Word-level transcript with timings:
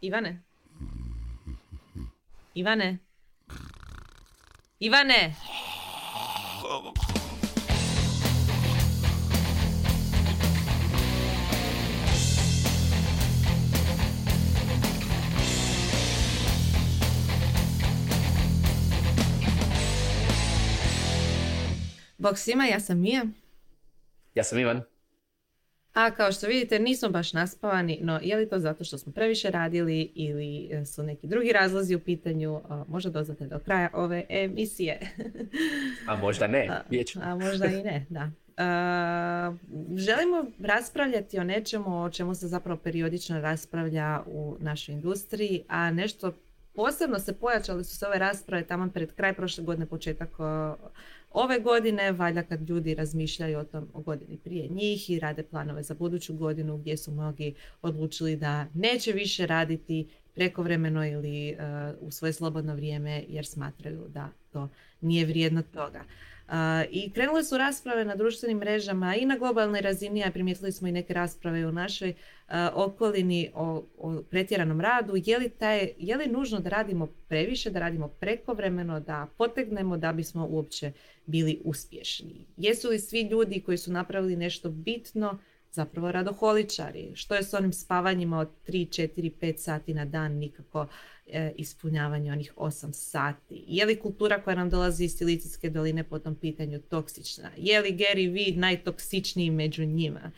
Ivane? 0.00 0.42
Ivane? 2.54 2.98
Ivane! 4.80 5.34
Bog 22.18 22.38
svima, 22.38 22.64
ja 22.66 22.80
sam 22.80 23.00
Mija. 23.00 23.24
Ja 24.34 24.44
sam 24.44 24.58
Ivan. 24.58 24.95
A 25.96 26.10
kao 26.10 26.32
što 26.32 26.46
vidite 26.46 26.78
nismo 26.78 27.08
baš 27.08 27.32
naspavani, 27.32 27.98
no 28.02 28.20
je 28.22 28.36
li 28.36 28.48
to 28.48 28.58
zato 28.58 28.84
što 28.84 28.98
smo 28.98 29.12
previše 29.12 29.50
radili 29.50 30.12
ili 30.14 30.68
e, 30.70 30.84
su 30.84 31.02
neki 31.02 31.26
drugi 31.26 31.52
razlozi 31.52 31.94
u 31.94 32.00
pitanju, 32.00 32.60
možda 32.88 33.10
doznate 33.10 33.46
do 33.46 33.58
kraja 33.58 33.90
ove 33.92 34.24
emisije. 34.28 35.00
a 36.08 36.16
možda 36.16 36.46
ne, 36.46 36.68
a, 36.70 36.82
a 37.22 37.34
možda 37.34 37.66
i 37.66 37.82
ne, 37.82 38.06
da. 38.08 38.30
želimo 39.96 40.44
raspravljati 40.60 41.38
o 41.38 41.44
nečemu 41.44 42.02
o 42.02 42.10
čemu 42.10 42.34
se 42.34 42.48
zapravo 42.48 42.80
periodično 42.80 43.40
raspravlja 43.40 44.22
u 44.26 44.56
našoj 44.60 44.92
industriji, 44.92 45.64
a 45.68 45.90
nešto 45.90 46.32
posebno 46.74 47.18
se 47.18 47.32
pojačale 47.32 47.84
su 47.84 47.96
se 47.96 48.06
ove 48.06 48.18
rasprave 48.18 48.66
tamo 48.66 48.90
pred 48.94 49.12
kraj 49.12 49.34
prošle 49.34 49.64
godine, 49.64 49.86
početak 49.86 50.30
ove 51.36 51.58
godine, 51.60 52.12
valjda 52.12 52.42
kad 52.42 52.68
ljudi 52.68 52.94
razmišljaju 52.94 53.58
o 53.58 53.64
tom 53.64 53.88
o 53.92 54.00
godini 54.00 54.38
prije 54.44 54.68
njih 54.68 55.10
i 55.10 55.18
rade 55.20 55.42
planove 55.42 55.82
za 55.82 55.94
buduću 55.94 56.34
godinu 56.34 56.78
gdje 56.78 56.96
su 56.96 57.12
mnogi 57.12 57.54
odlučili 57.82 58.36
da 58.36 58.66
neće 58.74 59.12
više 59.12 59.46
raditi 59.46 60.08
prekovremeno 60.34 61.06
ili 61.06 61.54
uh, 61.54 62.08
u 62.08 62.10
svoje 62.10 62.32
slobodno 62.32 62.74
vrijeme 62.74 63.24
jer 63.28 63.46
smatraju 63.46 64.04
da 64.08 64.28
to 64.52 64.68
nije 65.00 65.26
vrijedno 65.26 65.62
toga. 65.62 66.04
I 66.90 67.10
krenule 67.10 67.44
su 67.44 67.58
rasprave 67.58 68.04
na 68.04 68.16
društvenim 68.16 68.58
mrežama 68.58 69.16
i 69.16 69.26
na 69.26 69.36
globalnoj 69.36 69.80
razini, 69.80 70.24
a 70.24 70.30
primijetili 70.30 70.72
smo 70.72 70.88
i 70.88 70.92
neke 70.92 71.14
rasprave 71.14 71.66
u 71.66 71.72
našoj 71.72 72.14
okolini 72.74 73.50
o, 73.54 73.84
pretjeranom 74.30 74.80
radu. 74.80 75.12
Je 75.16 75.38
li, 75.38 75.48
taj, 75.48 75.92
je 75.98 76.16
li 76.16 76.26
nužno 76.26 76.60
da 76.60 76.68
radimo 76.68 77.06
previše, 77.28 77.70
da 77.70 77.78
radimo 77.78 78.08
prekovremeno, 78.08 79.00
da 79.00 79.26
potegnemo 79.38 79.96
da 79.96 80.12
bismo 80.12 80.46
uopće 80.46 80.92
bili 81.26 81.60
uspješni? 81.64 82.46
Jesu 82.56 82.88
li 82.88 82.98
svi 82.98 83.22
ljudi 83.22 83.60
koji 83.60 83.78
su 83.78 83.92
napravili 83.92 84.36
nešto 84.36 84.70
bitno 84.70 85.38
zapravo 85.70 86.12
radoholičari? 86.12 87.12
Što 87.14 87.34
je 87.34 87.42
s 87.42 87.54
onim 87.54 87.72
spavanjima 87.72 88.38
od 88.38 88.48
3, 88.68 89.08
4, 89.08 89.30
5 89.40 89.58
sati 89.58 89.94
na 89.94 90.04
dan 90.04 90.32
nikako 90.32 90.86
ispunjavanje 91.56 92.32
onih 92.32 92.52
8 92.56 92.92
sati? 92.92 93.64
Je 93.68 93.86
li 93.86 94.00
kultura 94.00 94.42
koja 94.42 94.56
nam 94.56 94.70
dolazi 94.70 95.04
iz 95.04 95.16
Silicijske 95.16 95.70
doline 95.70 96.04
po 96.04 96.18
tom 96.18 96.34
pitanju 96.34 96.80
toksična? 96.80 97.50
Je 97.56 97.80
li 97.80 97.92
Gary 97.92 98.32
Vee 98.32 98.60
najtoksičniji 98.60 99.50
među 99.50 99.84
njima? 99.84 100.30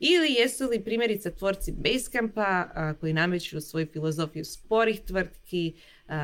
Ili 0.00 0.32
jesu 0.32 0.68
li 0.68 0.84
primjerice 0.84 1.34
tvorci 1.34 1.72
Basecampa 1.72 2.68
koji 3.00 3.12
nameću 3.12 3.60
svoju 3.60 3.86
filozofiju 3.92 4.44
sporih 4.44 5.00
tvrtki, 5.00 5.74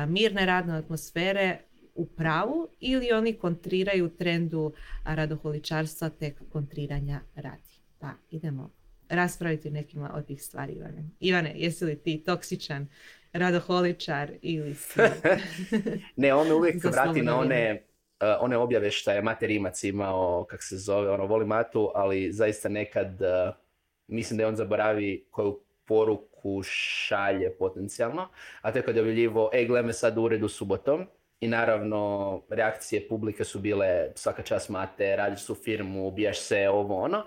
mirne 0.07 0.45
radne 0.45 0.73
atmosfere 0.73 1.59
u 1.95 2.05
pravu 2.05 2.67
ili 2.79 3.11
oni 3.11 3.33
kontriraju 3.33 4.09
trendu 4.09 4.73
radoholičarstva 5.05 6.09
te 6.09 6.33
kontriranja 6.51 7.21
radi? 7.35 7.73
Pa 7.99 8.11
idemo 8.31 8.71
raspraviti 9.09 9.69
nekima 9.69 10.11
od 10.13 10.25
tih 10.25 10.43
stvari, 10.43 10.73
Ivane. 10.73 11.09
Ivane, 11.19 11.53
jesi 11.55 11.85
li 11.85 11.95
ti 11.95 12.23
toksičan 12.25 12.87
radoholičar 13.35 14.31
ili 14.41 14.75
si... 14.83 14.99
ne, 16.15 16.33
on 16.33 16.47
me 16.47 16.53
uvijek 16.53 16.83
vrati 16.91 17.21
na 17.21 17.39
one, 17.39 17.83
uh, 18.21 18.27
one 18.39 18.57
objave 18.57 18.91
što 18.91 19.11
je 19.11 19.21
Mate 19.21 19.47
Rimac 19.47 19.83
imao, 19.83 20.45
kak 20.49 20.63
se 20.63 20.77
zove, 20.77 21.09
ono, 21.09 21.25
voli 21.25 21.45
Matu, 21.45 21.91
ali 21.95 22.31
zaista 22.31 22.69
nekad 22.69 23.21
uh, 23.21 23.55
mislim 24.07 24.37
da 24.37 24.43
je 24.43 24.47
on 24.47 24.55
zaboravi 24.55 25.27
koju 25.31 25.59
poruku 25.85 26.61
šalje 26.63 27.57
potencijalno, 27.57 28.27
a 28.61 28.71
to 28.71 28.77
je 28.77 28.83
kad 28.83 28.95
je 28.95 29.01
objavljivo, 29.01 29.49
e, 29.53 29.65
gle 29.65 29.81
me 29.81 29.93
sad 29.93 30.17
u 30.17 30.23
uredu 30.23 30.47
subotom, 30.47 31.07
i 31.39 31.47
naravno, 31.47 32.41
reakcije 32.49 33.07
publike 33.07 33.43
su 33.43 33.59
bile 33.59 34.11
svaka 34.15 34.41
čast 34.41 34.69
mate, 34.69 35.15
radiš 35.15 35.41
su 35.41 35.55
firmu, 35.55 36.07
ubijaš 36.07 36.39
se, 36.39 36.69
ovo 36.69 36.95
ono. 37.01 37.23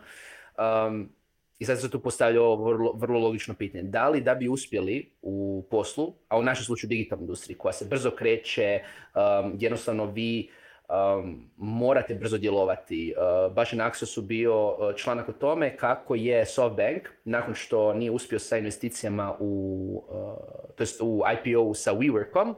Um, 0.58 1.12
i 1.58 1.64
sad 1.64 1.80
se 1.80 1.90
tu 1.90 2.00
postavlja 2.00 2.42
ovo 2.42 2.64
vrlo, 2.64 2.92
vrlo 2.92 3.20
logično 3.20 3.54
pitanje. 3.54 3.84
Da 3.84 4.08
li 4.08 4.20
da 4.20 4.34
bi 4.34 4.48
uspjeli 4.48 5.10
u 5.22 5.66
poslu, 5.70 6.14
a 6.28 6.38
u 6.38 6.42
našem 6.42 6.64
slučaju 6.64 6.88
digitalnoj 6.88 7.22
industriji 7.22 7.58
koja 7.58 7.72
se 7.72 7.84
brzo 7.84 8.10
kreće, 8.10 8.80
um, 9.14 9.56
jednostavno 9.58 10.04
vi 10.06 10.50
um, 10.88 11.50
morate 11.56 12.14
brzo 12.14 12.38
djelovati. 12.38 13.14
Uh, 13.16 13.54
baš 13.54 13.72
na 13.72 13.90
Axosu 13.90 14.22
bio 14.22 14.68
uh, 14.68 14.94
članak 14.96 15.28
o 15.28 15.32
tome 15.32 15.76
kako 15.76 16.14
je 16.14 16.46
SoftBank, 16.46 17.08
nakon 17.24 17.54
što 17.54 17.94
nije 17.94 18.10
uspio 18.10 18.38
sa 18.38 18.56
investicijama 18.56 19.36
u, 19.40 20.04
uh, 21.00 21.00
u 21.00 21.22
IPO 21.32 21.74
sa 21.74 21.94
WeWorkom, 21.94 22.54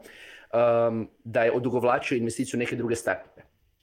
um, 0.52 1.08
da 1.24 1.42
je 1.42 1.52
odugovlačio 1.52 2.16
investiciju 2.16 2.58
neke 2.58 2.76
druge 2.76 2.96
startupe 2.96 3.29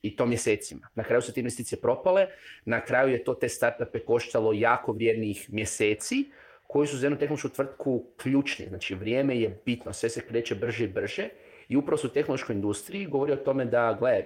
i 0.07 0.16
to 0.16 0.25
mjesecima. 0.25 0.88
Na 0.95 1.03
kraju 1.03 1.22
su 1.22 1.34
te 1.34 1.40
investicije 1.40 1.81
propale, 1.81 2.28
na 2.66 2.81
kraju 2.85 3.12
je 3.12 3.23
to 3.23 3.34
te 3.34 3.50
startupe 3.50 4.00
koštalo 4.00 4.53
jako 4.53 4.91
vrijednih 4.91 5.50
mjeseci, 5.53 6.31
koji 6.68 6.88
su 6.88 6.97
za 6.97 7.06
jednu 7.06 7.19
tehnološku 7.19 7.50
tvrtku 7.50 8.06
ključni. 8.17 8.66
Znači, 8.67 8.96
vrijeme 8.96 9.40
je 9.40 9.62
bitno, 9.66 9.94
sve 9.94 10.09
se 10.09 10.22
kreće 10.22 10.56
brže 10.56 10.84
i 10.84 10.88
brže 10.88 11.29
i 11.67 11.78
upravo 11.78 11.97
su 11.97 12.07
u 12.07 12.09
tehnološkoj 12.09 12.56
industriji 12.56 13.06
govori 13.06 13.31
o 13.31 13.35
tome 13.35 13.66
da, 13.66 13.97
gle, 14.00 14.23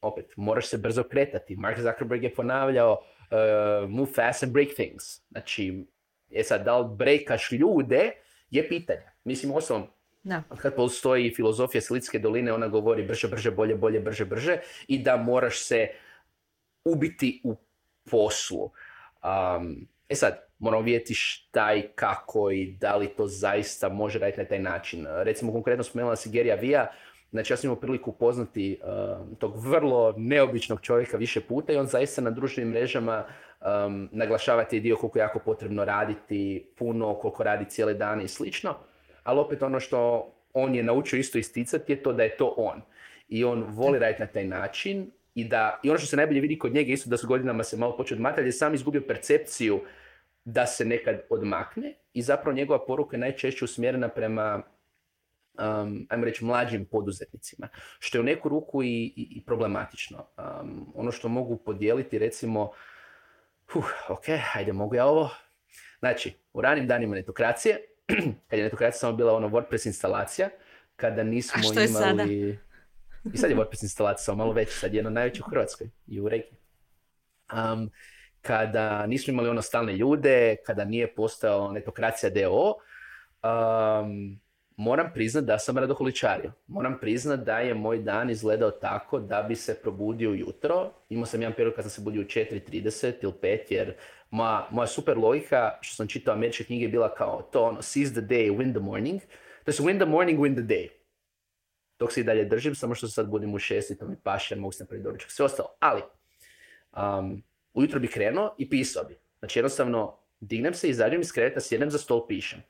opet, 0.00 0.32
moraš 0.36 0.66
se 0.66 0.78
brzo 0.78 1.02
kretati. 1.02 1.56
Mark 1.56 1.78
Zuckerberg 1.78 2.22
je 2.22 2.34
ponavljao 2.34 2.92
uh, 2.92 3.90
move 3.90 4.12
fast 4.12 4.42
and 4.42 4.52
break 4.52 4.68
things. 4.74 5.20
Znači, 5.30 5.86
je 6.28 6.44
sad, 6.44 6.64
da 6.64 6.78
li 6.78 6.96
brekaš 6.96 7.52
ljude, 7.52 8.12
je 8.50 8.68
pitanje. 8.68 9.06
Mislim, 9.24 9.52
osnovom, 9.52 9.86
da. 10.24 10.42
Kad 10.58 10.74
postoji 10.74 11.34
filozofija 11.34 11.80
Silitske 11.80 12.18
doline, 12.18 12.52
ona 12.52 12.68
govori 12.68 13.02
brže, 13.02 13.28
brže, 13.28 13.50
bolje, 13.50 13.74
bolje, 13.74 14.00
brže, 14.00 14.24
brže 14.24 14.58
i 14.88 14.98
da 14.98 15.16
moraš 15.16 15.60
se 15.64 15.88
ubiti 16.84 17.40
u 17.44 17.56
poslu. 18.10 18.64
Um, 18.64 19.88
e 20.08 20.14
sad, 20.14 20.46
moramo 20.58 20.82
vidjeti 20.82 21.14
šta 21.14 21.74
i 21.74 21.82
kako 21.94 22.50
i 22.50 22.76
da 22.80 22.96
li 22.96 23.08
to 23.08 23.26
zaista 23.26 23.88
može 23.88 24.18
raditi 24.18 24.40
na 24.40 24.48
taj 24.48 24.58
način. 24.58 25.06
Recimo, 25.08 25.52
konkretno 25.52 25.84
spomenula 25.84 26.16
si 26.16 26.30
Gerija 26.30 26.54
Vija, 26.54 26.86
Znači, 27.30 27.52
ja 27.52 27.56
sam 27.56 27.68
imao 27.68 27.80
priliku 27.80 28.10
upoznati 28.10 28.80
uh, 28.82 29.38
tog 29.38 29.66
vrlo 29.66 30.14
neobičnog 30.16 30.80
čovjeka 30.80 31.16
više 31.16 31.40
puta 31.40 31.72
i 31.72 31.76
on 31.76 31.86
zaista 31.86 32.22
na 32.22 32.30
društvenim 32.30 32.72
mrežama 32.72 33.24
um, 33.26 34.08
naglašava 34.12 34.64
taj 34.64 34.80
dio 34.80 34.96
koliko 34.96 35.18
je 35.18 35.22
jako 35.22 35.38
potrebno 35.38 35.84
raditi, 35.84 36.66
puno, 36.78 37.14
koliko 37.14 37.42
radi 37.42 37.64
cijele 37.64 37.94
dane 37.94 38.24
i 38.24 38.28
slično 38.28 38.74
ali 39.24 39.40
opet 39.40 39.62
ono 39.62 39.80
što 39.80 40.30
on 40.52 40.74
je 40.74 40.82
naučio 40.82 41.18
isto 41.18 41.38
isticati 41.38 41.92
je 41.92 42.02
to 42.02 42.12
da 42.12 42.22
je 42.22 42.36
to 42.36 42.54
on. 42.56 42.82
I 43.28 43.44
on 43.44 43.64
voli 43.68 43.98
raditi 43.98 44.22
na 44.22 44.26
taj 44.26 44.44
način 44.44 45.10
i 45.34 45.44
da, 45.44 45.80
i 45.82 45.90
ono 45.90 45.98
što 45.98 46.06
se 46.06 46.16
najbolje 46.16 46.40
vidi 46.40 46.58
kod 46.58 46.74
njega 46.74 46.92
isto 46.92 47.10
da 47.10 47.16
su 47.16 47.26
godinama 47.26 47.64
se 47.64 47.76
malo 47.76 47.96
počeo 47.96 48.16
odmakati, 48.16 48.48
je 48.48 48.52
sam 48.52 48.74
izgubio 48.74 49.02
percepciju 49.08 49.80
da 50.44 50.66
se 50.66 50.84
nekad 50.84 51.20
odmakne 51.30 51.94
i 52.12 52.22
zapravo 52.22 52.56
njegova 52.56 52.86
poruka 52.86 53.16
je 53.16 53.20
najčešće 53.20 53.64
usmjerena 53.64 54.08
prema 54.08 54.62
um, 55.58 56.06
ajmo 56.10 56.24
reći, 56.24 56.44
mlađim 56.44 56.84
poduzetnicima, 56.84 57.68
što 57.98 58.18
je 58.18 58.20
u 58.20 58.24
neku 58.24 58.48
ruku 58.48 58.82
i, 58.82 59.12
i, 59.16 59.42
problematično. 59.46 60.26
Um, 60.38 60.92
ono 60.94 61.12
što 61.12 61.28
mogu 61.28 61.56
podijeliti, 61.56 62.18
recimo, 62.18 62.62
uh, 63.74 63.84
ok, 64.08 64.24
hajde, 64.40 64.72
mogu 64.72 64.94
ja 64.94 65.06
ovo. 65.06 65.30
Znači, 65.98 66.32
u 66.52 66.60
ranim 66.60 66.86
danima 66.86 67.14
netokracije, 67.14 67.78
kad 68.48 68.58
je 68.58 68.64
netokracija 68.64 68.98
samo 68.98 69.16
bila 69.16 69.34
ono 69.34 69.48
WordPress 69.48 69.86
instalacija, 69.86 70.48
kada 70.96 71.22
nismo 71.22 71.60
A 71.60 71.62
što 71.62 71.80
je 71.80 71.86
imali... 71.86 72.04
Sada? 72.04 72.24
I 73.34 73.36
sad 73.36 73.50
je 73.50 73.56
WordPress 73.56 73.82
instalacija, 73.82 74.24
samo 74.24 74.38
malo 74.38 74.52
veća, 74.52 74.72
sad 74.72 74.94
je 74.94 74.98
jedno 74.98 75.10
najveće 75.10 75.42
u 75.42 75.50
Hrvatskoj 75.50 75.90
i 76.06 76.20
u 76.20 76.28
regiji. 76.28 76.58
Um, 77.52 77.90
kada 78.42 79.06
nismo 79.06 79.32
imali 79.32 79.48
ono 79.48 79.62
stalne 79.62 79.92
ljude, 79.92 80.56
kada 80.66 80.84
nije 80.84 81.14
postao 81.14 81.72
netokracija 81.72 82.30
DO, 82.30 82.74
um, 83.42 84.40
moram 84.76 85.10
priznat 85.14 85.44
da 85.44 85.58
sam 85.58 85.78
radoholičario. 85.78 86.52
Moram 86.66 86.98
priznat 87.00 87.40
da 87.40 87.58
je 87.58 87.74
moj 87.74 87.98
dan 87.98 88.30
izgledao 88.30 88.70
tako 88.70 89.18
da 89.18 89.42
bi 89.42 89.56
se 89.56 89.80
probudio 89.82 90.30
jutro. 90.30 90.92
Imao 91.08 91.26
sam 91.26 91.42
jedan 91.42 91.56
period 91.56 91.74
kad 91.74 91.84
sam 91.84 91.90
se 91.90 92.00
budio 92.00 92.22
u 92.22 92.24
4.30 92.24 93.12
ili 93.22 93.32
5 93.42 93.58
jer 93.70 93.94
moja, 94.34 94.68
moja 94.70 94.86
super 94.86 95.18
logika 95.18 95.78
što 95.80 95.94
sam 95.94 96.08
čitao 96.08 96.34
američke 96.34 96.64
knjige 96.64 96.88
bila 96.88 97.14
kao 97.14 97.48
to 97.52 97.64
ono 97.64 97.82
seize 97.82 98.12
the 98.12 98.20
day, 98.20 98.56
win 98.56 98.72
the 98.72 98.80
morning. 98.80 99.20
To 99.64 99.70
je 99.70 99.74
win 99.74 99.98
the 99.98 100.06
morning, 100.06 100.40
win 100.40 100.54
the 100.54 100.62
day. 100.62 100.88
Dok 101.98 102.12
se 102.12 102.20
i 102.20 102.24
dalje 102.24 102.44
držim, 102.44 102.74
samo 102.74 102.94
što 102.94 103.08
sad 103.08 103.30
budim 103.30 103.54
u 103.54 103.58
šest 103.58 103.90
i 103.90 103.98
to 103.98 104.08
mi 104.08 104.16
paše, 104.22 104.56
mogu 104.56 104.72
se 104.72 104.82
napraviti 104.82 105.04
doručak, 105.04 105.30
sve 105.30 105.44
ostalo. 105.44 105.68
Ali, 105.80 106.02
um, 106.92 107.42
ujutro 107.74 108.00
bi 108.00 108.08
krenuo 108.08 108.54
i 108.58 108.68
pisao 108.70 109.04
bi. 109.04 109.16
Znači 109.38 109.58
jednostavno 109.58 110.18
dignem 110.40 110.74
se, 110.74 110.88
izađem 110.88 111.20
iz 111.20 111.32
kreveta, 111.32 111.60
sjednem 111.60 111.90
za 111.90 111.98
stol, 111.98 112.26
pišem. 112.26 112.62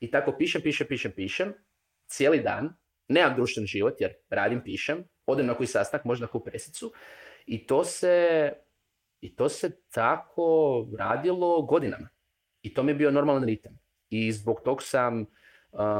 I 0.00 0.10
tako 0.10 0.32
pišem, 0.38 0.62
pišem, 0.62 0.86
pišem, 0.86 1.12
pišem, 1.12 1.54
cijeli 2.06 2.40
dan, 2.40 2.74
nemam 3.08 3.34
društveni 3.36 3.66
život 3.66 4.00
jer 4.00 4.12
radim, 4.30 4.60
pišem, 4.64 5.04
odem 5.26 5.46
na 5.46 5.54
koji 5.54 5.66
sastanak, 5.66 6.04
možda 6.04 6.26
na 6.26 6.32
koju 6.32 6.44
presicu 6.44 6.92
i 7.46 7.66
to 7.66 7.84
se, 7.84 8.52
i 9.20 9.36
to 9.36 9.48
se 9.48 9.70
tako 9.90 10.86
radilo 10.98 11.62
godinama. 11.62 12.08
I 12.62 12.74
to 12.74 12.82
mi 12.82 12.90
je 12.90 12.96
bio 12.96 13.10
normalan 13.10 13.44
ritam. 13.44 13.78
I 14.10 14.32
zbog 14.32 14.60
tog 14.64 14.82
sam 14.82 15.26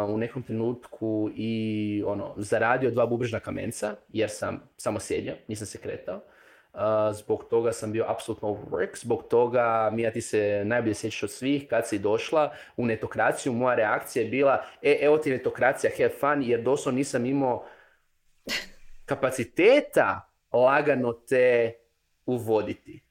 u 0.09 0.19
nekom 0.19 0.43
trenutku 0.43 1.31
i 1.35 2.03
ono, 2.07 2.35
zaradio 2.37 2.91
dva 2.91 3.07
bubrežna 3.07 3.41
kamenca, 3.41 3.97
jer 4.09 4.31
sam 4.31 4.69
samo 4.77 5.01
sjedio, 5.01 5.35
nisam 5.49 5.67
se 5.67 5.79
kretao. 5.79 6.21
zbog 7.13 7.45
toga 7.51 7.73
sam 7.73 7.93
bio 7.93 8.05
apsolutno 8.09 8.49
overwork, 8.49 8.99
zbog 8.99 9.29
toga 9.31 9.91
Mija 9.93 10.11
ti 10.11 10.21
se 10.21 10.63
najbolje 10.65 10.95
sjećaš 10.95 11.23
od 11.23 11.31
svih 11.31 11.67
kad 11.69 11.89
si 11.89 11.99
došla 11.99 12.53
u 12.77 12.87
netokraciju, 12.87 13.53
moja 13.53 13.75
reakcija 13.75 14.23
je 14.23 14.31
bila 14.31 14.65
e, 14.83 14.99
evo 15.01 15.19
ti 15.19 15.31
netokracija, 15.31 15.91
have 15.97 16.15
fun, 16.21 16.43
jer 16.43 16.63
doslovno 16.63 16.99
nisam 16.99 17.27
imao 17.27 17.67
kapaciteta 19.11 20.33
lagano 20.53 21.13
te 21.13 21.75
uvoditi. 22.27 23.06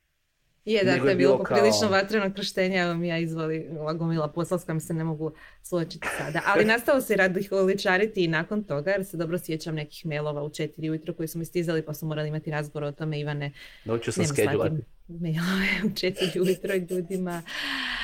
Je, 0.65 0.83
dakle, 0.83 1.11
je 1.11 1.15
bilo 1.15 1.37
poprilično 1.37 1.87
vatreno 1.89 2.33
krštenje, 2.33 2.77
evo 2.77 2.93
mi 2.93 3.07
ja 3.07 3.17
izvali 3.17 3.69
gomila 3.95 4.27
posla 4.27 4.59
s 4.59 4.63
kojim 4.63 4.79
se 4.79 4.93
ne 4.93 5.03
mogu 5.03 5.31
suočiti 5.63 6.07
sada. 6.17 6.41
Ali 6.45 6.65
nastao 6.73 7.01
se 7.01 7.15
radiholičariti 7.15 8.23
i 8.23 8.27
nakon 8.27 8.63
toga, 8.63 8.91
jer 8.91 9.05
se 9.05 9.17
dobro 9.17 9.37
sjećam 9.37 9.75
nekih 9.75 10.05
mailova 10.05 10.43
u 10.43 10.49
četiri 10.49 10.89
ujutro 10.89 11.13
koji 11.13 11.27
su 11.27 11.39
mi 11.39 11.45
stizali, 11.45 11.81
pa 11.81 11.93
su 11.93 12.05
morali 12.05 12.27
imati 12.27 12.51
razgovor 12.51 12.83
o 12.83 12.91
tome, 12.91 13.19
Ivane. 13.19 13.51
Naučio 13.85 14.13
sam 14.13 14.25
skedulati. 14.25 14.75
Mailove 15.07 15.67
u 15.85 15.95
četiri 15.95 16.41
ujutro 16.41 16.75
ljudima. 16.75 17.41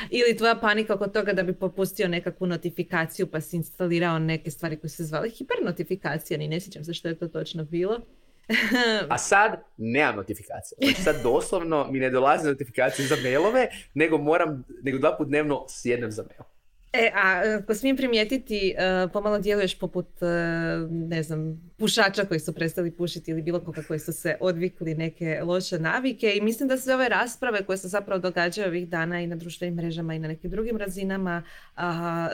Ili 0.09 0.37
tvoja 0.37 0.55
panika 0.55 0.93
oko 0.93 1.07
toga 1.07 1.33
da 1.33 1.43
bi 1.43 1.53
popustio 1.53 2.07
nekakvu 2.07 2.47
notifikaciju 2.47 3.27
pa 3.27 3.41
si 3.41 3.55
instalirao 3.55 4.19
neke 4.19 4.51
stvari 4.51 4.77
koje 4.77 4.89
se 4.89 5.03
zvali 5.03 5.29
hipernotifikacija, 5.29 6.37
ni 6.37 6.47
ne 6.47 6.59
sjećam 6.59 6.83
se 6.83 6.93
što 6.93 7.07
je 7.07 7.15
to 7.15 7.27
točno 7.27 7.63
bilo. 7.63 7.99
A 9.09 9.17
sad 9.17 9.63
nemam 9.77 10.15
notifikacije. 10.15 10.77
Znači 10.81 11.01
sad 11.01 11.15
doslovno 11.23 11.87
mi 11.91 11.99
ne 11.99 12.09
dolaze 12.09 12.49
notifikacije 12.49 13.07
za 13.07 13.15
mailove, 13.23 13.67
nego 13.93 14.17
moram, 14.17 14.63
nego 14.83 14.97
dva 14.97 15.17
put 15.17 15.27
dnevno 15.27 15.65
sjednem 15.69 16.11
za 16.11 16.23
mail. 16.23 16.43
E, 16.93 17.11
a 17.15 17.41
ako 17.59 17.75
smijem 17.75 17.97
primijetiti, 17.97 18.75
e, 18.77 19.07
pomalo 19.13 19.39
djeluješ 19.39 19.79
poput, 19.79 20.07
e, 20.21 20.25
ne 20.89 21.23
znam, 21.23 21.71
pušača 21.77 22.25
koji 22.25 22.39
su 22.39 22.53
prestali 22.53 22.91
pušiti 22.91 23.31
ili 23.31 23.41
bilo 23.41 23.59
koga 23.59 23.81
koji 23.87 23.99
su 23.99 24.13
se 24.13 24.37
odvikli 24.39 24.95
neke 24.95 25.41
loše 25.43 25.79
navike. 25.79 26.33
I 26.35 26.41
mislim 26.41 26.69
da 26.69 26.77
sve 26.77 26.95
ove 26.95 27.09
rasprave 27.09 27.65
koje 27.65 27.77
se 27.77 27.87
zapravo 27.87 28.19
događaju 28.19 28.67
ovih 28.67 28.89
dana 28.89 29.21
i 29.21 29.27
na 29.27 29.35
društvenim 29.35 29.75
mrežama 29.75 30.13
i 30.13 30.19
na 30.19 30.27
nekim 30.27 30.51
drugim 30.51 30.77
razinama 30.77 31.43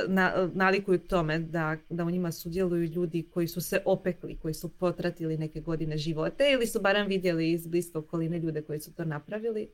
na, 0.07 0.49
nalikuju 0.53 0.99
tome 0.99 1.39
da, 1.39 1.77
da 1.89 2.03
u 2.03 2.11
njima 2.11 2.31
sudjeluju 2.31 2.83
ljudi 2.83 3.29
koji 3.33 3.47
su 3.47 3.61
se 3.61 3.81
opekli, 3.85 4.37
koji 4.41 4.53
su 4.53 4.69
potratili 4.69 5.37
neke 5.37 5.61
godine 5.61 5.97
živote 5.97 6.51
ili 6.51 6.67
su 6.67 6.81
barem 6.81 7.07
vidjeli 7.07 7.51
iz 7.51 7.67
bliske 7.67 7.97
okoline 7.97 8.39
ljude 8.39 8.61
koji 8.61 8.79
su 8.79 8.93
to 8.93 9.05
napravili 9.05 9.67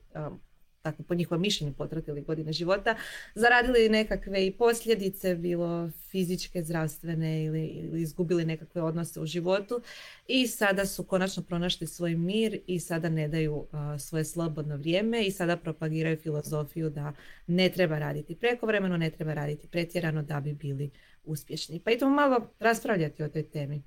tako 0.84 1.04
po 1.04 1.16
njihovom 1.16 1.42
mišljenju 1.42 1.74
potratili 1.74 2.22
godine 2.22 2.54
života, 2.54 2.96
zaradili 3.36 3.90
nekakve 3.90 4.46
i 4.46 4.52
posljedice, 4.52 5.36
bilo 5.36 5.90
fizičke, 6.12 6.64
zdravstvene 6.64 7.44
ili, 7.44 7.66
ili 7.66 8.02
izgubili 8.02 8.46
nekakve 8.46 8.82
odnose 8.82 9.20
u 9.20 9.26
životu 9.26 9.82
i 10.28 10.48
sada 10.48 10.86
su 10.86 11.04
konačno 11.04 11.44
pronašli 11.44 11.88
svoj 11.88 12.16
mir 12.16 12.60
i 12.68 12.80
sada 12.80 13.10
ne 13.10 13.28
daju 13.28 13.68
svoje 14.00 14.26
slobodno 14.26 14.78
vrijeme 14.78 15.26
i 15.26 15.32
sada 15.32 15.58
propagiraju 15.58 16.18
filozofiju 16.18 16.90
da 16.90 17.14
ne 17.48 17.70
treba 17.70 18.00
raditi 18.00 18.36
prekovremeno, 18.36 18.98
ne 18.98 19.10
treba 19.10 19.34
raditi 19.34 19.68
pretjerano 19.68 20.24
da 20.24 20.40
bi 20.40 20.54
bili 20.54 20.92
uspješni. 21.24 21.80
Pa 21.80 21.92
idemo 21.92 22.12
malo 22.12 22.54
raspravljati 22.60 23.24
o 23.24 23.30
toj 23.30 23.44
temi. 23.44 23.84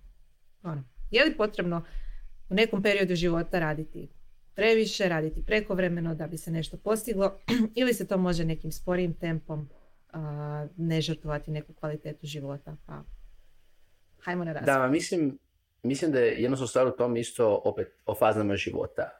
Ono, 0.63 0.85
je 1.11 1.25
li 1.25 1.37
potrebno 1.37 1.85
u 2.51 2.55
nekom 2.55 2.83
periodu 2.83 3.15
života 3.15 3.59
raditi 3.59 4.09
previše, 4.57 5.09
raditi 5.09 5.45
prekovremeno 5.47 6.15
da 6.15 6.27
bi 6.27 6.37
se 6.37 6.51
nešto 6.51 6.77
postiglo 6.77 7.39
ili 7.81 7.95
se 7.95 8.07
to 8.07 8.19
može 8.19 8.45
nekim 8.45 8.73
sporijim 8.73 9.15
tempom 9.15 9.69
ne 10.77 11.01
žrtvovati 11.01 11.51
neku 11.51 11.73
kvalitetu 11.73 12.27
života. 12.27 12.77
Pa 12.87 13.03
hajmo 14.21 14.45
na 14.45 14.53
razliku. 14.53 14.79
Da, 14.79 14.89
mislim, 14.89 15.39
mislim 15.83 16.13
da 16.13 16.19
je 16.19 16.43
jedno 16.43 16.67
stvar 16.67 16.87
u 16.87 16.91
tom 16.91 17.17
isto 17.17 17.63
opet 17.65 17.89
o 18.07 18.15
fazama 18.15 18.57
života. 18.57 19.11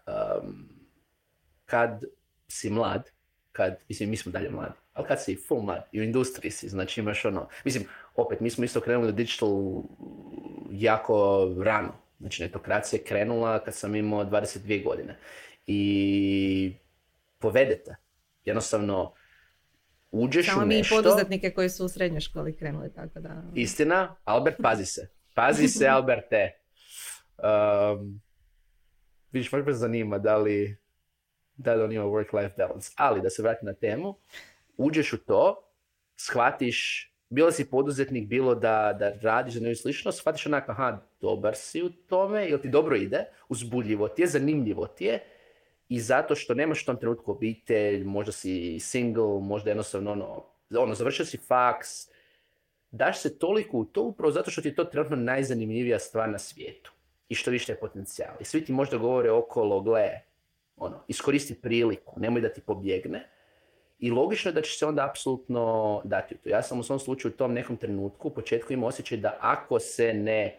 kad 1.65 2.05
si 2.49 2.71
mlad, 2.71 3.11
kad, 3.53 3.77
mislim, 3.89 4.11
mi 4.11 4.17
smo 4.17 4.33
dalje 4.33 4.51
mladi, 4.51 4.75
ali 4.93 5.07
kad 5.07 5.23
si 5.23 5.37
full 5.49 5.63
mlad 5.63 5.89
i 5.93 6.01
u 6.01 6.03
industriji 6.03 6.51
si, 6.51 6.69
znači 6.69 7.01
imaš 7.01 7.25
ono, 7.25 7.49
mislim, 7.65 7.85
opet, 8.15 8.41
mi 8.41 8.51
smo 8.51 8.65
isto 8.65 8.81
krenuli 8.81 9.13
digital 9.13 9.83
jako 10.71 11.47
rano, 11.65 11.93
Znači, 12.21 12.43
netokracija 12.43 12.99
je 12.99 13.05
krenula 13.05 13.65
kad 13.65 13.75
sam 13.75 13.95
imao 13.95 14.25
22 14.25 14.85
godine. 14.85 15.19
I 15.67 16.73
povedete. 17.39 17.97
Jednostavno, 18.45 19.15
uđeš 20.11 20.47
Samo 20.47 20.63
u 20.63 20.67
nešto... 20.67 20.89
Samo 20.89 21.01
mi 21.01 21.05
poduzetnike 21.05 21.51
koji 21.51 21.69
su 21.69 21.85
u 21.85 21.89
srednjoj 21.89 22.21
školi 22.21 22.57
krenuli, 22.57 22.93
tako 22.95 23.21
da... 23.21 23.43
Istina, 23.55 24.17
Albert, 24.25 24.57
pazi 24.63 24.87
se. 24.87 25.09
Pazi 25.35 25.69
se, 25.69 25.87
Alberte. 25.97 26.53
Um, 27.39 28.21
vidiš, 29.33 29.53
možda 29.53 29.67
me 29.67 29.73
zanima 29.73 30.19
da 30.19 30.37
li, 30.37 30.77
da 31.57 31.75
li 31.75 31.83
on 31.83 31.93
ima 31.93 32.05
work-life 32.05 32.57
balance. 32.57 32.93
Ali, 32.97 33.21
da 33.21 33.31
se 33.31 33.43
vratim 33.43 33.67
na 33.67 33.75
temu, 33.75 34.19
uđeš 34.77 35.13
u 35.13 35.19
to, 35.19 35.73
shvatiš 36.17 37.13
bilo 37.29 37.53
si 37.53 37.71
poduzetnik, 37.71 38.29
bilo 38.29 38.55
da, 38.55 38.97
da 38.99 39.13
radiš 39.23 39.55
za 39.55 39.61
nešto 39.61 39.83
slično, 39.83 40.13
shvatiš 40.13 40.47
onako, 40.47 40.73
aha, 40.73 40.99
dobar 41.21 41.57
si 41.57 41.83
u 41.83 41.91
tome, 41.91 42.49
ili 42.49 42.63
ti 42.63 42.69
dobro 42.69 42.97
ide, 42.97 43.25
uzbudljivo 43.49 44.09
ti 44.09 44.23
je, 44.23 44.29
zanimljivo 44.29 44.87
ti 44.87 45.05
je, 45.05 45.21
i 45.89 46.01
zato 46.01 46.35
što 46.35 46.55
nemaš 46.55 46.83
u 46.83 46.87
tom 46.87 46.97
trenutku 46.97 47.33
obitelj, 47.33 48.05
možda 48.05 48.33
si 48.33 48.81
single, 48.81 49.41
možda 49.41 49.71
jednostavno 49.71 50.13
ono, 50.13 50.45
ono 50.79 50.95
završio 50.95 51.25
si 51.27 51.39
faks, 51.39 51.89
daš 52.91 53.21
se 53.21 53.39
toliko 53.39 53.79
u 53.79 53.85
to 53.85 54.03
upravo 54.03 54.33
zato 54.33 54.51
što 54.51 54.63
ti 54.63 54.69
je 54.69 54.75
to 54.75 54.85
trenutno 54.85 55.17
najzanimljivija 55.17 55.99
stvar 55.99 56.29
na 56.29 56.39
svijetu. 56.39 56.93
I 57.29 57.35
što 57.35 57.51
više 57.51 57.73
je 57.73 57.81
potencijal. 57.81 58.35
I 58.41 58.45
svi 58.45 58.65
ti 58.65 58.73
možda 58.73 58.97
govore 58.97 59.31
okolo, 59.31 59.81
gle, 59.81 60.21
ono, 60.77 61.05
iskoristi 61.09 61.55
priliku, 61.55 62.21
nemoj 62.21 62.41
da 62.41 62.53
ti 62.53 62.61
pobjegne, 62.61 63.29
i 63.99 64.11
logično 64.11 64.49
je 64.49 64.53
da 64.53 64.63
će 64.63 64.79
se 64.79 64.87
onda 64.87 65.09
apsolutno 65.11 66.01
dati 66.05 66.35
u 66.35 66.39
to. 66.39 66.49
Ja 66.49 66.63
sam 66.63 66.81
u 66.81 66.83
svom 66.83 66.99
slučaju 66.99 67.33
u 67.35 67.37
tom 67.37 67.53
nekom 67.53 67.77
trenutku 67.77 68.29
u 68.29 68.35
početku 68.35 68.73
imao 68.73 68.89
osjećaj 68.89 69.19
da 69.19 69.37
ako 69.41 69.79
se 69.79 70.15
ne 70.15 70.59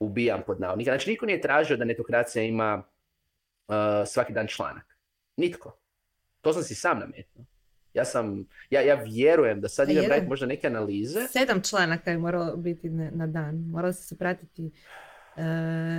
ubijam 0.00 0.42
pod 0.46 0.60
navodnika, 0.60 0.90
znači 0.90 1.10
niko 1.10 1.26
nije 1.26 1.40
tražio 1.40 1.76
da 1.76 1.84
netokracija 1.84 2.42
ima 2.42 2.82
uh, 3.68 3.74
svaki 4.06 4.32
dan 4.32 4.46
članak. 4.46 4.96
Nitko. 5.36 5.76
To 6.40 6.52
sam 6.52 6.62
si 6.62 6.74
sam 6.74 6.98
nametnuo. 6.98 7.44
Ja 7.94 8.04
sam, 8.04 8.46
ja, 8.70 8.80
ja 8.80 8.94
vjerujem 8.94 9.60
da 9.60 9.68
sad 9.68 9.90
idem 9.90 10.10
raditi 10.10 10.28
možda 10.28 10.46
neke 10.46 10.66
analize. 10.66 11.26
Sedam 11.28 11.62
članaka 11.62 12.10
je 12.10 12.18
moralo 12.18 12.56
biti 12.56 12.90
na 12.90 13.26
dan. 13.26 13.64
Moralo 13.70 13.92
se 13.92 14.18
pratiti 14.18 14.70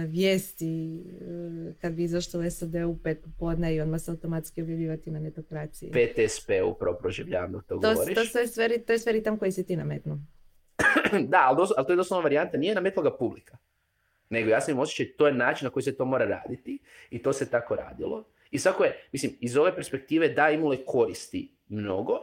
vijesti 0.07 0.99
e, 0.99 1.73
kad 1.81 1.93
bi 1.93 2.03
izašlo 2.03 2.39
u 2.39 2.49
SAD 2.49 2.75
u 2.75 2.97
pet 3.03 3.21
popodne 3.23 3.75
i 3.75 3.81
odmah 3.81 4.01
se 4.01 4.11
automatski 4.11 4.61
objavljivati 4.61 5.11
na 5.11 5.19
netokraciji. 5.19 5.91
PTSP 5.91 6.49
upravo 6.65 6.97
proživljam 6.97 7.51
dok 7.51 7.63
to, 7.63 7.75
to 7.75 7.93
govoriš. 7.93 8.15
To, 8.15 8.33
to, 8.33 8.39
je 8.39 8.47
sve, 8.47 8.77
to 8.77 8.91
je 8.91 8.99
sve 8.99 9.11
ritam 9.11 9.37
koji 9.37 9.51
si 9.51 9.65
ti 9.65 9.75
nametnuo. 9.75 10.17
da, 11.31 11.45
ali, 11.47 11.67
ali, 11.77 11.87
to 11.87 11.93
je 11.93 11.97
doslovno 11.97 12.23
varijanta. 12.23 12.57
Nije 12.57 12.75
nametla 12.75 13.03
ga 13.03 13.17
publika. 13.17 13.57
Nego 14.29 14.49
ja 14.49 14.61
sam 14.61 14.73
im 14.73 14.79
osjećaj, 14.79 15.13
to 15.17 15.27
je 15.27 15.33
način 15.33 15.65
na 15.65 15.69
koji 15.69 15.83
se 15.83 15.95
to 15.95 16.05
mora 16.05 16.25
raditi 16.25 16.79
i 17.09 17.21
to 17.21 17.33
se 17.33 17.49
tako 17.49 17.75
radilo. 17.75 18.23
I 18.51 18.59
svako 18.59 18.83
je, 18.83 19.07
mislim, 19.11 19.31
iz 19.39 19.57
ove 19.57 19.75
perspektive 19.75 20.29
da 20.29 20.49
imalo 20.49 20.73
je 20.73 20.85
koristi 20.85 21.51
mnogo, 21.67 22.13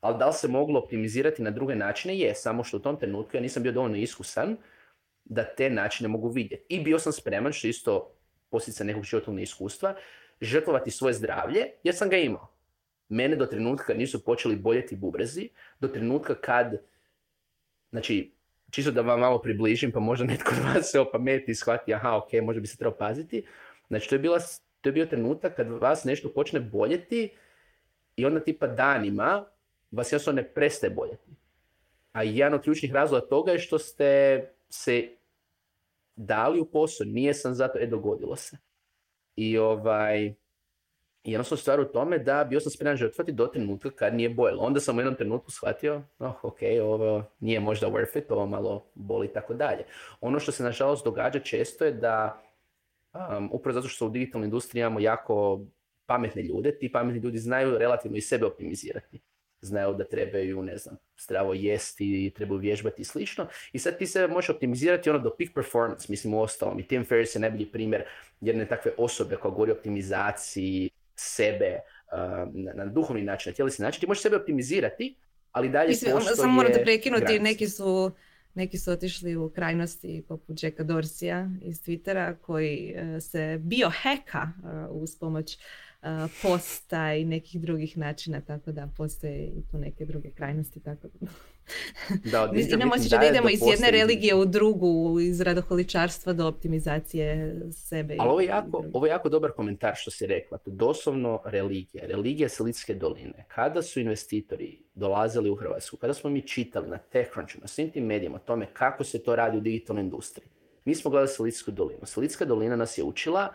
ali 0.00 0.18
da 0.18 0.26
li 0.26 0.32
se 0.32 0.48
moglo 0.48 0.80
optimizirati 0.80 1.42
na 1.42 1.50
druge 1.50 1.74
načine? 1.74 2.18
Je, 2.18 2.34
samo 2.34 2.64
što 2.64 2.76
u 2.76 2.80
tom 2.80 2.96
trenutku 2.96 3.36
ja 3.36 3.40
nisam 3.40 3.62
bio 3.62 3.72
dovoljno 3.72 3.96
iskusan 3.96 4.56
da 5.30 5.44
te 5.44 5.70
načine 5.70 6.08
mogu 6.08 6.28
vidjeti. 6.28 6.64
I 6.68 6.80
bio 6.80 6.98
sam 6.98 7.12
spreman, 7.12 7.52
što 7.52 7.68
isto 7.68 8.14
posljedica 8.50 8.84
nekog 8.84 9.04
životnog 9.04 9.40
iskustva, 9.40 9.94
žrtvovati 10.40 10.90
svoje 10.90 11.14
zdravlje, 11.14 11.66
jer 11.82 11.94
sam 11.94 12.08
ga 12.08 12.16
imao. 12.16 12.48
Mene 13.08 13.36
do 13.36 13.46
trenutka 13.46 13.94
nisu 13.94 14.24
počeli 14.24 14.56
boljeti 14.56 14.96
bubrezi, 14.96 15.48
do 15.80 15.88
trenutka 15.88 16.34
kad, 16.34 16.82
znači, 17.90 18.32
čisto 18.70 18.90
da 18.90 19.00
vam 19.00 19.20
malo 19.20 19.38
približim, 19.42 19.92
pa 19.92 20.00
možda 20.00 20.24
netko 20.26 20.54
od 20.58 20.74
vas 20.74 20.90
se 20.90 21.00
opameti 21.00 21.50
i 21.50 21.54
shvati, 21.54 21.94
aha, 21.94 22.16
ok, 22.16 22.32
možda 22.42 22.60
bi 22.60 22.66
se 22.66 22.76
trebao 22.76 22.98
paziti. 22.98 23.46
Znači, 23.88 24.08
to 24.08 24.14
je, 24.14 24.18
bila, 24.18 24.38
to 24.80 24.88
je 24.88 24.92
bio 24.92 25.06
trenutak 25.06 25.56
kad 25.56 25.68
vas 25.68 26.04
nešto 26.04 26.32
počne 26.32 26.60
boljeti 26.60 27.30
i 28.16 28.24
onda 28.24 28.40
tipa 28.40 28.66
danima 28.66 29.44
vas 29.90 30.12
jednostavno 30.12 30.42
ne 30.42 30.48
prestaje 30.48 30.90
boljeti. 30.90 31.30
A 32.12 32.22
jedan 32.22 32.54
od 32.54 32.62
ključnih 32.62 32.92
razloga 32.92 33.26
toga 33.26 33.52
je 33.52 33.58
što 33.58 33.78
ste 33.78 34.40
se 34.68 35.19
dali 36.20 36.60
u 36.60 36.64
posao, 36.64 37.04
nije 37.04 37.34
sam 37.34 37.54
zato, 37.54 37.78
e 37.78 37.86
dogodilo 37.86 38.36
se. 38.36 38.56
I 39.36 39.58
ovaj, 39.58 40.34
jednostavno 41.24 41.60
stvar 41.60 41.80
u 41.80 41.84
tome 41.84 42.18
da 42.18 42.44
bio 42.44 42.60
sam 42.60 42.70
spreman 42.70 42.96
žrtvati 42.96 43.32
do 43.32 43.46
trenutka 43.46 43.90
kad 43.90 44.14
nije 44.14 44.30
bojilo. 44.30 44.62
Onda 44.62 44.80
sam 44.80 44.96
u 44.96 45.00
jednom 45.00 45.14
trenutku 45.14 45.50
shvatio, 45.50 46.02
oh, 46.18 46.44
ok, 46.44 46.58
ovo 46.82 47.24
nije 47.40 47.60
možda 47.60 47.86
worth 47.86 48.18
it, 48.18 48.30
ovo 48.30 48.46
malo 48.46 48.86
boli 48.94 49.26
i 49.26 49.32
tako 49.32 49.54
dalje. 49.54 49.84
Ono 50.20 50.40
što 50.40 50.52
se 50.52 50.62
nažalost 50.62 51.04
događa 51.04 51.38
često 51.38 51.84
je 51.84 51.92
da, 51.92 52.42
um, 53.14 53.50
upravo 53.52 53.74
zato 53.74 53.88
što 53.88 54.06
u 54.06 54.10
digitalnoj 54.10 54.46
industriji 54.46 54.80
imamo 54.80 55.00
jako 55.00 55.60
pametne 56.06 56.42
ljude, 56.42 56.78
ti 56.78 56.92
pametni 56.92 57.20
ljudi 57.20 57.38
znaju 57.38 57.78
relativno 57.78 58.16
i 58.16 58.20
sebe 58.20 58.46
optimizirati. 58.46 59.20
Znaju 59.62 59.94
da 59.94 60.04
trebaju, 60.04 60.62
ne 60.62 60.76
znam, 60.76 60.96
zdravo 61.18 61.54
jesti, 61.54 62.32
trebaju 62.36 62.60
vježbati 62.60 63.02
i 63.02 63.04
slično. 63.04 63.46
I 63.72 63.78
sad 63.78 63.98
ti 63.98 64.06
se 64.06 64.26
možeš 64.26 64.50
optimizirati 64.50 65.10
ono 65.10 65.18
do 65.18 65.34
peak 65.38 65.50
performance, 65.54 66.06
mislim 66.08 66.34
u 66.34 66.42
ostalom. 66.42 66.80
I 66.80 66.86
Tim 66.86 67.04
Ferriss 67.04 67.34
je 67.34 67.40
najbolji 67.40 67.66
primjer 67.66 68.04
jedne 68.40 68.68
takve 68.68 68.92
osobe 68.96 69.36
koja 69.36 69.52
govori 69.52 69.72
o 69.72 69.74
optimizaciji, 69.74 70.90
sebe 71.16 71.80
na, 72.52 72.72
na 72.74 72.86
duhovni 72.86 73.22
način, 73.22 73.50
na 73.50 73.54
tjelesni 73.54 73.82
način, 73.82 74.00
ti 74.00 74.06
možeš 74.06 74.22
sebe 74.22 74.36
optimizirati, 74.36 75.14
ali 75.52 75.68
dalje 75.68 75.88
Mislim, 75.88 76.12
postoje 76.12 76.36
Samo 76.36 76.52
morate 76.52 76.82
prekinuti, 76.82 77.38
neki 77.38 77.68
su, 77.68 78.10
neki 78.54 78.78
su 78.78 78.92
otišli 78.92 79.36
u 79.36 79.50
krajnosti 79.50 80.24
poput 80.28 80.62
Jacka 80.62 80.82
Dorsija 80.82 81.48
iz 81.62 81.82
Twittera 81.82 82.34
koji 82.40 82.94
uh, 82.94 83.22
se 83.22 83.58
bio 83.62 83.90
heka 84.02 84.48
uh, 84.62 85.02
uz 85.02 85.16
pomoć 85.16 85.58
posta 86.42 87.14
i 87.14 87.24
nekih 87.24 87.60
drugih 87.60 87.98
načina, 87.98 88.40
tako 88.40 88.72
da 88.72 88.88
postoje 88.96 89.46
i 89.46 89.62
tu 89.70 89.78
neke 89.78 90.04
druge 90.04 90.30
krajnosti. 90.30 90.80
Tako 90.80 91.08
da. 91.20 91.26
Da, 92.30 92.52
Imamo 92.74 92.94
osjećaj 92.94 93.18
da 93.18 93.26
idemo 93.26 93.50
iz 93.50 93.60
jedne 93.70 93.90
religije 93.90 94.34
u 94.34 94.44
drugu, 94.44 95.20
iz 95.20 95.40
radoholičarstva 95.40 96.32
do 96.32 96.46
optimizacije 96.46 97.56
sebe. 97.72 98.16
Ali 98.18 98.30
ovo 98.30 98.40
je, 98.40 98.46
jako, 98.46 98.84
ovo 98.92 99.06
je 99.06 99.10
jako 99.10 99.28
dobar 99.28 99.50
komentar 99.52 99.94
što 99.96 100.10
si 100.10 100.26
rekla. 100.26 100.58
To 100.58 100.70
doslovno 100.70 101.40
religija, 101.44 102.06
religija 102.06 102.48
Silicijske 102.48 102.94
doline. 102.94 103.44
Kada 103.48 103.82
su 103.82 104.00
investitori 104.00 104.78
dolazili 104.94 105.50
u 105.50 105.54
Hrvatsku, 105.54 105.96
kada 105.96 106.14
smo 106.14 106.30
mi 106.30 106.42
čitali 106.42 106.88
na 106.88 106.98
TechCrunchu, 106.98 107.58
na 107.60 107.66
svim 107.66 107.90
tim 107.90 108.04
medijima 108.04 108.36
o 108.36 108.46
tome 108.46 108.66
kako 108.72 109.04
se 109.04 109.22
to 109.22 109.36
radi 109.36 109.58
u 109.58 109.60
digitalnoj 109.60 110.04
industriji, 110.04 110.48
mi 110.84 110.94
smo 110.94 111.10
gledali 111.10 111.28
Silicijsku 111.28 111.70
dolinu. 111.70 112.06
Silicijska 112.06 112.44
dolina 112.44 112.76
nas 112.76 112.98
je 112.98 113.04
učila 113.04 113.52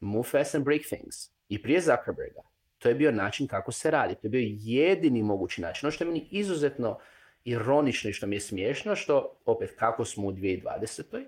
move 0.00 0.28
fast 0.28 0.54
and 0.54 0.64
break 0.64 0.82
things. 0.82 1.30
I 1.48 1.62
prije 1.62 1.80
Zuckerberga, 1.80 2.42
to 2.78 2.88
je 2.88 2.94
bio 2.94 3.12
način 3.12 3.46
kako 3.46 3.72
se 3.72 3.90
radi. 3.90 4.14
To 4.14 4.20
je 4.22 4.30
bio 4.30 4.56
jedini 4.58 5.22
mogući 5.22 5.60
način. 5.60 5.86
Ono 5.86 5.90
što 5.90 6.04
je 6.04 6.08
meni 6.08 6.28
izuzetno 6.30 6.98
ironično 7.44 8.10
i 8.10 8.12
što 8.12 8.26
mi 8.26 8.36
je 8.36 8.40
smiješno, 8.40 8.96
što 8.96 9.36
opet 9.44 9.70
kako 9.78 10.04
smo 10.04 10.26
u 10.26 10.32
2020. 10.32 11.02
Uh, 11.16 11.26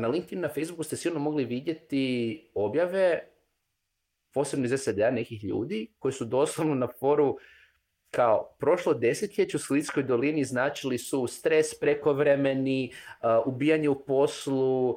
na 0.00 0.08
LinkedIn, 0.08 0.40
na 0.40 0.48
Facebooku 0.48 0.82
ste 0.82 0.96
sigurno 0.96 1.24
mogli 1.24 1.44
vidjeti 1.44 2.50
objave 2.54 3.20
posebno 4.34 4.64
iz 4.64 4.72
SAD-a 4.76 5.10
nekih 5.10 5.44
ljudi 5.44 5.86
koji 5.98 6.12
su 6.12 6.24
doslovno 6.24 6.74
na 6.74 6.88
foru 7.00 7.38
kao 8.10 8.54
prošlo 8.58 8.94
desetljeće 8.94 9.56
u 9.56 9.60
Slitskoj 9.60 10.02
dolini 10.02 10.44
značili 10.44 10.98
su 10.98 11.26
stres 11.26 11.78
prekovremeni, 11.80 12.92
uh, 12.92 13.54
ubijanje 13.54 13.88
u 13.88 14.04
poslu, 14.04 14.90
uh, 14.90 14.96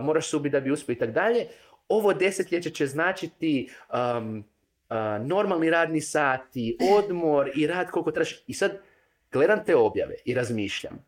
moraš 0.00 0.30
se 0.30 0.36
ubiti 0.36 0.52
da 0.52 0.60
bi 0.60 0.70
uspio 0.70 0.92
i 0.92 0.98
tako 0.98 1.12
dalje 1.12 1.46
ovo 1.92 2.14
desetljeće 2.14 2.70
će 2.70 2.86
značiti 2.86 3.68
um, 4.18 4.38
uh, 4.38 5.26
normalni 5.26 5.70
radni 5.70 6.00
sati, 6.00 6.78
odmor 6.98 7.50
i 7.54 7.66
rad 7.66 7.90
koliko 7.90 8.10
trebaš. 8.10 8.44
I 8.46 8.54
sad 8.54 8.78
gledam 9.32 9.64
te 9.64 9.76
objave 9.76 10.14
i 10.24 10.34
razmišljam. 10.34 11.04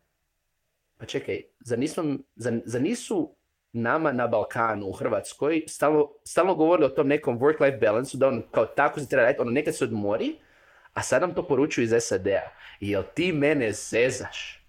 Pa 0.97 1.05
čekaj, 1.05 1.41
za, 1.59 1.75
nismo, 1.75 2.03
za, 2.65 2.79
nisu 2.79 3.35
nama 3.71 4.11
na 4.11 4.27
Balkanu, 4.27 4.85
u 4.85 4.91
Hrvatskoj, 4.91 5.63
stalno, 5.67 6.11
stalno 6.23 6.55
govorili 6.55 6.85
o 6.85 6.89
tom 6.89 7.07
nekom 7.07 7.39
work-life 7.39 7.79
balance 7.79 8.17
da 8.17 8.27
on 8.27 8.43
kao 8.51 8.65
tako 8.65 8.99
se 8.99 9.09
treba 9.09 9.23
raditi, 9.23 9.41
ono 9.41 9.51
nekad 9.51 9.75
se 9.75 9.83
odmori, 9.83 10.35
a 10.93 11.01
sad 11.01 11.21
nam 11.21 11.35
to 11.35 11.47
poručuju 11.47 11.85
iz 11.85 11.93
SAD-a. 11.99 12.51
Jel 12.79 13.03
ti 13.13 13.31
mene 13.31 13.71
zezaš? 13.71 14.65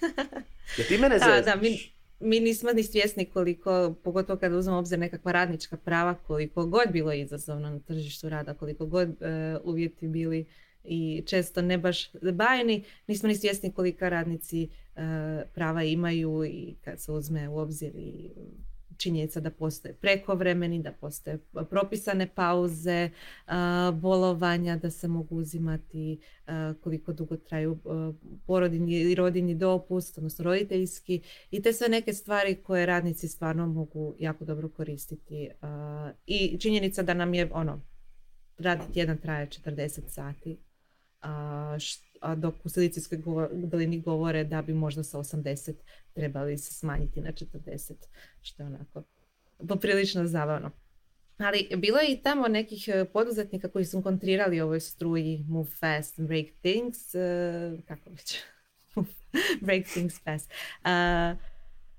Jel 0.76 0.86
ti 0.88 0.98
mene 0.98 1.18
zezaš? 1.18 1.44
Da, 1.44 1.54
da, 1.54 1.60
mi, 1.60 1.93
mi 2.24 2.40
nismo 2.40 2.72
ni 2.72 2.82
svjesni 2.82 3.24
koliko, 3.24 3.94
pogotovo 4.04 4.38
kada 4.38 4.56
uzmemo 4.56 4.78
obzir 4.78 4.98
nekakva 4.98 5.32
radnička 5.32 5.76
prava, 5.76 6.14
koliko 6.14 6.66
god 6.66 6.92
bilo 6.92 7.12
izazovno 7.12 7.70
na 7.70 7.78
tržištu 7.78 8.28
rada, 8.28 8.54
koliko 8.54 8.86
god 8.86 9.22
e, 9.22 9.58
uvjeti 9.64 10.08
bili 10.08 10.46
i 10.84 11.22
često 11.26 11.62
ne 11.62 11.78
baš 11.78 12.12
bajni, 12.32 12.84
nismo 13.06 13.28
ni 13.28 13.34
svjesni 13.34 13.72
kolika 13.72 14.08
radnici 14.08 14.62
e, 14.62 14.68
prava 15.54 15.82
imaju 15.82 16.44
i 16.44 16.74
kad 16.84 17.00
se 17.00 17.12
uzme 17.12 17.48
u 17.48 17.58
obzir 17.58 17.92
i 17.96 18.30
činjenica 18.96 19.40
da 19.40 19.50
postoje 19.50 19.94
prekovremeni, 19.94 20.82
da 20.82 20.92
postoje 20.92 21.38
propisane 21.70 22.28
pauze, 22.34 23.10
bolovanja 23.92 24.76
da 24.76 24.90
se 24.90 25.08
mogu 25.08 25.36
uzimati 25.36 26.20
koliko 26.80 27.12
dugo 27.12 27.36
traju 27.36 27.78
porodini 28.46 28.92
i 28.92 29.14
rodini 29.14 29.54
dopust, 29.54 30.18
odnosno 30.18 30.44
roditeljski 30.44 31.22
i 31.50 31.62
te 31.62 31.72
sve 31.72 31.88
neke 31.88 32.12
stvari 32.12 32.62
koje 32.62 32.86
radnici 32.86 33.28
stvarno 33.28 33.66
mogu 33.66 34.14
jako 34.18 34.44
dobro 34.44 34.68
koristiti. 34.68 35.50
I 36.26 36.58
činjenica 36.58 37.02
da 37.02 37.14
nam 37.14 37.34
je 37.34 37.50
ono, 37.52 37.80
radni 38.58 38.92
tjedan 38.92 39.18
traje 39.18 39.46
40 39.46 40.00
sati, 40.08 40.58
a 42.24 42.34
dok 42.34 42.54
u 42.64 42.68
Silicijskoj 42.68 43.18
dolini 43.52 44.00
govore 44.00 44.44
da 44.44 44.62
bi 44.62 44.74
možda 44.74 45.02
sa 45.02 45.18
80 45.18 45.74
trebali 46.12 46.58
se 46.58 46.74
smanjiti 46.74 47.20
na 47.20 47.32
40, 47.32 47.92
što 48.40 48.62
je 48.62 48.66
onako 48.66 49.02
poprilično 49.68 50.26
zabavno. 50.26 50.70
Ali 51.36 51.68
bilo 51.76 51.98
je 51.98 52.12
i 52.12 52.22
tamo 52.22 52.48
nekih 52.48 52.88
e, 52.88 53.04
poduzetnika 53.04 53.68
koji 53.68 53.84
su 53.84 54.02
kontrirali 54.02 54.60
ovoj 54.60 54.80
struji 54.80 55.44
Move 55.48 55.70
Fast, 55.80 56.20
Break 56.20 56.46
Things, 56.60 57.14
uh, 57.14 57.84
kako 57.84 58.10
već, 58.10 58.38
Break 59.66 59.86
Things 59.86 60.22
Fast. 60.24 60.50
Uh, 60.50 61.38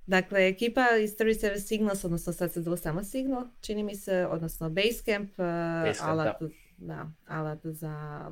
dakle, 0.06 0.48
ekipa 0.48 0.86
iz 1.04 1.18
37 1.18 1.60
Signals, 1.60 2.04
odnosno 2.04 2.34
sad 2.34 2.52
se 2.52 2.62
zove 2.62 2.78
samo 2.78 3.04
Signal, 3.04 3.48
čini 3.62 3.84
mi 3.84 3.96
se, 3.96 4.28
odnosno 4.30 4.70
Basecamp, 4.70 5.30
uh, 5.32 5.46
Basecamp 5.86 6.10
alat, 6.10 6.42
da. 6.42 6.50
da, 6.78 7.12
alat 7.28 7.60
za 7.64 8.26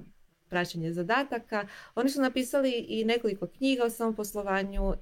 praćenje 0.53 0.93
zadataka. 0.93 1.67
Oni 1.95 2.09
su 2.09 2.21
napisali 2.21 2.71
i 2.87 3.05
nekoliko 3.05 3.47
knjiga 3.47 3.83
o 3.83 3.89
samoposlovanju 3.89 4.93
e, 4.93 4.97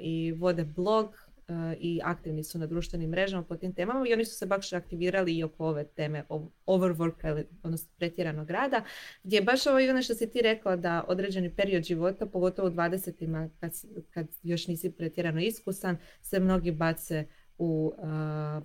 i 0.00 0.32
vode 0.32 0.64
blog 0.64 1.06
e, 1.48 1.52
i 1.80 2.00
aktivni 2.04 2.44
su 2.44 2.58
na 2.58 2.66
društvenim 2.66 3.10
mrežama 3.10 3.42
po 3.42 3.56
tim 3.56 3.74
temama 3.74 4.08
i 4.08 4.12
oni 4.12 4.24
su 4.24 4.34
se 4.34 4.46
baš 4.46 4.72
aktivirali 4.72 5.36
i 5.36 5.44
oko 5.44 5.66
ove 5.66 5.84
teme 5.84 6.24
overwork, 6.66 7.44
odnosno 7.62 7.90
pretjeranog 7.96 8.50
rada, 8.50 8.84
gdje 9.22 9.36
je 9.36 9.42
baš 9.42 9.66
ovo 9.66 9.76
ono 9.90 10.02
što 10.02 10.14
si 10.14 10.30
ti 10.30 10.42
rekla 10.42 10.76
da 10.76 11.04
određeni 11.08 11.54
period 11.56 11.84
života, 11.84 12.26
pogotovo 12.26 12.68
u 12.68 12.70
20 12.70 13.50
kad, 13.60 13.72
kad 14.10 14.26
još 14.42 14.66
nisi 14.66 14.90
pretjerano 14.90 15.40
iskusan, 15.40 15.96
se 16.22 16.40
mnogi 16.40 16.70
bace 16.70 17.26
u 17.58 17.92
uh, 17.98 18.04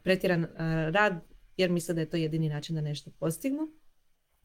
pretjeran 0.03 0.47
rad 0.91 1.13
jer 1.57 1.69
misle 1.69 1.93
da 1.93 2.01
je 2.01 2.09
to 2.09 2.17
jedini 2.17 2.50
način 2.50 2.75
da 2.75 2.81
nešto 2.81 3.12
postignu 3.19 3.71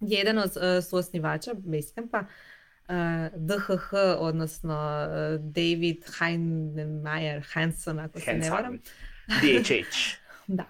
jedan 0.02 0.38
od 0.38 0.50
uh, 0.56 0.84
suosnivača 0.84 1.54
Basecampa, 1.54 2.18
uh, 2.20 2.94
DHH, 3.36 3.92
odnosno 4.18 4.74
uh, 4.74 5.40
David 5.40 6.04
Heinemeier 6.18 7.42
Hanson, 7.52 7.98
ako 7.98 8.20
se 8.20 8.32
ne 8.32 8.50
varam. 8.50 8.78
DHH. 9.26 10.16
da. 10.58 10.66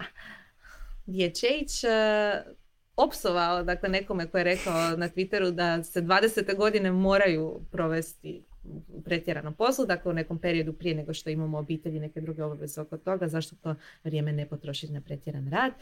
DHH 1.06 1.84
uh, 1.84 2.52
opsovao 2.96 3.62
dakle, 3.62 3.88
nekome 3.88 4.26
koji 4.26 4.40
je 4.40 4.44
rekao 4.44 4.96
na 4.96 5.08
Twitteru 5.08 5.50
da 5.50 5.82
se 5.82 6.02
20. 6.02 6.56
godine 6.56 6.92
moraju 6.92 7.60
provesti 7.70 8.44
u 8.88 9.02
pretjeranom 9.02 9.54
poslu, 9.54 9.86
dakle 9.86 10.10
u 10.10 10.14
nekom 10.14 10.38
periodu 10.38 10.72
prije 10.72 10.94
nego 10.94 11.14
što 11.14 11.30
imamo 11.30 11.58
obitelji 11.58 12.00
neke 12.00 12.20
druge 12.20 12.44
obaveze 12.44 12.80
oko 12.80 12.96
toga, 12.96 13.28
zašto 13.28 13.56
to 13.56 13.74
vrijeme 14.04 14.32
ne 14.32 14.48
potrošiti 14.48 14.92
na 14.92 15.00
pretjeran 15.00 15.50
rad 15.50 15.72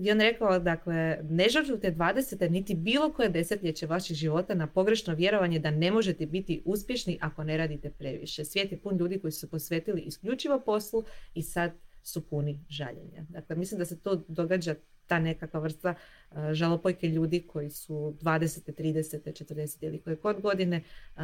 gdje 0.00 0.12
on 0.12 0.20
rekao, 0.20 0.58
dakle, 0.58 1.18
ne 1.30 1.48
žrtvujte 1.48 1.92
20. 1.92 2.50
niti 2.50 2.74
bilo 2.74 3.12
koje 3.12 3.28
desetljeće 3.28 3.86
vaših 3.86 4.16
života 4.16 4.54
na 4.54 4.66
pogrešno 4.66 5.14
vjerovanje 5.14 5.58
da 5.58 5.70
ne 5.70 5.90
možete 5.90 6.26
biti 6.26 6.62
uspješni 6.64 7.18
ako 7.20 7.44
ne 7.44 7.56
radite 7.56 7.90
previše. 7.90 8.44
Svijet 8.44 8.72
je 8.72 8.78
pun 8.78 8.96
ljudi 8.96 9.18
koji 9.18 9.32
su 9.32 9.50
posvetili 9.50 10.00
isključivo 10.00 10.60
poslu 10.60 11.04
i 11.34 11.42
sad 11.42 11.72
su 12.02 12.26
puni 12.26 12.60
žaljenja. 12.68 13.24
Dakle, 13.28 13.56
mislim 13.56 13.78
da 13.78 13.84
se 13.84 14.00
to 14.00 14.24
događa 14.28 14.74
ta 15.06 15.18
nekakva 15.18 15.60
vrsta 15.60 15.94
uh, 16.30 16.36
žalopojke 16.52 17.08
ljudi 17.08 17.46
koji 17.46 17.70
su 17.70 18.16
20. 18.20 18.72
30. 18.72 19.44
40. 19.44 19.86
ili 19.86 20.00
koje 20.00 20.16
kod 20.16 20.40
godine 20.40 20.82
uh, 21.16 21.22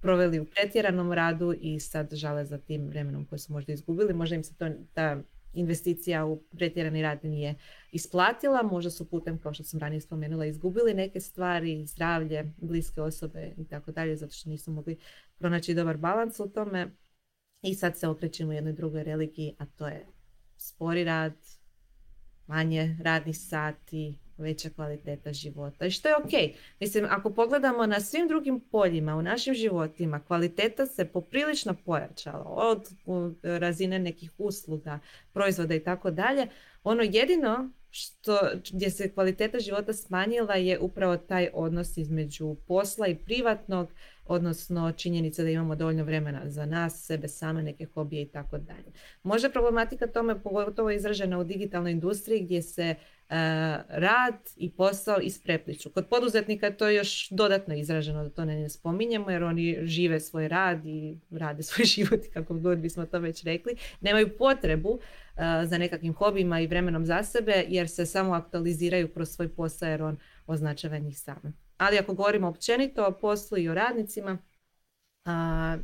proveli 0.00 0.40
u 0.40 0.44
pretjeranom 0.44 1.12
radu 1.12 1.54
i 1.60 1.80
sad 1.80 2.14
žale 2.14 2.44
za 2.44 2.58
tim 2.58 2.88
vremenom 2.88 3.24
koje 3.24 3.38
su 3.38 3.52
možda 3.52 3.72
izgubili. 3.72 4.14
Možda 4.14 4.36
im 4.36 4.44
se 4.44 4.54
to, 4.54 4.68
ta 4.94 5.22
investicija 5.52 6.26
u 6.26 6.42
pretjerani 6.42 7.02
rad 7.02 7.24
nije 7.24 7.54
isplatila, 7.92 8.62
možda 8.62 8.90
su 8.90 9.10
putem, 9.10 9.38
kao 9.38 9.54
što 9.54 9.64
sam 9.64 9.80
ranije 9.80 10.00
spomenula, 10.00 10.46
izgubili 10.46 10.94
neke 10.94 11.20
stvari, 11.20 11.86
zdravlje, 11.86 12.52
bliske 12.56 13.02
osobe 13.02 13.54
i 13.56 13.64
tako 13.64 13.92
dalje, 13.92 14.16
zato 14.16 14.32
što 14.32 14.50
nisu 14.50 14.70
mogli 14.70 14.98
pronaći 15.38 15.74
dobar 15.74 15.96
balans 15.96 16.40
u 16.40 16.48
tome. 16.48 16.90
I 17.62 17.74
sad 17.74 17.98
se 17.98 18.08
okrećemo 18.08 18.52
jednoj 18.52 18.72
drugoj 18.72 19.04
religiji, 19.04 19.54
a 19.58 19.66
to 19.66 19.86
je 19.86 20.06
spori 20.56 21.04
rad, 21.04 21.34
manje 22.46 22.96
radnih 23.02 23.38
sati, 23.38 24.18
veća 24.38 24.70
kvaliteta 24.70 25.32
života. 25.32 25.86
I 25.86 25.90
što 25.90 26.08
je 26.08 26.16
ok. 26.16 26.56
Mislim, 26.80 27.06
ako 27.10 27.30
pogledamo 27.30 27.86
na 27.86 28.00
svim 28.00 28.28
drugim 28.28 28.60
poljima 28.60 29.16
u 29.16 29.22
našim 29.22 29.54
životima, 29.54 30.20
kvaliteta 30.20 30.86
se 30.86 31.04
poprilično 31.04 31.74
pojačala. 31.84 32.44
Od 32.46 32.88
razine 33.42 33.98
nekih 33.98 34.30
usluga, 34.38 34.98
proizvoda 35.32 35.74
i 35.74 35.84
tako 35.84 36.10
dalje. 36.10 36.46
Ono 36.84 37.02
jedino 37.02 37.70
što, 37.90 38.38
gdje 38.72 38.90
se 38.90 39.12
kvaliteta 39.12 39.58
života 39.58 39.92
smanjila 39.92 40.54
je 40.54 40.78
upravo 40.78 41.16
taj 41.16 41.48
odnos 41.54 41.96
između 41.96 42.56
posla 42.66 43.06
i 43.06 43.14
privatnog, 43.14 43.88
odnosno 44.28 44.92
činjenica 44.92 45.42
da 45.42 45.50
imamo 45.50 45.76
dovoljno 45.76 46.04
vremena 46.04 46.42
za 46.44 46.66
nas, 46.66 47.06
sebe 47.06 47.28
same, 47.28 47.62
neke 47.62 47.84
hobije 47.84 48.22
i 48.22 48.28
tako 48.28 48.58
dalje. 48.58 48.92
Možda 49.22 49.50
problematika 49.50 50.06
tome 50.06 50.42
pogotovo 50.42 50.90
izražena 50.90 51.38
u 51.38 51.44
digitalnoj 51.44 51.92
industriji 51.92 52.42
gdje 52.42 52.62
se 52.62 52.82
e, 52.84 52.94
rad 53.88 54.34
i 54.56 54.70
posao 54.70 55.20
isprepliču. 55.20 55.90
Kod 55.90 56.06
poduzetnika 56.06 56.70
to 56.70 56.88
je 56.88 56.96
još 56.96 57.28
dodatno 57.30 57.74
izraženo 57.74 58.22
da 58.22 58.30
to 58.30 58.44
ne 58.44 58.68
spominjemo 58.68 59.30
jer 59.30 59.44
oni 59.44 59.78
žive 59.82 60.20
svoj 60.20 60.48
rad 60.48 60.86
i 60.86 61.18
rade 61.30 61.62
svoj 61.62 61.84
život 61.94 62.20
kako 62.32 62.54
god 62.54 62.78
bismo 62.78 63.06
to 63.06 63.18
već 63.18 63.44
rekli. 63.44 63.76
Nemaju 64.00 64.36
potrebu 64.38 65.00
za 65.66 65.78
nekakvim 65.78 66.14
hobijima 66.14 66.60
i 66.60 66.66
vremenom 66.66 67.06
za 67.06 67.22
sebe 67.22 67.64
jer 67.68 67.88
se 67.88 68.06
samo 68.06 68.32
aktualiziraju 68.32 69.12
kroz 69.12 69.28
svoj 69.28 69.48
posao 69.48 69.88
jer 69.88 70.02
on 70.02 70.16
označava 70.46 70.98
njih 70.98 71.18
same. 71.18 71.52
Ali 71.76 71.98
ako 71.98 72.14
govorimo 72.14 72.48
općenito 72.48 73.06
o 73.06 73.12
poslu 73.12 73.58
i 73.58 73.68
o 73.68 73.74
radnicima, 73.74 74.38
a, 75.24 75.76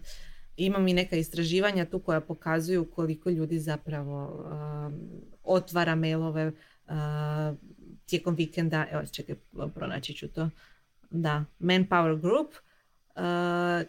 imam 0.56 0.88
i 0.88 0.94
neka 0.94 1.16
istraživanja 1.16 1.84
tu 1.84 1.98
koja 1.98 2.20
pokazuju 2.20 2.90
koliko 2.90 3.30
ljudi 3.30 3.58
zapravo 3.58 4.46
otvara 5.42 5.94
mailove 5.94 6.52
tijekom 8.06 8.34
vikenda. 8.34 8.86
Evo, 8.90 9.02
čekaj, 9.12 9.34
pronaći 9.74 10.14
ću 10.14 10.28
to. 10.28 10.50
Da, 11.10 11.44
Manpower 11.58 12.20
Group 12.20 12.54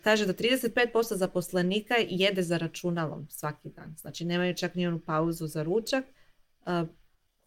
kaže 0.04 0.26
da 0.26 0.34
35% 0.34 1.16
zaposlenika 1.16 1.96
jede 2.10 2.44
za 2.44 2.58
računalom 2.58 3.28
svaki 3.30 3.70
dan. 3.70 3.96
Znači 3.98 4.26
nemaju 4.26 4.56
čak 4.56 4.76
ni 4.76 4.88
onu 4.88 5.00
pauzu 5.00 5.48
za 5.48 5.64
ručak 5.64 6.06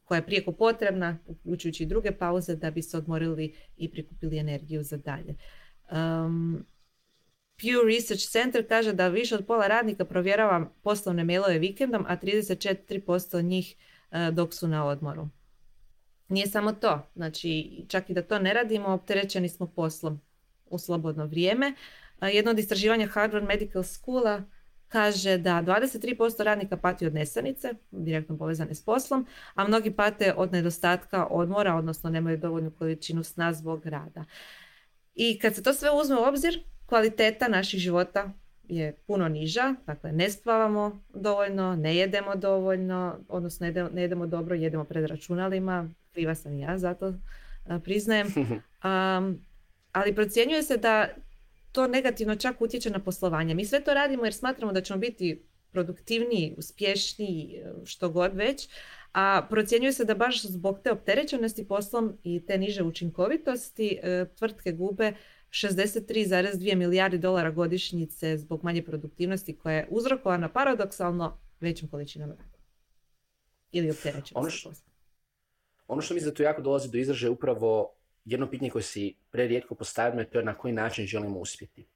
koja 0.09 0.19
je 0.19 0.27
prijeko 0.27 0.53
potrebna, 0.53 1.19
uključujući 1.27 1.83
i 1.83 1.87
druge 1.87 2.13
pauze, 2.13 2.57
da 2.57 2.71
bi 2.71 2.83
se 2.83 2.97
odmorili 2.97 3.55
i 3.77 3.91
prikupili 3.91 4.39
energiju 4.39 4.83
za 4.83 4.97
dalje. 4.97 5.35
Um, 5.91 6.67
Pew 7.57 7.95
Research 7.95 8.31
Center 8.31 8.69
kaže 8.69 8.93
da 8.93 9.09
više 9.09 9.35
od 9.35 9.47
pola 9.47 9.67
radnika 9.67 10.05
provjerava 10.05 10.71
poslovne 10.83 11.25
mailove 11.25 11.59
vikendom, 11.59 12.05
a 12.09 12.17
34% 12.17 13.43
njih 13.43 13.75
uh, 14.11 14.35
dok 14.35 14.55
su 14.55 14.69
na 14.69 14.87
odmoru. 14.87 15.29
Nije 16.29 16.47
samo 16.47 16.73
to, 16.73 17.11
znači 17.15 17.85
čak 17.89 18.11
i 18.11 18.15
da 18.15 18.23
to 18.23 18.39
ne 18.39 18.55
radimo, 18.55 18.89
opterećeni 18.89 19.49
smo 19.49 19.67
poslom 19.67 20.21
u 20.71 20.79
slobodno 20.79 21.27
vrijeme. 21.27 21.69
Uh, 21.69 22.09
jedno 22.33 22.51
od 22.51 22.59
istraživanja 22.59 23.07
Harvard 23.07 23.47
Medical 23.47 23.83
Schoola 23.83 24.43
kaže 24.89 25.39
da 25.39 25.63
23% 25.67 26.43
radnika 26.43 26.77
pati 26.77 27.07
od 27.07 27.15
nesanice, 27.15 27.75
direktno 27.91 28.39
povezane 28.39 28.75
s 28.75 28.85
poslom, 28.85 29.27
a 29.55 29.69
mnogi 29.69 29.91
pate 29.91 30.35
od 30.37 30.53
nedostatka 30.53 31.27
odmora, 31.27 31.75
odnosno 31.75 32.11
nemaju 32.11 32.39
dovoljnu 32.39 32.71
količinu 32.71 33.23
sna 33.25 33.53
zbog 33.53 33.87
rada. 33.87 34.25
I 35.15 35.39
kad 35.39 35.55
se 35.55 35.63
to 35.63 35.75
sve 35.75 35.91
uzme 35.91 36.17
u 36.17 36.23
obzir, 36.29 36.65
kvaliteta 36.87 37.49
naših 37.49 37.81
života 37.81 38.33
je 38.69 38.97
puno 39.07 39.29
niža, 39.29 39.75
dakle 39.87 40.13
ne 40.13 40.31
spavamo 40.31 41.03
dovoljno, 41.15 41.77
ne 41.77 41.97
jedemo 41.97 42.37
dovoljno, 42.37 43.19
odnosno 43.29 43.67
ne 43.93 44.03
jedemo, 44.03 44.27
dobro, 44.27 44.55
jedemo 44.55 44.85
pred 44.85 45.05
računalima, 45.05 45.91
kriva 46.13 46.35
sam 46.35 46.53
i 46.53 46.61
ja, 46.61 46.79
zato 46.79 47.15
priznajem. 47.85 48.27
Um, 48.37 49.41
ali 49.93 50.15
procjenjuje 50.15 50.63
se 50.63 50.77
da 50.77 51.09
to 51.73 51.87
negativno 51.87 52.37
čak 52.37 52.61
utječe 52.61 52.91
na 52.91 52.99
poslovanje. 52.99 53.55
Mi 53.55 53.65
sve 53.65 53.85
to 53.85 53.95
radimo 53.95 54.25
jer 54.25 54.35
smatramo 54.35 54.73
da 54.73 54.81
ćemo 54.81 54.99
biti 54.99 55.45
produktivniji, 55.73 56.55
uspješniji, 56.59 57.63
što 57.85 58.09
god 58.09 58.35
već, 58.35 58.69
a 59.13 59.47
procjenjuje 59.51 59.93
se 59.93 60.05
da 60.05 60.15
baš 60.15 60.43
zbog 60.43 60.81
te 60.85 60.93
opterećenosti 60.93 61.69
poslom 61.69 62.19
i 62.23 62.47
te 62.47 62.59
niže 62.59 62.83
učinkovitosti 62.83 63.99
e, 64.03 64.27
tvrtke 64.35 64.73
gube 64.73 65.13
63,2 65.51 66.75
milijardi 66.75 67.19
dolara 67.19 67.51
godišnjice 67.51 68.39
zbog 68.39 68.65
manje 68.65 68.83
produktivnosti 68.83 69.57
koja 69.57 69.77
je 69.77 69.89
uzrokovana 69.91 70.49
paradoksalno 70.49 71.41
većim 71.61 71.89
količinom 71.89 72.31
rada. 72.31 72.59
Ili 73.71 73.91
opterećenosti 73.91 74.35
ono 74.35 74.51
što, 74.51 74.73
ono 75.87 76.03
što 76.03 76.15
mislim 76.15 76.31
da 76.31 76.35
tu 76.35 76.43
jako 76.43 76.63
dolazi 76.63 76.91
do 76.91 76.99
izražaja 76.99 77.31
upravo 77.31 77.98
jedno 78.29 78.51
pitanje 78.51 78.71
koje 78.71 78.83
si 78.83 79.15
prerijetko 79.31 79.75
postavljamo 79.75 80.21
je 80.21 80.31
to 80.31 80.43
na 80.43 80.55
koji 80.55 80.73
način 80.73 81.07
želimo 81.07 81.39
uspjeti. 81.39 81.87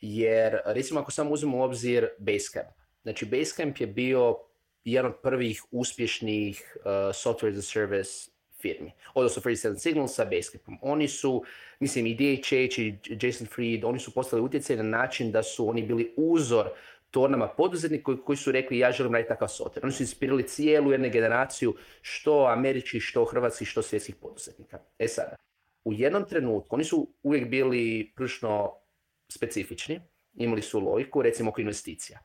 Jer, 0.00 0.58
recimo, 0.64 1.00
ako 1.00 1.10
samo 1.10 1.30
uzmemo 1.30 1.58
u 1.58 1.62
obzir 1.62 2.08
Basecamp. 2.18 2.68
Znači, 3.02 3.26
Basecamp 3.26 3.80
je 3.80 3.86
bio 3.86 4.38
jedan 4.84 5.10
od 5.10 5.16
prvih 5.22 5.62
uspješnih 5.70 6.76
uh, 6.76 6.82
software 6.92 7.58
as 7.58 7.58
a 7.58 7.62
service 7.62 8.30
firmi. 8.60 8.92
Odnosno 9.14 9.42
37 9.42 9.78
Signal 9.78 10.08
sa 10.08 10.24
Basecampom. 10.24 10.78
Oni 10.82 11.08
su, 11.08 11.44
mislim, 11.80 12.06
i 12.06 12.14
DHH 12.14 12.52
i 12.78 12.98
Jason 13.22 13.46
Fried, 13.46 13.84
oni 13.84 13.98
su 13.98 14.14
postali 14.14 14.42
utjecaj 14.42 14.76
na 14.76 14.82
način 14.82 15.32
da 15.32 15.42
su 15.42 15.68
oni 15.68 15.82
bili 15.82 16.14
uzor 16.16 16.68
tornama 17.10 17.48
poduzetnika 17.48 18.04
koji, 18.04 18.18
koji 18.18 18.36
su 18.36 18.52
rekli 18.52 18.78
ja 18.78 18.92
želim 18.92 19.12
raditi 19.12 19.28
takav 19.28 19.48
software. 19.48 19.82
Oni 19.82 19.92
su 19.92 20.02
inspirirali 20.02 20.48
cijelu 20.48 20.92
jednu 20.92 21.10
generaciju 21.10 21.74
što 22.02 22.46
američkih, 22.46 23.02
što 23.02 23.24
hrvatskih, 23.24 23.68
što 23.68 23.82
svjetskih 23.82 24.14
poduzetnika. 24.14 24.78
E 24.98 25.08
sada, 25.08 25.36
u 25.84 25.92
jednom 25.92 26.24
trenutku, 26.28 26.74
oni 26.74 26.84
su 26.84 27.14
uvijek 27.22 27.48
bili 27.48 28.12
prilično 28.16 28.72
specifični, 29.28 30.00
imali 30.34 30.62
su 30.62 30.80
logiku, 30.80 31.22
recimo 31.22 31.50
oko 31.50 31.60
investicija. 31.60 32.18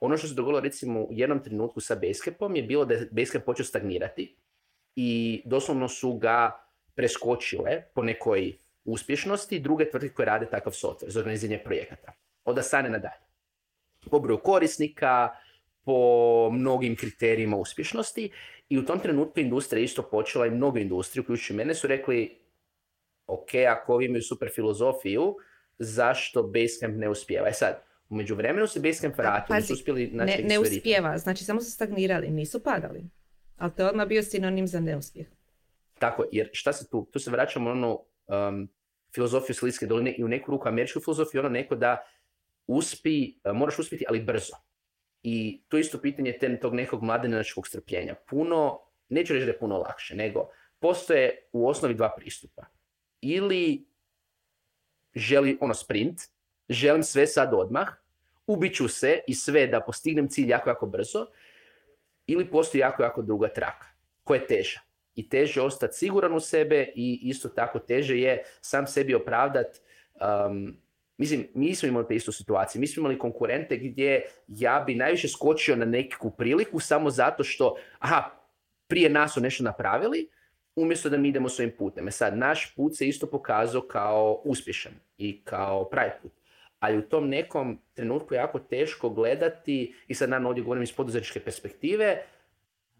Ono 0.00 0.16
što 0.16 0.28
se 0.28 0.34
dogodilo 0.34 0.60
recimo 0.60 1.00
u 1.00 1.08
jednom 1.10 1.42
trenutku 1.42 1.80
sa 1.80 1.94
Basecampom 1.94 2.56
je 2.56 2.62
bilo 2.62 2.84
da 2.84 2.94
je 2.94 3.08
Basecamp 3.10 3.44
počeo 3.44 3.64
stagnirati 3.64 4.36
i 4.96 5.42
doslovno 5.44 5.88
su 5.88 6.12
ga 6.12 6.64
preskočile 6.94 7.82
po 7.94 8.02
nekoj 8.02 8.56
uspješnosti 8.84 9.60
druge 9.60 9.90
tvrtke 9.90 10.08
koje 10.08 10.26
rade 10.26 10.46
takav 10.50 10.72
software 10.72 11.10
za 11.10 11.20
organiziranje 11.20 11.62
projekata. 11.64 12.12
Od 12.44 12.58
Asane 12.58 12.90
nadalje. 12.90 13.26
Po 14.10 14.20
broju 14.20 14.38
korisnika, 14.38 15.28
po 15.84 16.50
mnogim 16.52 16.96
kriterijima 16.96 17.56
uspješnosti 17.56 18.30
i 18.68 18.78
u 18.78 18.84
tom 18.84 19.00
trenutku 19.00 19.40
industrija 19.40 19.84
isto 19.84 20.02
počela 20.02 20.46
i 20.46 20.50
mnogo 20.50 20.78
industrije, 20.78 21.20
uključujući 21.20 21.54
mene, 21.54 21.74
su 21.74 21.86
rekli 21.86 22.40
ok, 23.30 23.54
ako 23.68 23.94
ovi 23.94 24.04
imaju 24.04 24.22
super 24.22 24.48
filozofiju, 24.54 25.36
zašto 25.78 26.42
Basecamp 26.42 26.96
ne 26.96 27.08
uspijeva? 27.08 27.48
E 27.48 27.52
sad, 27.52 27.82
u 28.08 28.14
međuvremenu 28.14 28.66
se 28.66 28.80
Basecamp 28.80 29.18
vratio, 29.18 29.56
nisu 29.56 29.72
uspjeli 29.72 30.10
ne, 30.12 30.40
ne 30.44 30.58
uspijeva, 30.58 31.18
znači 31.18 31.44
samo 31.44 31.60
su 31.60 31.70
stagnirali, 31.70 32.30
nisu 32.30 32.62
padali. 32.62 33.04
Ali 33.56 33.72
to 33.76 33.82
je 33.82 33.88
odmah 33.88 34.06
bio 34.06 34.22
sinonim 34.22 34.66
za 34.66 34.80
neuspjeh. 34.80 35.26
Tako, 35.98 36.24
jer 36.32 36.50
šta 36.52 36.72
se 36.72 36.90
tu, 36.90 37.08
tu 37.12 37.18
se 37.18 37.30
vraćamo 37.30 37.70
ono 37.70 37.92
um, 37.94 38.68
filozofiju 39.14 39.54
Silicijske 39.54 39.86
doline 39.86 40.14
i 40.18 40.24
u 40.24 40.28
neku 40.28 40.50
ruku 40.50 40.68
američku 40.68 41.00
filozofiju, 41.00 41.40
ono 41.40 41.48
neko 41.48 41.74
da 41.76 42.06
uspi, 42.66 43.34
uh, 43.44 43.56
moraš 43.56 43.78
uspjeti, 43.78 44.04
ali 44.08 44.20
brzo. 44.20 44.56
I 45.22 45.62
to 45.68 45.78
isto 45.78 45.98
pitanje 45.98 46.38
ten, 46.40 46.60
tog 46.60 46.74
nekog 46.74 47.02
mladenačkog 47.02 47.68
strpljenja. 47.68 48.14
Puno, 48.14 48.80
neću 49.08 49.32
reći 49.32 49.46
da 49.46 49.52
je 49.52 49.58
puno 49.58 49.78
lakše, 49.78 50.16
nego 50.16 50.48
postoje 50.78 51.48
u 51.52 51.68
osnovi 51.68 51.94
dva 51.94 52.14
pristupa 52.16 52.62
ili 53.20 53.84
želi 55.14 55.58
ono 55.60 55.74
sprint, 55.74 56.20
želim 56.68 57.02
sve 57.02 57.26
sad 57.26 57.54
odmah, 57.54 57.88
ubiću 58.46 58.88
se 58.88 59.20
i 59.26 59.34
sve 59.34 59.66
da 59.66 59.80
postignem 59.80 60.28
cilj 60.28 60.50
jako, 60.50 60.70
jako 60.70 60.86
brzo, 60.86 61.26
ili 62.26 62.50
postoji 62.50 62.80
jako, 62.80 63.02
jako 63.02 63.22
druga 63.22 63.48
traka, 63.48 63.86
koja 64.24 64.40
je 64.40 64.46
teža. 64.46 64.80
I 65.14 65.28
teže 65.28 65.62
ostati 65.62 65.96
siguran 65.96 66.32
u 66.32 66.40
sebe 66.40 66.92
i 66.94 67.20
isto 67.22 67.48
tako 67.48 67.78
teže 67.78 68.18
je 68.18 68.42
sam 68.60 68.86
sebi 68.86 69.14
opravdat 69.14 69.66
um, 70.46 70.76
Mislim, 71.20 71.48
mi 71.54 71.74
smo 71.74 71.88
imali 71.88 72.06
te 72.08 72.14
istu 72.16 72.32
situaciju. 72.32 72.80
Mi 72.80 72.86
smo 72.86 73.00
imali 73.00 73.18
konkurente 73.18 73.76
gdje 73.76 74.22
ja 74.48 74.84
bi 74.86 74.94
najviše 74.94 75.28
skočio 75.28 75.76
na 75.76 75.84
neku 75.84 76.30
priliku 76.30 76.80
samo 76.80 77.10
zato 77.10 77.44
što, 77.44 77.76
aha, 77.98 78.30
prije 78.86 79.10
nas 79.10 79.34
su 79.34 79.40
nešto 79.40 79.64
napravili, 79.64 80.28
umjesto 80.82 81.08
da 81.08 81.16
mi 81.16 81.28
idemo 81.28 81.48
svojim 81.48 81.72
putem. 81.78 82.08
E 82.08 82.10
sad, 82.10 82.38
naš 82.38 82.74
put 82.74 82.96
se 82.96 83.08
isto 83.08 83.26
pokazao 83.26 83.82
kao 83.82 84.42
uspješan 84.44 84.92
i 85.18 85.42
kao 85.44 85.88
pravi 85.90 86.10
put. 86.22 86.32
Ali 86.78 86.98
u 86.98 87.08
tom 87.08 87.28
nekom 87.28 87.78
trenutku 87.94 88.34
je 88.34 88.38
jako 88.38 88.58
teško 88.58 89.10
gledati, 89.10 89.94
i 90.08 90.14
sad 90.14 90.30
naravno 90.30 90.48
ovdje 90.48 90.64
govorim 90.64 90.82
iz 90.82 90.92
poduzetničke 90.92 91.40
perspektive, 91.40 92.22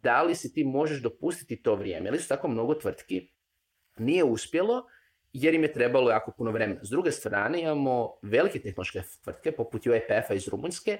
da 0.02 0.22
li 0.22 0.34
si 0.34 0.52
ti 0.52 0.64
možeš 0.64 1.02
dopustiti 1.02 1.62
to 1.62 1.74
vrijeme. 1.74 2.08
Ili 2.08 2.18
su 2.18 2.28
tako 2.28 2.48
mnogo 2.48 2.74
tvrtki 2.74 3.28
nije 3.98 4.24
uspjelo 4.24 4.86
jer 5.32 5.54
im 5.54 5.62
je 5.62 5.72
trebalo 5.72 6.10
jako 6.10 6.32
puno 6.32 6.50
vremena. 6.50 6.80
S 6.84 6.90
druge 6.90 7.12
strane 7.12 7.60
imamo 7.60 8.12
velike 8.22 8.60
tehnološke 8.60 9.02
tvrtke 9.24 9.52
poput 9.52 9.86
UiPath-a 9.86 10.34
iz 10.34 10.48
Rumunjske. 10.48 10.98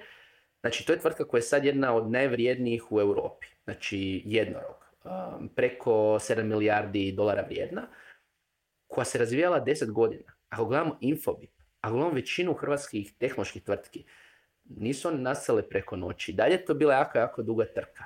Znači 0.61 0.87
to 0.87 0.93
je 0.93 1.01
tvrtka 1.01 1.25
koja 1.25 1.39
je 1.39 1.43
sad 1.43 1.65
jedna 1.65 1.95
od 1.95 2.11
najvrijednijih 2.11 2.93
u 2.93 3.01
Europi. 3.01 3.47
Znači 3.65 4.23
jednorog 4.25 4.80
um, 5.05 5.49
preko 5.49 5.91
7 5.93 6.43
milijardi 6.43 7.13
dolara 7.13 7.43
vrijedna, 7.43 7.89
koja 8.87 9.05
se 9.05 9.19
razvijala 9.19 9.65
10 9.65 9.93
godina. 9.93 10.33
Ako 10.49 10.65
gledamo 10.65 10.99
Infobip, 11.01 11.51
ako 11.81 11.95
gledamo 11.95 12.15
većinu 12.15 12.55
hrvatskih 12.55 13.13
tehnoloških 13.19 13.63
tvrtki, 13.63 14.05
nisu 14.65 15.09
one 15.09 15.19
nastale 15.19 15.69
preko 15.69 15.97
noći. 15.97 16.33
Dalje 16.33 16.53
je 16.53 16.65
to 16.65 16.75
bila 16.75 16.95
jako, 16.95 17.19
jako 17.19 17.43
duga 17.43 17.65
trka. 17.65 18.05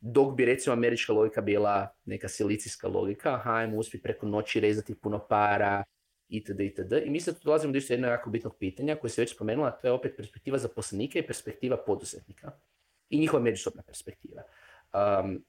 Dok 0.00 0.36
bi 0.36 0.44
recimo 0.44 0.72
američka 0.72 1.12
logika 1.12 1.40
bila 1.40 1.88
neka 2.04 2.28
silicijska 2.28 2.88
logika, 2.88 3.34
aha, 3.34 3.54
ajmo 3.54 3.76
uspjeti 3.76 4.02
preko 4.02 4.26
noći 4.26 4.60
rezati 4.60 4.94
puno 4.94 5.26
para, 5.28 5.84
itd. 6.28 6.60
itd. 6.60 6.92
I 7.04 7.10
mislim 7.10 7.36
tu 7.36 7.40
dolazimo 7.44 7.72
do 7.72 7.80
jednog 7.88 8.10
jako 8.10 8.30
bitnog 8.30 8.56
pitanja 8.58 8.96
koje 8.96 9.10
se 9.10 9.22
već 9.22 9.34
spomenula, 9.34 9.70
to 9.70 9.86
je 9.86 9.92
opet 9.92 10.16
perspektiva 10.16 10.58
zaposlenika 10.58 11.18
i 11.18 11.26
perspektiva 11.26 11.76
poduzetnika. 11.76 12.50
I 13.10 13.18
njihova 13.18 13.42
međusobna 13.42 13.82
perspektiva. 13.82 14.42
Um, 14.92 15.44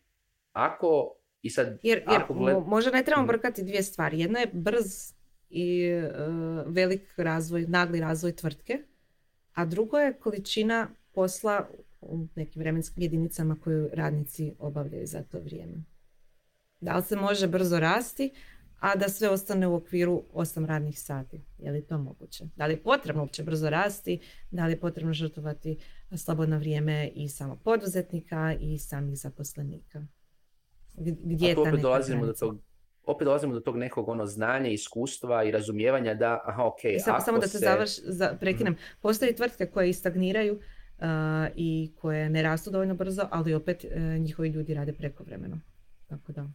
ako 0.51 1.13
i 1.41 1.49
sad, 1.49 1.79
jer, 1.83 2.03
jer 2.11 2.21
možda 2.65 2.91
ne 2.91 3.03
trebamo 3.03 3.25
mhm. 3.25 3.27
brkati 3.27 3.63
dvije 3.63 3.83
stvari. 3.83 4.19
Jedno 4.19 4.39
je 4.39 4.49
brz 4.53 5.13
i 5.49 5.91
uh, 5.93 6.73
velik 6.73 7.13
razvoj, 7.17 7.65
nagli 7.67 7.99
razvoj 7.99 8.35
tvrtke, 8.35 8.79
a 9.53 9.65
drugo 9.65 9.97
je 9.97 10.13
količina 10.13 10.87
posla 11.11 11.69
u 12.01 12.27
nekim 12.35 12.59
vremenskim 12.59 13.03
jedinicama 13.03 13.57
koju 13.63 13.89
radnici 13.93 14.53
obavljaju 14.59 15.07
za 15.07 15.23
to 15.23 15.39
vrijeme. 15.39 15.83
Da 16.81 16.95
li 16.95 17.03
se 17.03 17.15
može 17.15 17.47
brzo 17.47 17.79
rasti, 17.79 18.31
a 18.79 18.95
da 18.95 19.09
sve 19.09 19.29
ostane 19.29 19.67
u 19.67 19.75
okviru 19.75 20.23
8 20.33 20.65
radnih 20.65 20.99
sati. 20.99 21.41
Je 21.57 21.71
li 21.71 21.85
to 21.85 21.97
moguće? 21.97 22.45
Da 22.55 22.65
li 22.65 22.73
je 22.73 22.83
potrebno 22.83 23.21
uopće 23.21 23.43
brzo 23.43 23.69
rasti? 23.69 24.19
Da 24.51 24.65
li 24.65 24.71
je 24.71 24.79
potrebno 24.79 25.13
žrtvovati 25.13 25.77
slobodno 26.17 26.59
vrijeme 26.59 27.11
i 27.15 27.29
samo 27.29 27.55
poduzetnika 27.63 28.55
i 28.59 28.77
samih 28.79 29.17
zaposlenika? 29.17 30.05
Gdje 30.97 31.55
a 31.57 31.61
opet 31.61 31.81
dolazimo 31.81 32.25
do 32.25 32.33
tog 32.33 32.57
opet 33.07 33.25
dolazimo 33.25 33.53
do 33.53 33.59
tog 33.59 33.77
nekog 33.77 34.09
ono 34.09 34.25
znanja, 34.25 34.69
iskustva 34.69 35.43
i 35.43 35.51
razumijevanja 35.51 36.13
da, 36.13 36.41
aha, 36.45 36.63
ok, 36.63 36.79
samo, 36.99 37.19
samo 37.19 37.39
da 37.39 37.47
se 37.47 37.57
završ, 37.57 37.99
za, 38.03 38.37
prekinem. 38.39 38.73
Mhm. 38.73 38.81
Postoje 39.01 39.35
tvrtke 39.35 39.65
koje 39.65 39.93
stagniraju 39.93 40.53
uh, 40.53 41.05
i 41.55 41.91
koje 41.95 42.29
ne 42.29 42.41
rastu 42.41 42.71
dovoljno 42.71 42.95
brzo, 42.95 43.27
ali 43.31 43.53
opet 43.53 43.85
uh, 43.85 44.01
njihovi 44.01 44.49
ljudi 44.49 44.73
rade 44.73 44.93
prekovremeno. 44.93 45.59
Tako 46.07 46.31
da. 46.31 46.47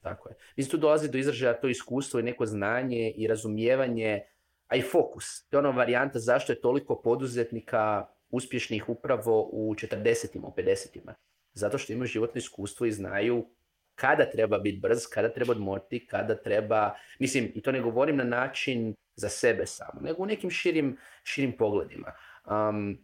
Tako 0.00 0.28
je. 0.28 0.34
Mislim, 0.56 0.70
tu 0.70 0.76
dolazi 0.76 1.10
do 1.10 1.18
izražaja 1.18 1.60
to 1.60 1.68
iskustvo 1.68 2.20
i 2.20 2.22
neko 2.22 2.46
znanje 2.46 3.12
i 3.16 3.26
razumijevanje, 3.26 4.20
a 4.66 4.76
i 4.76 4.82
fokus. 4.82 5.48
To 5.48 5.56
je 5.56 5.58
ono 5.58 5.72
varijanta 5.72 6.18
zašto 6.18 6.52
je 6.52 6.60
toliko 6.60 7.00
poduzetnika 7.02 8.06
uspješnih 8.30 8.88
upravo 8.88 9.48
u 9.52 9.74
40-ima, 9.74 10.46
u 10.48 10.52
50-ima. 10.56 11.14
Zato 11.54 11.78
što 11.78 11.92
imaju 11.92 12.06
životno 12.06 12.38
iskustvo 12.38 12.86
i 12.86 12.92
znaju 12.92 13.46
kada 13.94 14.30
treba 14.30 14.58
biti 14.58 14.78
brz, 14.78 15.06
kada 15.06 15.28
treba 15.28 15.52
odmoriti, 15.52 16.06
kada 16.06 16.34
treba, 16.34 16.94
mislim, 17.18 17.52
i 17.54 17.62
to 17.62 17.72
ne 17.72 17.80
govorim 17.80 18.16
na 18.16 18.24
način 18.24 18.94
za 19.14 19.28
sebe 19.28 19.66
samo, 19.66 20.00
nego 20.00 20.22
u 20.22 20.26
nekim 20.26 20.50
širim, 20.50 20.96
širim 21.22 21.52
pogledima. 21.52 22.12
Um, 22.46 22.98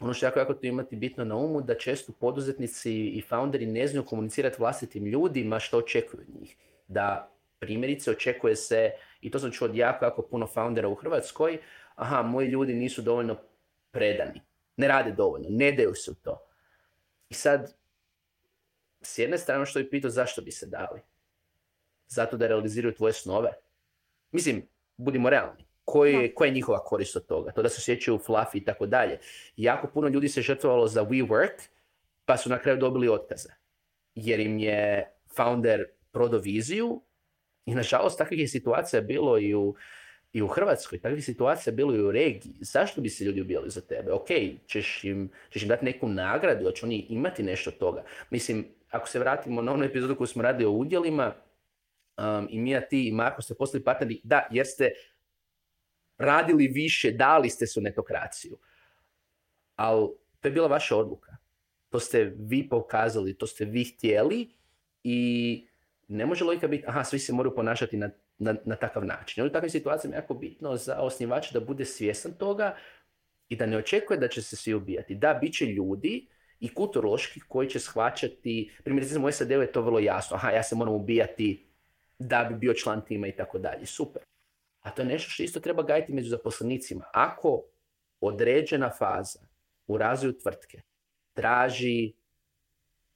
ono 0.00 0.14
što 0.14 0.26
jako, 0.26 0.38
jako 0.38 0.54
tu 0.54 0.66
imati 0.66 0.96
bitno 0.96 1.24
na 1.24 1.36
umu, 1.36 1.60
da 1.60 1.74
često 1.74 2.12
poduzetnici 2.12 2.92
i 2.92 3.22
founderi 3.28 3.66
ne 3.66 3.86
znaju 3.86 4.04
komunicirati 4.04 4.56
vlastitim 4.58 5.06
ljudima 5.06 5.58
što 5.58 5.78
očekuju 5.78 6.20
od 6.20 6.40
njih. 6.40 6.56
Da 6.88 7.32
primjerice 7.58 8.10
očekuje 8.10 8.56
se, 8.56 8.90
i 9.20 9.30
to 9.30 9.38
sam 9.38 9.50
čuo 9.50 9.68
od 9.68 9.76
jako, 9.76 10.04
jako 10.04 10.22
puno 10.22 10.46
foundera 10.46 10.88
u 10.88 10.94
Hrvatskoj, 10.94 11.58
aha, 11.94 12.22
moji 12.22 12.48
ljudi 12.48 12.74
nisu 12.74 13.02
dovoljno 13.02 13.36
predani, 13.90 14.40
ne 14.76 14.88
rade 14.88 15.12
dovoljno, 15.12 15.46
ne 15.50 15.72
daju 15.72 15.94
se 15.94 16.10
u 16.10 16.14
to. 16.14 16.51
I 17.32 17.34
sad, 17.34 17.74
s 19.02 19.18
jedne 19.18 19.38
strane 19.38 19.66
što 19.66 19.78
bi 19.78 19.90
pitao 19.90 20.10
zašto 20.10 20.42
bi 20.42 20.50
se 20.50 20.66
dali? 20.66 21.00
Zato 22.06 22.36
da 22.36 22.46
realiziraju 22.46 22.94
tvoje 22.94 23.12
snove? 23.12 23.52
Mislim, 24.32 24.68
budimo 24.96 25.30
realni. 25.30 25.64
Koji, 25.84 26.34
koja 26.34 26.48
je 26.48 26.54
njihova 26.54 26.84
korist 26.84 27.16
od 27.16 27.26
toga? 27.26 27.52
To 27.52 27.62
da 27.62 27.68
se 27.68 27.80
sjećaju 27.80 28.18
fluffy 28.18 28.56
i 28.56 28.64
tako 28.64 28.86
dalje. 28.86 29.18
Jako 29.56 29.86
puno 29.86 30.08
ljudi 30.08 30.28
se 30.28 30.42
žrtvovalo 30.42 30.88
za 30.88 31.04
WeWork, 31.04 31.68
pa 32.24 32.36
su 32.36 32.50
na 32.50 32.58
kraju 32.58 32.78
dobili 32.78 33.08
otkaze. 33.08 33.48
Jer 34.14 34.40
im 34.40 34.58
je 34.58 35.10
founder 35.36 35.86
prodao 36.10 36.40
viziju 36.40 37.02
i 37.66 37.74
nažalost 37.74 38.18
takvih 38.18 38.40
je 38.40 38.48
situacija 38.48 39.00
bilo 39.00 39.38
i 39.38 39.54
u, 39.54 39.74
i 40.32 40.42
u 40.42 40.48
Hrvatskoj, 40.48 40.98
takvih 40.98 41.24
situacija 41.24 41.72
bilo 41.72 41.94
i 41.94 42.00
u 42.00 42.10
regiji. 42.12 42.54
Zašto 42.60 43.00
bi 43.00 43.08
se 43.08 43.24
ljudi 43.24 43.40
ubijali 43.40 43.70
za 43.70 43.80
tebe? 43.80 44.12
Ok, 44.12 44.28
ćeš 44.66 45.04
im, 45.04 45.30
ćeš 45.50 45.62
im 45.62 45.68
dati 45.68 45.84
neku 45.84 46.08
nagradu, 46.08 46.70
će 46.70 46.86
oni 46.86 47.06
imati 47.08 47.42
nešto 47.42 47.70
od 47.70 47.78
toga. 47.78 48.04
Mislim, 48.30 48.66
ako 48.90 49.08
se 49.08 49.18
vratimo 49.18 49.62
na 49.62 49.72
onu 49.72 49.84
epizodu 49.84 50.16
koju 50.16 50.26
smo 50.26 50.42
radili 50.42 50.64
o 50.64 50.70
udjelima, 50.70 51.34
um, 52.18 52.48
i 52.50 52.60
mi, 52.60 52.76
a 52.76 52.80
ti 52.80 53.08
i 53.08 53.12
Marko 53.12 53.42
ste 53.42 53.54
postali 53.54 53.84
partneri, 53.84 54.20
da, 54.24 54.48
jer 54.50 54.66
ste 54.66 54.90
radili 56.18 56.68
više, 56.68 57.10
dali 57.10 57.50
ste 57.50 57.66
su 57.66 57.80
netokraciju. 57.80 58.58
Ali 59.76 60.08
to 60.40 60.48
je 60.48 60.52
bila 60.52 60.68
vaša 60.68 60.96
odluka. 60.96 61.36
To 61.90 62.00
ste 62.00 62.32
vi 62.38 62.68
pokazali, 62.68 63.34
to 63.34 63.46
ste 63.46 63.64
vi 63.64 63.84
htjeli 63.84 64.50
i 65.04 65.66
ne 66.08 66.26
može 66.26 66.44
logika 66.44 66.68
biti, 66.68 66.84
aha, 66.86 67.04
svi 67.04 67.18
se 67.18 67.32
moraju 67.32 67.54
ponašati 67.54 67.96
na, 67.96 68.10
na, 68.42 68.54
na 68.64 68.76
takav 68.76 69.04
način. 69.04 69.44
U 69.44 69.50
takvim 69.50 69.70
situacijama 69.70 70.16
je 70.16 70.20
jako 70.20 70.34
bitno 70.34 70.76
za 70.76 71.00
osnivača 71.00 71.58
da 71.58 71.64
bude 71.64 71.84
svjestan 71.84 72.32
toga 72.32 72.76
i 73.48 73.56
da 73.56 73.66
ne 73.66 73.76
očekuje 73.76 74.18
da 74.18 74.28
će 74.28 74.42
se 74.42 74.56
svi 74.56 74.74
ubijati. 74.74 75.14
Da, 75.14 75.34
bit 75.34 75.54
će 75.54 75.66
ljudi 75.66 76.28
i 76.60 76.74
kulturološki 76.74 77.40
koji 77.48 77.68
će 77.68 77.80
shvaćati, 77.80 78.70
primjerice 78.84 79.18
u 79.18 79.32
SAD-u 79.32 79.60
je 79.60 79.72
to 79.72 79.82
vrlo 79.82 79.98
jasno, 79.98 80.36
aha, 80.36 80.50
ja 80.50 80.62
se 80.62 80.74
moram 80.74 80.94
ubijati 80.94 81.66
da 82.18 82.44
bi 82.44 82.54
bio 82.54 82.74
član 82.74 83.04
tima 83.04 83.26
i 83.26 83.36
tako 83.36 83.58
dalje, 83.58 83.86
super. 83.86 84.22
A 84.80 84.90
to 84.90 85.02
je 85.02 85.08
nešto 85.08 85.30
što 85.30 85.42
isto 85.42 85.60
treba 85.60 85.82
gajiti 85.82 86.12
među 86.12 86.30
zaposlenicima. 86.30 87.04
Ako 87.12 87.62
određena 88.20 88.90
faza 88.90 89.40
u 89.86 89.98
razvoju 89.98 90.38
tvrtke 90.38 90.80
traži 91.32 92.12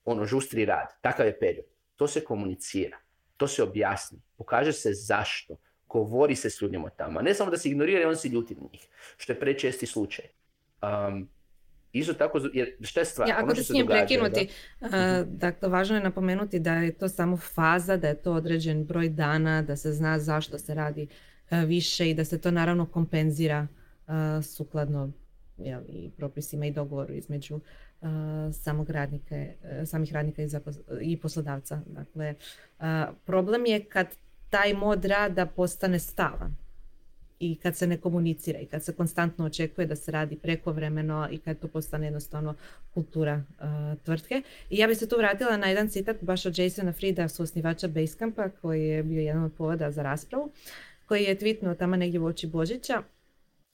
ono 0.05 0.25
žustri 0.25 0.65
rad, 0.65 0.89
takav 1.01 1.27
je 1.27 1.39
period, 1.39 1.67
to 1.97 2.09
se 2.09 2.25
komunicira, 2.25 2.99
to 3.37 3.49
se 3.49 3.63
objasni, 3.63 4.19
pokaže 4.37 4.73
se 4.73 4.93
zašto, 4.93 5.57
govori 5.89 6.37
se 6.37 6.51
s 6.51 6.61
ljudima 6.61 6.91
tamo, 6.91 7.23
ne 7.23 7.35
samo 7.35 7.51
da 7.51 7.57
se 7.57 7.69
ignorira 7.69 8.01
i 8.01 8.05
on 8.05 8.17
se 8.17 8.29
ljuti 8.29 8.55
na 8.55 8.63
njih, 8.73 8.87
što 9.17 9.33
je 9.33 9.41
prečesti 9.41 9.87
slučaj. 9.87 10.25
Um, 10.83 11.29
Isto 11.93 12.15
tako, 12.15 12.41
jer 12.53 12.77
šta 12.81 13.01
je 13.01 13.07
stvar? 13.07 13.29
Ja, 13.29 13.35
ako 13.39 13.53
ono 13.53 13.63
s 13.63 13.71
njim 13.71 13.87
prekinuti, 13.87 14.49
uh, 14.81 14.89
dakle, 15.27 15.69
važno 15.69 15.97
je 15.97 16.03
napomenuti 16.03 16.59
da 16.59 16.75
je 16.75 16.93
to 16.93 17.09
samo 17.09 17.37
faza, 17.37 17.97
da 17.97 18.09
je 18.09 18.23
to 18.23 18.33
određen 18.33 18.85
broj 18.85 19.09
dana, 19.09 19.63
da 19.63 19.77
se 19.77 19.93
zna 19.93 20.19
zašto 20.19 20.59
se 20.59 20.75
radi 20.75 21.09
uh, 21.51 21.65
više 21.65 22.11
i 22.11 22.15
da 22.15 22.25
se 22.25 22.41
to 22.41 22.51
naravno 22.51 22.87
kompenzira 22.87 23.67
uh, 24.07 24.45
sukladno 24.45 25.13
jel, 25.59 25.83
i 25.89 26.11
propisima 26.17 26.67
i 26.67 26.71
dogovoru 26.71 27.15
između 27.15 27.61
radnika, 28.89 29.47
samih 29.87 30.13
radnika 30.13 30.43
i, 31.01 31.17
poslodavca. 31.17 31.81
Dakle, 31.87 32.35
problem 33.25 33.67
je 33.67 33.85
kad 33.85 34.07
taj 34.51 34.75
mod 34.75 35.05
rada 35.05 35.47
postane 35.47 35.99
stavan 35.99 36.57
i 37.41 37.57
kad 37.57 37.77
se 37.77 37.87
ne 37.87 37.97
komunicira 37.97 38.59
i 38.59 38.67
kad 38.67 38.85
se 38.85 38.93
konstantno 38.93 39.45
očekuje 39.45 39.87
da 39.87 39.97
se 39.97 40.11
radi 40.11 40.37
prekovremeno 40.37 41.29
i 41.31 41.39
kad 41.39 41.59
to 41.59 41.69
postane 41.69 42.07
jednostavno 42.07 42.55
kultura 42.95 43.43
tvrtke. 44.03 44.43
I 44.71 44.79
ja 44.79 44.87
bih 44.87 44.99
se 44.99 45.09
tu 45.09 45.17
vratila 45.17 45.57
na 45.57 45.67
jedan 45.67 45.89
citat 45.89 46.17
baš 46.23 46.47
od 46.47 46.59
Jasona 46.59 46.93
Frida, 46.93 47.25
osnivača 47.39 47.89
Basecampa, 47.89 48.49
koji 48.49 48.87
je 48.87 49.03
bio 49.03 49.21
jedan 49.21 49.45
od 49.45 49.53
povoda 49.53 49.91
za 49.91 50.03
raspravu, 50.03 50.51
koji 51.07 51.25
je 51.25 51.39
tweetnuo 51.39 51.77
tamo 51.77 51.97
negdje 51.97 52.21
u 52.21 52.25
oči 52.25 52.47
Božića 52.47 53.03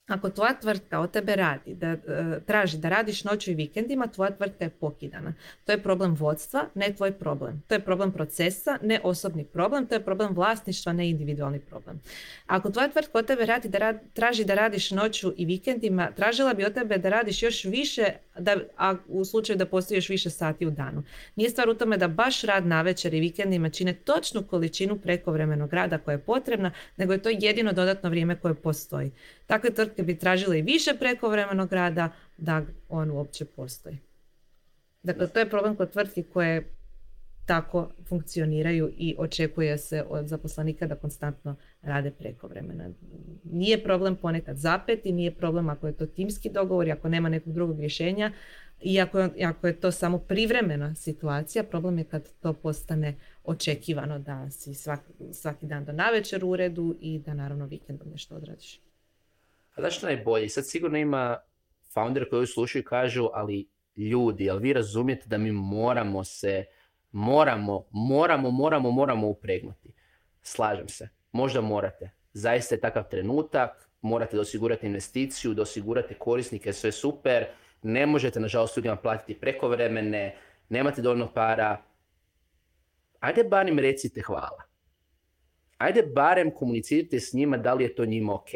ako 0.06 0.30
tvoja 0.30 0.54
tvrtka 0.60 1.00
od 1.00 1.10
tebe 1.10 1.36
radi, 1.36 1.74
da, 1.74 1.86
e, 1.86 1.98
traži 2.46 2.78
da 2.78 2.88
radiš 2.88 3.24
noću 3.24 3.50
i 3.50 3.54
vikendima, 3.54 4.06
tvoja 4.06 4.30
tvrtka 4.30 4.64
je 4.64 4.70
pokidana. 4.70 5.34
To 5.64 5.72
je 5.72 5.82
problem 5.82 6.14
vodstva, 6.14 6.64
ne 6.74 6.94
tvoj 6.96 7.12
problem. 7.12 7.62
To 7.68 7.74
je 7.74 7.80
problem 7.80 8.12
procesa, 8.12 8.78
ne 8.82 9.00
osobni 9.02 9.44
problem, 9.44 9.86
to 9.86 9.94
je 9.94 10.04
problem 10.04 10.34
vlasništva, 10.34 10.92
ne 10.92 11.10
individualni 11.10 11.60
problem. 11.60 12.00
Ako 12.46 12.70
tvoja 12.70 12.88
tvrtka 12.88 13.18
od 13.18 13.26
tebe 13.26 13.46
radi 13.46 13.68
da 13.68 13.92
traži 14.12 14.44
da 14.44 14.54
radiš 14.54 14.90
noću 14.90 15.32
i 15.36 15.44
vikendima, 15.44 16.10
tražila 16.16 16.54
bi 16.54 16.64
od 16.64 16.74
tebe 16.74 16.98
da 16.98 17.08
radiš 17.08 17.42
još 17.42 17.64
više, 17.64 18.04
da, 18.38 18.56
a 18.76 18.94
u 19.08 19.24
slučaju 19.24 19.56
da 19.56 19.66
postoji 19.66 19.98
još 19.98 20.08
više 20.08 20.30
sati 20.30 20.66
u 20.66 20.70
danu. 20.70 21.02
Nije 21.36 21.50
stvar 21.50 21.68
u 21.68 21.74
tome 21.74 21.96
da 21.96 22.08
baš 22.08 22.42
rad 22.42 22.66
na 22.66 22.82
večer 22.82 23.14
i 23.14 23.20
vikendima 23.20 23.70
čine 23.70 23.92
točnu 23.92 24.42
količinu 24.42 24.98
prekovremenog 24.98 25.72
rada 25.72 25.98
koja 25.98 26.12
je 26.12 26.18
potrebna, 26.18 26.70
nego 26.96 27.12
je 27.12 27.22
to 27.22 27.28
jedino 27.28 27.72
dodatno 27.72 28.10
vrijeme 28.10 28.36
koje 28.36 28.54
postoji. 28.54 29.10
Takve 29.46 29.70
tvrtke 29.70 29.91
bi 29.98 30.18
tražile 30.18 30.58
i 30.58 30.62
više 30.62 30.90
prekovremenog 30.98 31.72
rada 31.72 32.10
da 32.36 32.62
on 32.88 33.10
uopće 33.10 33.44
postoji. 33.44 33.98
Dakle, 35.02 35.28
to 35.28 35.38
je 35.38 35.50
problem 35.50 35.76
kod 35.76 35.92
tvrtki 35.92 36.22
koje 36.22 36.68
tako 37.46 37.90
funkcioniraju 38.08 38.92
i 38.96 39.14
očekuje 39.18 39.78
se 39.78 40.04
od 40.08 40.26
zaposlenika 40.28 40.86
da 40.86 40.94
konstantno 40.94 41.56
rade 41.82 42.10
prekovremeno. 42.10 42.84
Nije 43.44 43.84
problem 43.84 44.16
ponekad 44.16 44.56
zapeti, 44.56 45.12
nije 45.12 45.34
problem 45.34 45.68
ako 45.68 45.86
je 45.86 45.96
to 45.96 46.06
timski 46.06 46.50
dogovor 46.50 46.86
i 46.86 46.92
ako 46.92 47.08
nema 47.08 47.28
nekog 47.28 47.52
drugog 47.52 47.80
rješenja, 47.80 48.32
Iako, 48.84 49.28
iako 49.36 49.66
je 49.66 49.80
to 49.80 49.90
samo 49.90 50.18
privremena 50.18 50.94
situacija, 50.94 51.64
problem 51.64 51.98
je 51.98 52.04
kad 52.04 52.28
to 52.40 52.52
postane 52.52 53.14
očekivano 53.44 54.18
da 54.18 54.50
si 54.50 54.74
svaki, 54.74 55.12
svaki 55.32 55.66
dan 55.66 55.84
do 55.84 55.92
navečer 55.92 56.44
u 56.44 56.48
uredu 56.48 56.96
i 57.00 57.18
da 57.18 57.34
naravno 57.34 57.66
vikendom 57.66 58.08
nešto 58.10 58.34
odradiš. 58.34 58.80
A 59.74 59.80
znaš 59.80 60.02
najbolje? 60.02 60.48
Sad 60.48 60.68
sigurno 60.68 60.98
ima 60.98 61.38
founder 61.94 62.30
koji 62.30 62.46
slušaju 62.46 62.80
i 62.80 62.84
kažu, 62.84 63.28
ali 63.32 63.68
ljudi, 63.96 64.50
ali 64.50 64.62
vi 64.62 64.72
razumijete 64.72 65.28
da 65.28 65.38
mi 65.38 65.52
moramo 65.52 66.24
se, 66.24 66.64
moramo, 67.12 67.86
moramo, 67.90 68.50
moramo, 68.50 68.90
moramo 68.90 69.28
upregnuti. 69.28 69.92
Slažem 70.42 70.88
se. 70.88 71.08
Možda 71.32 71.60
morate. 71.60 72.10
Zaista 72.32 72.74
je 72.74 72.80
takav 72.80 73.08
trenutak, 73.10 73.90
morate 74.00 74.36
da 74.36 74.42
osigurate 74.42 74.86
investiciju, 74.86 75.54
osigurate 75.60 76.14
korisnike, 76.14 76.72
sve 76.72 76.92
super. 76.92 77.46
Ne 77.82 78.06
možete, 78.06 78.40
nažalost, 78.40 78.76
ljudima 78.76 78.96
platiti 78.96 79.40
prekovremene, 79.40 80.36
nemate 80.68 81.02
dovoljno 81.02 81.32
para. 81.34 81.82
Ajde 83.20 83.44
barem 83.44 83.78
recite 83.78 84.20
hvala. 84.20 84.62
Ajde 85.78 86.02
barem 86.02 86.50
komunicirajte 86.50 87.20
s 87.20 87.32
njima 87.32 87.56
da 87.56 87.74
li 87.74 87.84
je 87.84 87.94
to 87.94 88.04
njima 88.04 88.34
ok. 88.34 88.50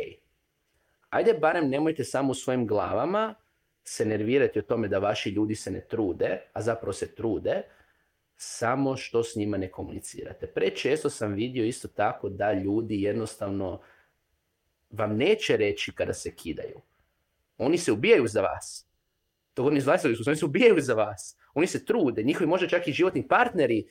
Ajde 1.11 1.35
barem 1.35 1.69
nemojte 1.69 2.05
samo 2.05 2.31
u 2.31 2.35
svojim 2.35 2.66
glavama 2.66 3.35
se 3.85 4.05
nervirati 4.05 4.59
o 4.59 4.62
tome 4.62 4.88
da 4.88 4.99
vaši 4.99 5.31
ljudi 5.31 5.55
se 5.55 5.71
ne 5.71 5.81
trude, 5.81 6.40
a 6.53 6.62
zapravo 6.62 6.92
se 6.92 7.14
trude, 7.14 7.62
samo 8.37 8.97
što 8.97 9.25
s 9.25 9.37
njima 9.37 9.57
ne 9.57 9.71
komunicirate. 9.71 10.47
Prečesto 10.47 11.11
sam 11.11 11.33
vidio 11.33 11.64
isto 11.64 11.88
tako 11.88 12.29
da 12.29 12.53
ljudi 12.53 13.03
jednostavno 13.03 13.81
vam 14.90 15.16
neće 15.16 15.57
reći 15.57 15.92
kada 15.92 16.12
se 16.12 16.35
kidaju. 16.35 16.81
Oni 17.59 17.79
se 17.79 17.92
ubijaju 17.92 18.27
za 18.27 18.40
vas. 18.40 18.87
To 19.55 19.64
oni 19.64 19.79
izglasali 19.79 20.16
su, 20.16 20.23
oni 20.27 20.37
se 20.37 20.45
ubijaju 20.45 20.81
za 20.81 20.95
vas. 20.95 21.38
Oni 21.55 21.66
se 21.66 21.85
trude, 21.85 22.23
njihovi 22.23 22.47
možda 22.47 22.69
čak 22.69 22.88
i 22.88 22.92
životni 22.92 23.29
partneri 23.29 23.88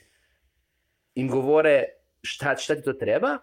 im 1.16 1.30
govore 1.30 1.84
šta, 2.22 2.56
šta 2.58 2.76
ti 2.76 2.82
to 2.82 2.94
treba, 2.94 3.38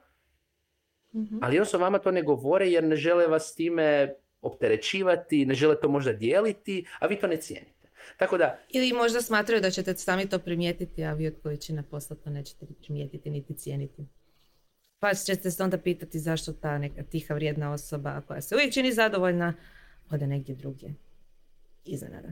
mm-hmm. 1.15 1.39
ali 1.43 1.57
jednostavno 1.57 1.85
vama 1.87 1.99
to 1.99 2.11
ne 2.11 2.23
govore 2.23 2.71
jer 2.71 2.85
ne 2.85 2.97
žele 2.97 3.27
vas 3.27 3.55
time 3.55 4.15
opterećivati, 4.43 5.47
ne 5.47 5.55
žele 5.55 5.81
to 5.81 5.89
možda 5.89 6.13
dijeliti, 6.13 6.87
a 6.99 7.07
vi 7.07 7.17
to 7.17 7.27
ne 7.27 7.37
cijenite. 7.37 7.89
Tako 8.17 8.39
da... 8.39 8.59
Ili 8.69 8.93
možda 8.93 9.23
smatraju 9.23 9.61
da 9.61 9.71
ćete 9.71 9.97
sami 9.97 10.29
to 10.29 10.39
primijetiti, 10.39 11.05
a 11.05 11.13
vi 11.13 11.27
od 11.27 11.35
koji 11.43 11.57
će 11.57 11.73
na 11.73 11.83
posla 11.83 12.17
to 12.17 12.31
nećete 12.31 12.67
primijetiti 12.83 13.31
niti 13.31 13.55
cijeniti. 13.55 14.07
Pa 14.99 15.15
ćete 15.15 15.51
se 15.51 15.63
onda 15.63 15.79
pitati 15.79 16.19
zašto 16.19 16.53
ta 16.53 16.79
neka 16.79 17.03
tiha 17.03 17.35
vrijedna 17.35 17.73
osoba 17.73 18.21
koja 18.21 18.41
se 18.41 18.55
uvijek 18.55 18.73
čini 18.73 18.93
zadovoljna 18.93 19.55
ode 20.11 20.27
negdje 20.27 20.55
drugdje. 20.55 20.95
Iznenada. 21.85 22.29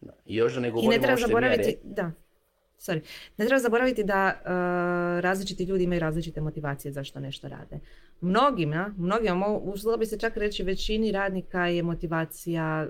Da. 0.00 0.12
I 0.26 0.36
još 0.36 0.54
da 0.54 0.60
ne 0.60 0.72
I 0.82 0.88
ne 0.88 0.98
treba 1.00 1.16
zaboraviti, 1.16 1.76
da, 1.82 2.12
sorry, 2.78 3.00
ne 3.36 3.46
treba 3.46 3.58
zaboraviti 3.58 4.04
da 4.04 4.32
uh, 4.34 4.50
različiti 5.20 5.64
ljudi 5.64 5.84
imaju 5.84 6.00
različite 6.00 6.40
motivacije 6.40 6.92
zašto 6.92 7.20
nešto 7.20 7.48
rade. 7.48 7.80
Mnogima, 8.20 8.94
mnogima, 8.98 9.58
uzelo 9.62 9.96
bi 9.96 10.06
se 10.06 10.18
čak 10.18 10.36
reći 10.36 10.62
većini 10.62 11.12
radnika 11.12 11.66
je 11.66 11.82
motivacija 11.82 12.86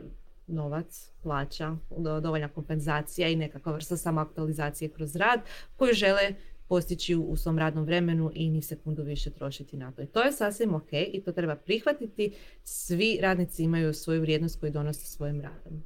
novac, 0.47 1.11
plaća, 1.23 1.77
dovoljna 2.23 2.49
kompenzacija 2.49 3.29
i 3.29 3.37
nekakva 3.37 3.73
vrsta 3.73 3.97
samoaktualizacije 3.97 4.89
kroz 4.89 5.17
rad 5.17 5.41
koju 5.77 5.95
žele 5.95 6.35
postići 6.69 7.17
u, 7.17 7.37
svom 7.37 7.59
radnom 7.59 7.85
vremenu 7.85 8.31
i 8.35 8.51
ni 8.51 8.63
sekundu 8.63 9.03
više 9.03 9.31
trošiti 9.31 9.77
na 9.77 9.93
to. 9.93 10.03
I 10.03 10.07
to 10.07 10.23
je 10.23 10.33
sasvim 10.33 10.75
ok 10.75 10.93
i 10.93 11.23
to 11.25 11.33
treba 11.33 11.57
prihvatiti. 11.57 12.35
Svi 12.65 13.19
radnici 13.23 13.63
imaju 13.63 13.95
svoju 13.95 14.21
vrijednost 14.21 14.61
koju 14.61 14.73
donose 14.73 15.07
svojim 15.07 15.41
radom. 15.41 15.83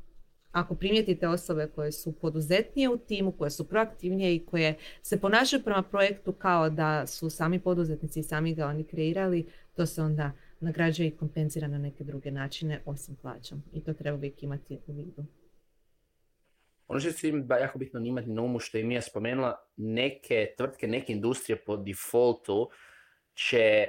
Ako 0.52 0.74
primijetite 0.74 1.28
osobe 1.28 1.66
koje 1.74 1.92
su 1.92 2.12
poduzetnije 2.12 2.88
u 2.88 2.98
timu, 2.98 3.32
koje 3.32 3.50
su 3.50 3.68
proaktivnije 3.68 4.34
i 4.34 4.46
koje 4.46 4.74
se 5.02 5.20
ponašaju 5.20 5.62
prema 5.62 5.82
projektu 5.82 6.32
kao 6.32 6.70
da 6.70 7.06
su 7.06 7.30
sami 7.30 7.60
poduzetnici 7.60 8.20
i 8.20 8.22
sami 8.22 8.54
ga 8.54 8.66
oni 8.66 8.84
kreirali, 8.84 9.46
to 9.76 9.86
se 9.86 10.02
onda 10.02 10.32
nagrađuje 10.60 11.08
i 11.08 11.16
kompenzira 11.16 11.68
na 11.68 11.78
neke 11.78 12.04
druge 12.04 12.30
načine 12.30 12.82
osim 12.84 13.16
plaćom. 13.16 13.62
I 13.72 13.84
to 13.84 13.92
treba 13.92 14.16
uvijek 14.16 14.42
imati 14.42 14.78
u 14.86 14.92
vidu. 14.92 15.24
Ono 16.88 17.00
što 17.00 17.26
je 17.26 17.46
jako 17.60 17.78
bitno 17.78 18.00
imati 18.00 18.30
na 18.30 18.42
umu 18.42 18.58
što 18.58 18.78
je 18.78 18.84
Mija 18.84 19.02
spomenula, 19.02 19.56
neke 19.76 20.54
tvrtke, 20.56 20.86
neke 20.86 21.12
industrije 21.12 21.64
po 21.64 21.76
defaultu 21.76 22.70
će 23.34 23.86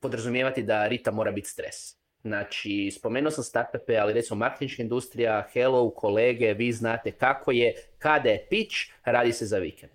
podrazumijevati 0.00 0.62
da 0.62 0.88
Rita 0.88 1.10
mora 1.10 1.32
biti 1.32 1.48
stres. 1.48 1.99
Znači, 2.22 2.90
spomenuo 2.90 3.30
sam 3.30 3.44
startupe, 3.44 3.96
ali 3.96 4.12
recimo 4.12 4.38
marketinška 4.38 4.82
industrija, 4.82 5.48
hello, 5.52 5.90
kolege, 5.90 6.54
vi 6.54 6.72
znate 6.72 7.12
kako 7.12 7.50
je, 7.50 7.74
kada 7.98 8.28
je 8.28 8.46
pitch, 8.50 8.76
radi 9.04 9.32
se 9.32 9.46
za 9.46 9.58
vikend. 9.58 9.92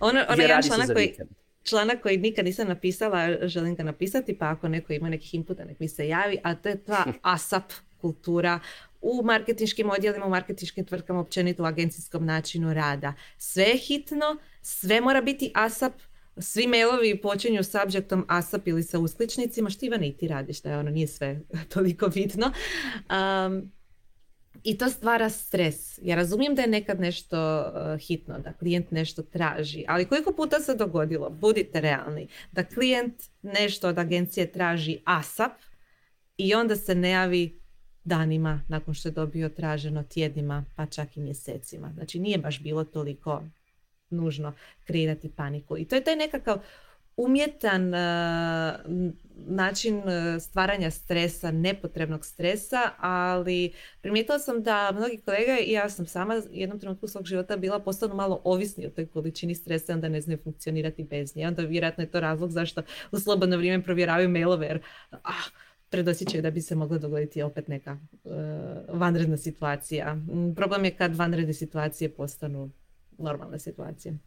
Ono, 0.00 0.24
ono 0.28 0.42
je 0.42 0.48
jedan 0.48 0.62
članak 0.62 0.92
koji, 0.92 1.14
članak 1.62 2.02
koji 2.02 2.16
nikad 2.16 2.44
nisam 2.44 2.68
napisala, 2.68 3.36
želim 3.42 3.74
ga 3.74 3.82
napisati, 3.82 4.38
pa 4.38 4.48
ako 4.48 4.68
neko 4.68 4.92
ima 4.92 5.08
nekih 5.08 5.34
inputa, 5.34 5.64
nek 5.64 5.80
mi 5.80 5.88
se 5.88 6.08
javi, 6.08 6.38
a 6.42 6.54
to 6.54 6.68
je 6.68 6.84
ta 6.84 7.04
ASAP 7.22 7.72
kultura 8.00 8.60
u 9.00 9.22
marketinškim 9.24 9.90
odjelima, 9.90 10.26
u 10.26 10.30
marketinškim 10.30 10.84
tvrtkama, 10.84 11.20
općenito 11.20 11.62
u 11.62 11.66
agencijskom 11.66 12.26
načinu 12.26 12.74
rada. 12.74 13.14
Sve 13.38 13.64
je 13.64 13.76
hitno, 13.76 14.36
sve 14.62 15.00
mora 15.00 15.20
biti 15.20 15.52
ASAP, 15.54 15.92
svi 16.40 16.66
mailovi 16.66 17.20
počinju 17.22 17.64
subjectom 17.64 18.24
ASAP 18.28 18.68
ili 18.68 18.82
sa 18.82 18.98
uskličnicima, 18.98 19.70
što 19.70 19.86
Ivana 19.86 20.06
i 20.06 20.12
ti 20.12 20.28
radiš, 20.28 20.62
da 20.62 20.70
je 20.70 20.78
ono 20.78 20.90
nije 20.90 21.06
sve 21.06 21.40
toliko 21.74 22.08
bitno. 22.08 22.52
Um, 23.46 23.72
I 24.64 24.78
to 24.78 24.88
stvara 24.88 25.30
stres. 25.30 25.98
Ja 26.02 26.16
razumijem 26.16 26.54
da 26.54 26.62
je 26.62 26.68
nekad 26.68 27.00
nešto 27.00 27.60
uh, 27.60 28.00
hitno, 28.00 28.38
da 28.38 28.52
klijent 28.52 28.90
nešto 28.90 29.22
traži, 29.22 29.84
ali 29.88 30.04
koliko 30.04 30.32
puta 30.32 30.60
se 30.60 30.74
dogodilo, 30.74 31.30
budite 31.30 31.80
realni, 31.80 32.28
da 32.52 32.64
klijent 32.64 33.14
nešto 33.42 33.88
od 33.88 33.98
agencije 33.98 34.52
traži 34.52 34.98
ASAP 35.04 35.52
i 36.36 36.54
onda 36.54 36.76
se 36.76 36.94
ne 36.94 37.10
javi 37.10 37.60
danima 38.04 38.62
nakon 38.68 38.94
što 38.94 39.08
je 39.08 39.12
dobio 39.12 39.48
traženo 39.48 40.02
tjednima, 40.02 40.64
pa 40.76 40.86
čak 40.86 41.16
i 41.16 41.20
mjesecima. 41.20 41.92
Znači 41.94 42.18
nije 42.18 42.38
baš 42.38 42.62
bilo 42.62 42.84
toliko 42.84 43.42
nužno 44.10 44.52
kreirati 44.84 45.30
paniku. 45.36 45.78
I 45.78 45.84
to 45.84 45.96
je 45.96 46.04
taj 46.04 46.16
nekakav 46.16 46.58
umjetan 47.18 47.94
uh, 47.94 48.00
način 49.46 49.96
uh, 49.96 50.42
stvaranja 50.42 50.90
stresa, 50.90 51.50
nepotrebnog 51.50 52.24
stresa, 52.24 52.90
ali 52.98 53.72
primijetila 54.00 54.38
sam 54.38 54.62
da 54.62 54.92
mnogi 54.92 55.16
kolege 55.16 55.56
i 55.64 55.72
ja 55.72 55.90
sam 55.90 56.06
sama 56.06 56.42
jednom 56.52 56.80
trenutku 56.80 57.08
svog 57.08 57.26
života 57.26 57.56
bila 57.56 57.80
postanu 57.80 58.14
malo 58.14 58.40
ovisni 58.44 58.86
o 58.86 58.90
toj 58.90 59.06
količini 59.06 59.54
stresa, 59.54 59.92
onda 59.92 60.08
ne 60.08 60.20
znaju 60.20 60.38
funkcionirati 60.44 61.04
bez 61.04 61.36
nje. 61.36 61.46
Onda 61.46 61.62
vjerojatno 61.62 62.04
je 62.04 62.10
to 62.10 62.20
razlog 62.20 62.50
zašto 62.50 62.82
u 63.12 63.18
slobodno 63.18 63.56
vrijeme 63.56 63.84
provjeravaju 63.84 64.28
mailove 64.28 64.66
jer 64.66 64.80
ah, 65.10 65.50
predosjećaju 65.90 66.42
da 66.42 66.50
bi 66.50 66.60
se 66.60 66.74
mogla 66.74 66.98
dogoditi 66.98 67.42
opet 67.42 67.68
neka 67.68 67.98
uh, 68.24 68.32
vanredna 68.88 69.36
situacija. 69.36 70.16
Problem 70.56 70.84
je 70.84 70.90
kad 70.90 71.16
vanredne 71.16 71.52
situacije 71.52 72.10
postanu 72.10 72.70
normalne 73.18 73.58
situacije. 73.58 74.18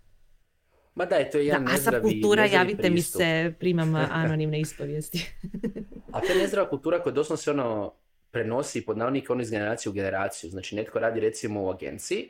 Ma 0.95 1.05
da, 1.05 1.29
to 1.31 1.37
je 1.37 1.45
jedan 1.45 1.65
da, 1.65 1.71
nezdravi, 1.71 2.03
kultura, 2.03 2.45
javite 2.45 2.89
mi 2.89 3.01
se, 3.01 3.53
primam 3.59 3.95
anonimne 4.21 4.59
ispovijesti. 4.59 5.33
a 6.13 6.19
to 6.19 6.33
je 6.33 6.39
nezdrava 6.39 6.69
kultura 6.69 7.03
koja 7.03 7.13
doslovno 7.13 7.37
se 7.37 7.51
ono 7.51 7.93
prenosi 8.31 8.85
pod 8.85 8.97
navodnike 8.97 9.31
ono 9.31 9.41
iz 9.41 9.51
generacije 9.51 9.89
u 9.89 9.93
generaciju. 9.93 10.49
Znači 10.49 10.75
netko 10.75 10.99
radi 10.99 11.19
recimo 11.19 11.63
u 11.63 11.69
agenciji 11.69 12.29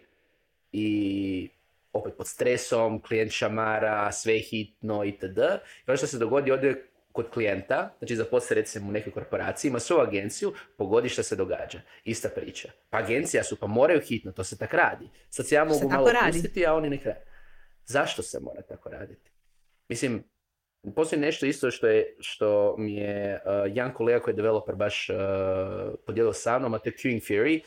i 0.72 1.50
opet 1.94 2.14
pod 2.18 2.28
stresom, 2.28 3.02
klijent 3.02 3.32
šamara, 3.32 4.12
sve 4.12 4.40
hitno 4.40 5.04
itd. 5.04 5.38
I 5.88 5.90
ono 5.92 5.98
što 5.98 6.08
se 6.08 6.18
dogodi, 6.18 6.52
ode 6.52 6.84
kod 7.12 7.30
klijenta, 7.30 7.96
znači 8.00 8.16
zaposle 8.16 8.56
recimo 8.56 8.90
u 8.90 8.92
nekoj 8.92 9.14
korporaciji, 9.14 9.70
ima 9.70 9.80
svoju 9.80 10.02
agenciju, 10.02 10.54
pogodi 10.78 11.10
što 11.10 11.24
se 11.24 11.36
događa. 11.36 11.82
Ista 12.04 12.30
priča. 12.36 12.70
Pa 12.90 12.98
agencija 12.98 13.44
su, 13.44 13.56
pa 13.56 13.68
moraju 13.68 14.02
hitno, 14.02 14.32
to 14.32 14.44
se 14.44 14.58
tak 14.58 14.74
radi. 14.74 15.10
Sad 15.30 15.48
se 15.48 15.56
ja 15.56 15.66
mogu 15.66 15.90
malo 15.90 16.10
pustiti, 16.28 16.66
a 16.66 16.74
oni 16.74 16.90
ne 16.90 17.00
radi. 17.06 17.20
Zašto 17.86 18.24
se 18.24 18.40
mora 18.40 18.62
tako 18.62 18.90
raditi? 18.90 19.32
Mislim, 19.90 20.24
postoji 20.96 21.22
nešto 21.22 21.46
isto 21.46 21.72
što, 21.72 21.88
je, 21.88 22.16
što 22.20 22.76
mi 22.78 22.96
je 22.96 23.42
uh, 23.46 23.52
jedan 23.76 23.94
kolega 23.94 24.20
koji 24.20 24.32
je 24.32 24.36
developer 24.36 24.76
baš 24.76 25.10
uh, 25.10 25.16
podijelio 26.06 26.34
sa 26.34 26.60
mnom, 26.60 26.74
a 26.74 26.80
to 26.80 26.90
je 26.90 26.94
queuing 26.94 27.22
theory. 27.22 27.62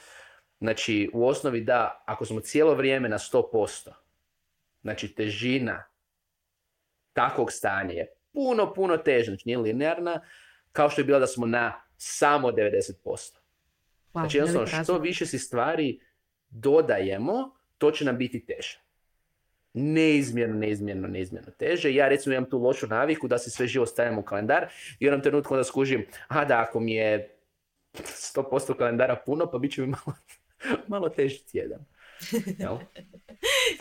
Znači, 0.61 1.11
u 1.13 1.27
osnovi 1.27 1.61
da, 1.61 2.03
ako 2.07 2.25
smo 2.25 2.41
cijelo 2.41 2.75
vrijeme 2.75 3.09
na 3.09 3.19
100%, 3.19 3.91
znači 4.83 5.15
težina 5.15 5.85
takvog 7.13 7.53
stanja 7.53 7.93
je 7.93 8.14
puno, 8.35 8.75
puno 8.75 8.97
teža, 8.97 9.31
znači 9.31 9.43
nije 9.47 9.59
linearna, 9.59 10.21
kao 10.73 10.91
što 10.91 11.01
je 11.01 11.05
bila 11.05 11.19
da 11.19 11.27
smo 11.27 11.47
na 11.47 11.81
samo 11.97 12.49
90%. 12.49 12.93
Wow, 13.05 13.31
znači 14.13 14.37
jednostavno 14.37 14.85
što 14.85 14.99
više 14.99 15.27
si 15.27 15.39
stvari 15.39 16.01
dodajemo, 16.49 17.57
to 17.79 17.91
će 17.91 18.05
nam 18.05 18.19
biti 18.19 18.47
teže. 18.47 18.81
Neizmjerno, 19.73 20.57
neizmjerno, 20.59 21.09
neizmjerno 21.09 21.51
teže. 21.59 21.95
Ja 21.95 22.09
recimo 22.09 22.35
imam 22.35 22.51
tu 22.51 22.59
lošu 22.59 22.87
naviku 22.87 23.29
da 23.29 23.39
se 23.39 23.51
sve 23.51 23.67
živo 23.67 23.87
stavljam 23.87 24.19
u 24.19 24.23
kalendar 24.23 24.67
i 24.99 25.05
u 25.05 25.07
jednom 25.07 25.23
trenutku 25.23 25.55
onda 25.55 25.65
skužim, 25.65 26.07
a 26.29 26.45
da 26.45 26.61
ako 26.61 26.81
mi 26.81 26.95
je 26.95 27.37
100% 27.95 28.77
kalendara 28.79 29.17
puno, 29.27 29.51
pa 29.51 29.59
bit 29.59 29.73
će 29.73 29.81
mi 29.81 29.87
malo 29.87 30.17
malo 30.89 31.09
teži 31.09 31.47
tjedan. 31.47 31.85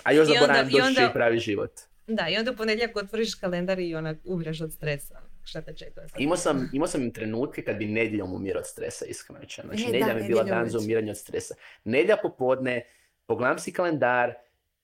A 0.03 0.11
još 0.11 0.27
zaboravim 0.27 0.71
doći 0.71 1.01
i 1.09 1.13
pravi 1.13 1.39
život. 1.39 1.71
Da, 2.07 2.29
i 2.29 2.37
onda 2.37 2.51
u 2.51 2.55
ponedjeljak 2.55 2.97
otvoriš 2.97 3.35
kalendar 3.35 3.79
i 3.79 3.95
onak 3.95 4.17
umreš 4.23 4.61
od 4.61 4.73
stresa. 4.73 5.21
Šta 5.43 5.61
te 5.61 5.73
čeka? 5.73 6.01
Imao 6.17 6.37
sam, 6.37 6.69
imao 6.73 6.87
sam 6.87 7.11
trenutke 7.11 7.61
kad 7.61 7.77
bi 7.77 7.85
nedjeljom 7.85 8.33
umirao 8.33 8.59
od 8.59 8.67
stresa, 8.67 9.05
iskreno 9.05 9.39
Znači, 9.63 9.83
e, 9.83 9.85
nedjelja 9.85 10.13
mi 10.13 10.21
je 10.21 10.27
bila 10.27 10.43
dan 10.43 10.69
za 10.69 10.79
umiranje 10.79 11.11
od 11.11 11.17
stresa. 11.17 11.55
Nedjelja 11.83 12.17
popodne, 12.21 12.85
pogledam 13.25 13.59
si 13.59 13.73
kalendar 13.73 14.33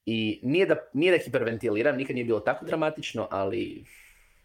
i 0.06 0.40
nije 0.44 0.66
da, 0.66 0.76
nije 0.94 1.18
da 1.18 1.24
hiperventiliram, 1.24 1.98
nikad 1.98 2.16
nije 2.16 2.26
bilo 2.26 2.40
tako 2.40 2.66
dramatično, 2.66 3.28
ali 3.32 3.86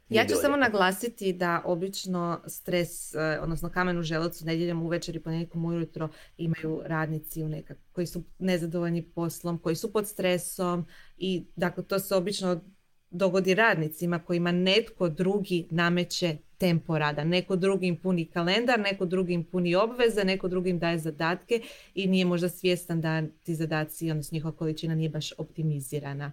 ja 0.08 0.26
ću 0.26 0.34
samo 0.40 0.56
naglasiti 0.56 1.32
da 1.32 1.62
obično 1.64 2.40
stres, 2.46 3.14
e, 3.14 3.38
odnosno 3.42 3.70
kamen 3.70 3.98
u 3.98 4.02
želucu 4.02 4.46
nedjeljom 4.46 4.82
uvečer 4.82 5.16
i 5.16 5.20
ponedjeljkom 5.20 5.64
ujutro 5.64 6.08
imaju 6.38 6.80
radnici 6.84 7.42
u 7.42 7.48
nekak, 7.48 7.78
koji 7.92 8.06
su 8.06 8.22
nezadovoljni 8.38 9.02
poslom, 9.02 9.58
koji 9.58 9.76
su 9.76 9.92
pod 9.92 10.08
stresom 10.08 10.86
i 11.18 11.44
dakle 11.56 11.84
to 11.84 11.98
se 11.98 12.14
obično 12.14 12.60
dogodi 13.10 13.54
radnicima 13.54 14.18
kojima 14.18 14.52
netko 14.52 15.08
drugi 15.08 15.66
nameće 15.70 16.36
tempo 16.58 16.98
rada. 16.98 17.24
Neko 17.24 17.56
drugi 17.56 17.86
im 17.86 17.96
puni 17.96 18.26
kalendar, 18.26 18.80
neko 18.80 19.06
drugi 19.06 19.32
im 19.32 19.44
puni 19.44 19.74
obveze, 19.74 20.24
neko 20.24 20.48
drugi 20.48 20.70
im 20.70 20.78
daje 20.78 20.98
zadatke 20.98 21.60
i 21.94 22.06
nije 22.06 22.24
možda 22.24 22.48
svjestan 22.48 23.00
da 23.00 23.22
ti 23.42 23.54
zadaci, 23.54 24.10
odnosno 24.10 24.36
njihova 24.36 24.56
količina 24.56 24.94
nije 24.94 25.08
baš 25.08 25.32
optimizirana. 25.38 26.32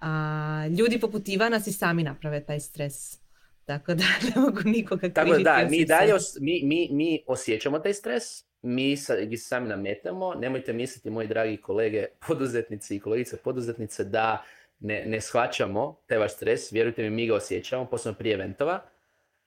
A, 0.00 0.66
ljudi 0.78 1.00
poput 1.00 1.28
Ivana 1.28 1.60
si 1.60 1.72
sami 1.72 2.02
naprave 2.02 2.44
taj 2.44 2.60
stres. 2.60 3.18
Tako 3.64 3.94
da 3.94 4.04
ne 4.34 4.40
mogu 4.40 4.60
nikoga 4.64 5.08
Tako 5.12 5.38
da, 5.38 5.66
mi 5.70 5.84
dalje 5.84 6.12
mi, 6.40 6.60
mi, 6.64 6.88
mi 6.92 7.24
osjećamo 7.26 7.78
taj 7.78 7.94
stres, 7.94 8.24
mi 8.62 8.96
sa, 8.96 9.14
sami 9.36 9.68
nametnemo. 9.68 10.34
Nemojte 10.34 10.72
misliti, 10.72 11.10
moji 11.10 11.28
dragi 11.28 11.56
kolege 11.56 12.06
poduzetnici 12.26 12.96
i 12.96 13.00
kolegice 13.00 13.36
poduzetnice, 13.36 14.04
da 14.04 14.44
ne, 14.80 15.04
ne 15.06 15.20
shvaćamo 15.20 16.00
taj 16.06 16.18
vaš 16.18 16.34
stres. 16.34 16.72
Vjerujte 16.72 17.02
mi, 17.02 17.10
mi 17.10 17.26
ga 17.26 17.34
osjećamo, 17.34 17.84
posebno 17.86 18.18
prije 18.18 18.34
eventova. 18.34 18.80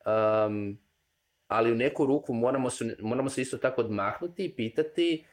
Um, 0.05 0.79
ali 1.47 1.71
u 1.71 1.75
neku 1.75 2.05
ruku 2.05 2.33
moramo 2.33 2.69
se, 2.69 2.95
moramo 2.99 3.29
se 3.29 3.41
isto 3.41 3.57
tako 3.57 3.81
odmahnuti 3.81 4.45
i 4.45 4.55
pitati 4.55 5.23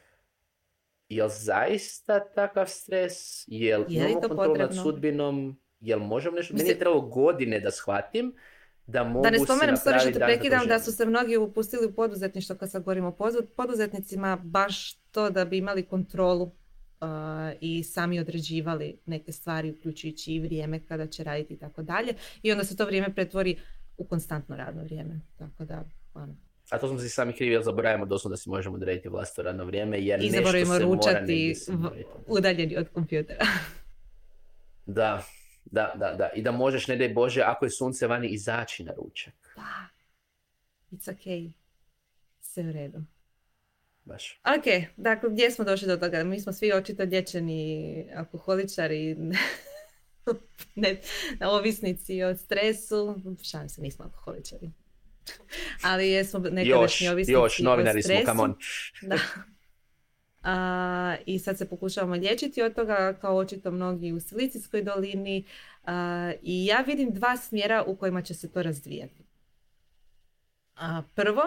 jel 1.09 1.29
zaista 1.29 2.19
takav 2.33 2.67
stres, 2.67 3.43
jel, 3.47 3.85
je 3.89 4.11
imamo 4.11 4.21
kontrol 4.21 4.57
nad 4.57 4.75
sudbinom, 4.83 5.59
jel 5.79 5.99
možemo 5.99 6.35
nešto, 6.35 6.53
meni 6.53 6.69
je 6.69 6.79
trebalo 6.79 7.01
godine 7.01 7.59
da 7.59 7.71
shvatim 7.71 8.33
da 8.85 9.03
mogu 9.03 9.23
Da 9.23 9.29
ne 9.29 9.39
spomenem, 9.39 9.75
sorry 9.75 9.99
što 9.99 10.11
te 10.11 10.19
prekidam, 10.19 10.67
da 10.67 10.79
su 10.79 10.91
se 10.91 11.05
mnogi 11.05 11.37
upustili 11.37 11.85
u 11.85 11.93
poduzetništvo 11.93 12.55
kad 12.55 12.71
sad 12.71 12.83
govorimo 12.83 13.07
o 13.07 13.31
poduzetnicima, 13.55 14.39
baš 14.43 14.93
to 14.93 15.29
da 15.29 15.45
bi 15.45 15.57
imali 15.57 15.85
kontrolu 15.85 16.43
uh, 16.43 16.51
i 17.61 17.83
sami 17.83 18.19
određivali 18.19 18.99
neke 19.05 19.31
stvari, 19.31 19.71
uključujući 19.71 20.33
i 20.33 20.39
vrijeme 20.39 20.85
kada 20.87 21.07
će 21.07 21.23
raditi 21.23 21.53
i 21.53 21.57
tako 21.57 21.81
dalje. 21.81 22.13
I 22.43 22.51
onda 22.51 22.63
se 22.63 22.77
to 22.77 22.85
vrijeme 22.85 23.15
pretvori 23.15 23.59
u 23.97 24.05
konstantno 24.05 24.55
radno 24.55 24.83
vrijeme. 24.83 25.21
Tako 25.37 25.65
da, 25.65 25.83
ono. 26.13 26.48
A 26.69 26.77
to 26.77 26.87
smo 26.87 26.99
si 26.99 27.09
sami 27.09 27.33
krivi, 27.33 27.51
jer 27.51 27.63
zaboravimo 27.63 28.05
doslovno 28.05 28.33
da 28.33 28.37
si 28.37 28.49
možemo 28.49 28.75
odrediti 28.75 29.09
vlastno 29.09 29.43
radno 29.43 29.65
vrijeme, 29.65 30.01
jer 30.01 30.23
I 30.23 30.29
nešto 30.29 30.51
se 30.51 30.79
ručati 30.79 31.55
mora 31.67 31.95
udaljeni 32.27 32.77
od 32.77 32.89
kompjutera. 32.93 33.45
da, 34.85 35.23
da, 35.65 35.93
da, 35.95 36.13
da. 36.13 36.29
I 36.35 36.41
da 36.41 36.51
možeš, 36.51 36.87
ne 36.87 36.95
daj 36.95 37.09
Bože, 37.09 37.41
ako 37.41 37.65
je 37.65 37.69
sunce 37.69 38.07
vani, 38.07 38.27
izaći 38.27 38.83
na 38.83 38.93
ručak. 38.93 39.33
Da. 39.55 39.87
It's 40.91 41.13
okay. 41.13 41.51
Sve 42.41 42.63
u 42.63 42.71
redu. 42.71 43.03
Baš. 44.05 44.41
Ok, 44.57 44.89
dakle, 44.97 45.29
gdje 45.29 45.51
smo 45.51 45.65
došli 45.65 45.87
do 45.87 45.97
toga? 45.97 46.23
Mi 46.23 46.39
smo 46.39 46.53
svi 46.53 46.73
očito 46.73 47.05
dječani 47.05 48.05
alkoholičari, 48.15 49.15
ne, 50.75 51.01
ovisnici 51.41 52.23
o 52.23 52.35
stresu. 52.35 53.15
Šan 53.43 53.69
se, 53.69 53.81
nismo 53.81 54.05
alkoholičari. 54.05 54.71
Ali 55.83 56.09
jesmo 56.09 56.39
nekadašnji 56.39 57.09
ovisnici 57.09 57.31
Još, 57.31 57.59
novinari 57.59 58.03
smo, 58.03 58.15
come 58.25 58.41
on. 58.43 58.55
da. 59.01 59.17
A, 60.43 61.15
I 61.25 61.39
sad 61.39 61.57
se 61.57 61.69
pokušavamo 61.69 62.15
liječiti 62.15 62.61
od 62.61 62.75
toga, 62.75 63.17
kao 63.21 63.37
očito 63.37 63.71
mnogi 63.71 64.11
u 64.11 64.19
Silicijskoj 64.19 64.83
dolini. 64.83 65.45
A, 65.85 66.31
I 66.41 66.65
ja 66.65 66.81
vidim 66.87 67.13
dva 67.13 67.37
smjera 67.37 67.83
u 67.87 67.95
kojima 67.95 68.21
će 68.21 68.33
se 68.33 68.51
to 68.51 68.63
razvijati. 68.63 69.23
A, 70.75 71.01
prvo 71.15 71.43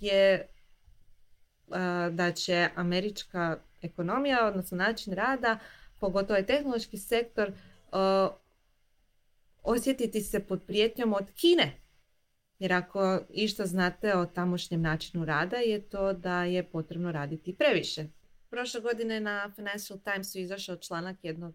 je 0.00 0.46
da 2.10 2.32
će 2.32 2.68
američka 2.74 3.58
ekonomija, 3.82 4.46
odnosno 4.46 4.76
način 4.76 5.12
rada, 5.12 5.58
pogotovo 6.00 6.36
je 6.36 6.46
tehnološki 6.46 6.98
sektor, 6.98 7.52
osjetiti 9.62 10.20
se 10.20 10.40
pod 10.40 10.62
prijetnjom 10.66 11.12
od 11.12 11.30
Kine. 11.34 11.72
Jer 12.64 12.72
ako 12.72 13.20
išta 13.30 13.66
znate 13.66 14.16
o 14.16 14.26
tamošnjem 14.26 14.82
načinu 14.82 15.24
rada 15.24 15.56
je 15.56 15.88
to 15.88 16.12
da 16.12 16.44
je 16.44 16.70
potrebno 16.70 17.12
raditi 17.12 17.56
previše. 17.58 18.06
Prošle 18.50 18.80
godine 18.80 19.20
na 19.20 19.52
Financial 19.54 19.98
Timesu 19.98 20.38
izašao 20.38 20.76
članak 20.76 21.16
jednog 21.22 21.54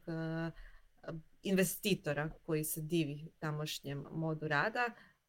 investitora 1.43 2.29
koji 2.45 2.63
se 2.63 2.81
divi 2.81 3.31
tamošnjem 3.39 4.05
modu 4.11 4.47
rada 4.47 4.85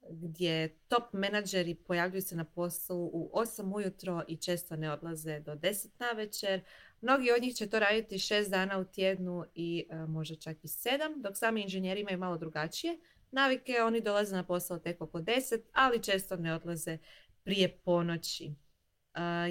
gdje 0.08 0.68
top 0.88 1.12
menadžeri 1.12 1.74
pojavljuju 1.74 2.22
se 2.22 2.36
na 2.36 2.44
poslu 2.44 3.10
u 3.12 3.30
8 3.34 3.74
ujutro 3.74 4.22
i 4.28 4.36
često 4.36 4.76
ne 4.76 4.92
odlaze 4.92 5.40
do 5.40 5.52
10 5.54 5.88
na 5.98 6.12
večer. 6.12 6.64
Mnogi 7.00 7.32
od 7.32 7.42
njih 7.42 7.54
će 7.54 7.66
to 7.66 7.78
raditi 7.78 8.18
6 8.18 8.50
dana 8.50 8.78
u 8.78 8.84
tjednu 8.84 9.44
i 9.54 9.86
e, 9.90 10.06
možda 10.06 10.36
čak 10.36 10.64
i 10.64 10.68
7, 10.68 11.22
dok 11.22 11.36
sami 11.36 11.62
inženjeri 11.62 12.00
imaju 12.00 12.18
malo 12.18 12.38
drugačije. 12.38 12.98
Navike 13.30 13.82
oni 13.82 14.00
dolaze 14.00 14.36
na 14.36 14.44
posao 14.44 14.78
tek 14.78 15.00
oko 15.00 15.18
10, 15.18 15.60
ali 15.72 16.02
često 16.02 16.36
ne 16.36 16.54
odlaze 16.54 16.98
prije 17.44 17.78
ponoći. 17.84 18.54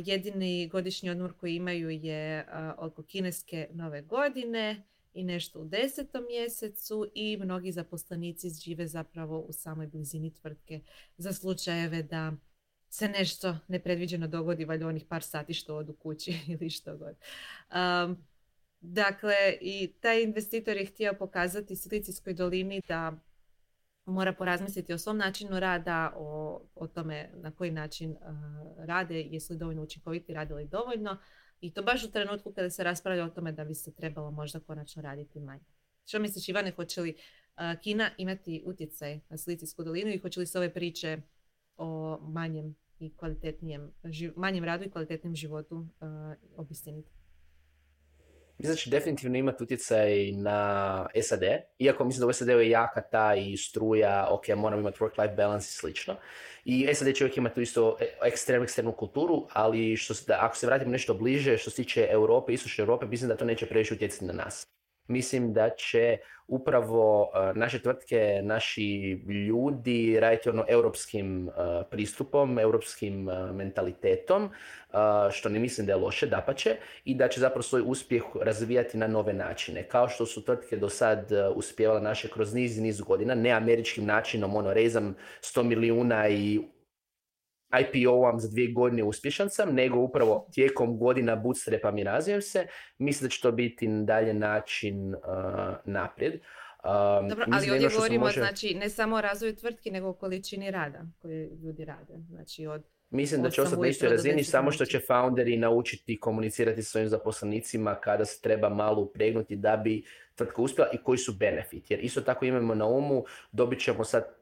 Jedini 0.06 0.68
godišnji 0.68 1.10
odmor 1.10 1.34
koji 1.38 1.56
imaju 1.56 1.90
je 1.90 2.48
oko 2.78 3.04
kineske 3.04 3.68
nove 3.72 4.02
godine 4.02 4.84
i 5.14 5.24
nešto 5.24 5.60
u 5.60 5.66
desetom 5.66 6.26
mjesecu 6.28 7.12
i 7.16 7.38
mnogi 7.38 7.72
zaposlenici 7.72 8.50
žive 8.50 8.88
zapravo 8.88 9.40
u 9.40 9.54
samoj 9.54 9.88
blizini 9.88 10.34
tvrtke 10.34 10.82
za 11.18 11.34
slučajeve 11.34 12.04
da 12.04 12.34
se 12.90 13.08
nešto 13.10 13.58
nepredviđeno 13.68 14.28
dogodi, 14.28 14.66
valjda 14.66 14.88
onih 14.88 15.06
par 15.06 15.24
sati 15.24 15.54
što 15.54 15.76
odu 15.76 15.94
kući 15.94 16.34
ili 16.54 16.70
što 16.70 16.98
god. 16.98 17.16
Um, 17.16 18.18
dakle, 18.82 19.36
i 19.62 19.94
taj 20.00 20.24
investitor 20.24 20.78
je 20.78 20.86
htio 20.86 21.14
pokazati 21.20 21.76
Silicijskoj 21.76 22.34
dolini 22.34 22.82
da 22.88 23.20
mora 24.10 24.34
porazmisliti 24.34 24.94
o 24.94 24.98
svom 24.98 25.18
načinu 25.18 25.60
rada, 25.60 26.14
o, 26.16 26.62
o 26.76 26.88
tome 26.88 27.30
na 27.34 27.52
koji 27.52 27.72
način 27.72 28.12
uh, 28.12 28.18
rade, 28.86 29.22
jesu 29.22 29.54
li 29.54 29.60
dovoljno 29.60 29.84
učinkoviti, 29.84 30.34
radili 30.34 30.68
dovoljno, 30.68 31.18
i 31.62 31.74
to 31.74 31.84
baš 31.84 32.04
u 32.04 32.12
trenutku 32.12 32.54
kada 32.54 32.70
se 32.70 32.84
raspravlja 32.84 33.26
o 33.26 33.30
tome 33.30 33.52
da 33.52 33.66
bi 33.66 33.76
se 33.76 33.94
trebalo 33.94 34.32
možda 34.32 34.60
konačno 34.60 35.02
raditi 35.02 35.40
manje. 35.40 35.64
Što 36.06 36.20
misliš 36.20 36.50
Ivane, 36.50 36.72
hoće 36.72 37.02
li 37.02 37.18
Kina 37.82 38.10
imati 38.18 38.64
utjecaj 38.66 39.20
na 39.30 39.38
Silicijsku 39.38 39.84
dolinu 39.84 40.12
i 40.12 40.18
hoće 40.18 40.40
li 40.40 40.48
se 40.48 40.58
ove 40.58 40.74
priče 40.74 41.22
o 41.78 42.20
manjem 42.22 42.76
i 43.00 43.14
kvalitetnijem, 43.18 43.92
manjem 44.36 44.64
radu 44.64 44.84
i 44.84 44.90
kvalitetnijem 44.90 45.36
životu 45.36 45.76
uh, 45.76 45.88
obistiniti? 46.56 47.19
Mislim 48.60 48.74
da 48.74 48.78
će 48.78 48.90
definitivno 48.90 49.38
imati 49.38 49.64
utjecaj 49.64 50.32
na 50.32 51.08
SAD, 51.22 51.44
iako 51.80 52.06
mislim 52.06 52.22
da 52.22 52.28
u 52.28 52.34
SAD 52.34 52.48
je 52.48 52.70
jaka 52.70 53.02
ta 53.02 53.36
i 53.36 53.58
struja, 53.58 54.28
ok, 54.32 54.48
moramo 54.48 54.82
imati 54.82 55.00
work-life 55.00 55.36
balance 55.36 55.68
i 55.70 55.74
slično. 55.74 56.16
I 56.66 56.94
SAD 56.94 57.14
će 57.16 57.24
uvijek 57.24 57.38
imati 57.38 57.56
tu 57.56 57.62
isto 57.62 57.98
ekstremnu, 58.26 58.64
ekstremnu 58.64 58.92
kulturu, 58.92 59.48
ali 59.54 59.98
što 59.98 60.14
se, 60.14 60.34
ako 60.34 60.56
se 60.56 60.68
vratimo 60.68 60.92
nešto 60.92 61.14
bliže 61.14 61.58
što 61.58 61.70
se 61.70 61.76
tiče 61.76 62.08
Europe, 62.12 62.54
istočne 62.54 62.82
Europe, 62.82 63.06
mislim 63.06 63.30
da 63.30 63.38
to 63.38 63.46
neće 63.46 63.66
previše 63.66 63.94
utjecati 63.94 64.26
na 64.26 64.34
nas 64.34 64.68
mislim 65.10 65.54
da 65.54 65.70
će 65.70 66.18
upravo 66.50 67.32
e, 67.34 67.54
naše 67.60 67.82
tvrtke, 67.82 68.40
naši 68.44 69.20
ljudi 69.50 70.20
raditi 70.20 70.50
ono 70.50 70.66
europskim 70.68 71.50
e, 71.50 71.52
pristupom, 71.90 72.60
europskim 72.60 73.30
e, 73.30 73.52
mentalitetom, 73.54 74.50
što 75.32 75.50
ne 75.50 75.60
mislim 75.60 75.88
da 75.88 75.94
je 75.94 75.98
loše, 75.98 76.28
dapače, 76.28 76.76
i 77.06 77.16
da 77.16 77.28
će 77.28 77.40
zapravo 77.40 77.62
svoj 77.62 77.84
uspjeh 77.86 78.24
razvijati 78.42 78.98
na 78.98 79.08
nove 79.08 79.34
načine. 79.34 79.84
Kao 79.84 80.10
što 80.10 80.26
su 80.26 80.46
tvrtke 80.46 80.78
do 80.78 80.90
sad 80.90 81.32
uspjevale 81.56 82.02
naše 82.02 82.30
kroz 82.30 82.54
niz 82.54 82.78
niz 82.78 83.02
godina, 83.02 83.36
ne 83.36 83.52
američkim 83.52 84.06
načinom, 84.06 84.56
ono, 84.56 84.74
rezam 84.74 85.16
100 85.42 85.64
milijuna 85.64 86.30
i 86.30 86.60
IPO-am 87.72 88.40
za 88.40 88.48
dvije 88.48 88.72
godine 88.72 89.04
uspješan 89.04 89.50
sam, 89.50 89.76
nego 89.76 90.00
upravo 90.00 90.48
tijekom 90.52 90.98
godina 90.98 91.36
bootstrapam 91.36 91.98
i 91.98 92.04
razvijem 92.04 92.42
se, 92.42 92.68
mislim 92.98 93.28
da 93.28 93.30
će 93.30 93.42
to 93.42 93.52
biti 93.52 93.88
dalje 93.88 94.34
način 94.34 95.14
uh, 95.14 95.22
naprijed. 95.86 96.34
Um, 96.34 97.30
Dobro, 97.30 97.46
ali 97.52 97.72
ovdje 97.72 97.90
govorimo 97.96 98.26
može... 98.26 98.40
znači, 98.40 98.74
ne 98.74 98.90
samo 98.90 99.16
o 99.16 99.22
razvoju 99.22 99.56
tvrtki, 99.56 99.92
nego 99.92 100.08
o 100.10 100.14
količini 100.14 100.72
rada 100.72 101.02
koje 101.22 101.50
ljudi 101.64 101.86
rade. 101.86 102.14
Znači 102.30 102.68
od 102.68 102.84
Mislim 103.12 103.42
da 103.42 103.50
će 103.50 103.62
ostati 103.62 103.82
na 103.82 103.88
istoj 103.88 104.10
razini, 104.10 104.44
samo 104.44 104.72
što 104.72 104.86
će 104.86 105.00
founderi 105.08 105.58
naučiti 105.58 106.20
komunicirati 106.20 106.84
s 106.84 106.92
svojim 106.92 107.10
zaposlenicima 107.10 107.96
kada 107.96 108.26
se 108.26 108.42
treba 108.42 108.70
malo 108.70 109.02
upregnuti 109.02 109.56
da 109.56 109.78
bi 109.78 110.04
tvrtka 110.36 110.62
uspjela 110.62 110.90
i 110.94 110.98
koji 110.98 111.18
su 111.18 111.34
benefit. 111.34 111.92
Jer 111.92 112.00
isto 112.04 112.22
tako 112.22 112.46
imamo 112.46 112.76
na 112.76 112.86
umu, 112.86 113.24
dobit 113.52 113.80
ćemo 113.80 114.04
sad, 114.04 114.39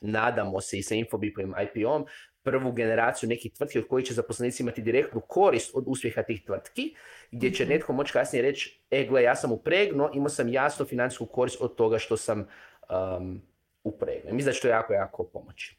nadamo 0.00 0.60
se 0.60 0.78
i 0.78 0.82
sa 0.82 0.94
Infobipom 0.94 1.54
IPO-om, 1.62 2.06
prvu 2.42 2.72
generaciju 2.72 3.28
nekih 3.28 3.52
tvrtki 3.52 3.78
od 3.78 3.88
kojih 3.88 4.06
će 4.06 4.14
zaposlenici 4.14 4.62
imati 4.62 4.82
direktnu 4.82 5.20
korist 5.20 5.74
od 5.74 5.84
uspjeha 5.86 6.22
tih 6.22 6.44
tvrtki, 6.44 6.94
gdje 7.30 7.52
će 7.52 7.64
mhm. 7.64 7.72
netko 7.72 7.92
moći 7.92 8.12
kasnije 8.12 8.42
reći, 8.42 8.82
e, 8.90 9.06
gle, 9.06 9.22
ja 9.22 9.34
sam 9.36 9.52
upregnuo, 9.52 10.10
imao 10.14 10.28
sam 10.28 10.48
jasnu 10.48 10.86
financijsku 10.86 11.26
korist 11.26 11.60
od 11.60 11.74
toga 11.74 11.98
što 11.98 12.16
sam 12.16 12.40
um, 12.40 13.42
upregnuo. 13.84 14.34
Mislim 14.34 14.46
da 14.46 14.52
će 14.52 14.60
to 14.60 14.68
jako, 14.68 14.92
jako 14.92 15.24
pomoći. 15.24 15.78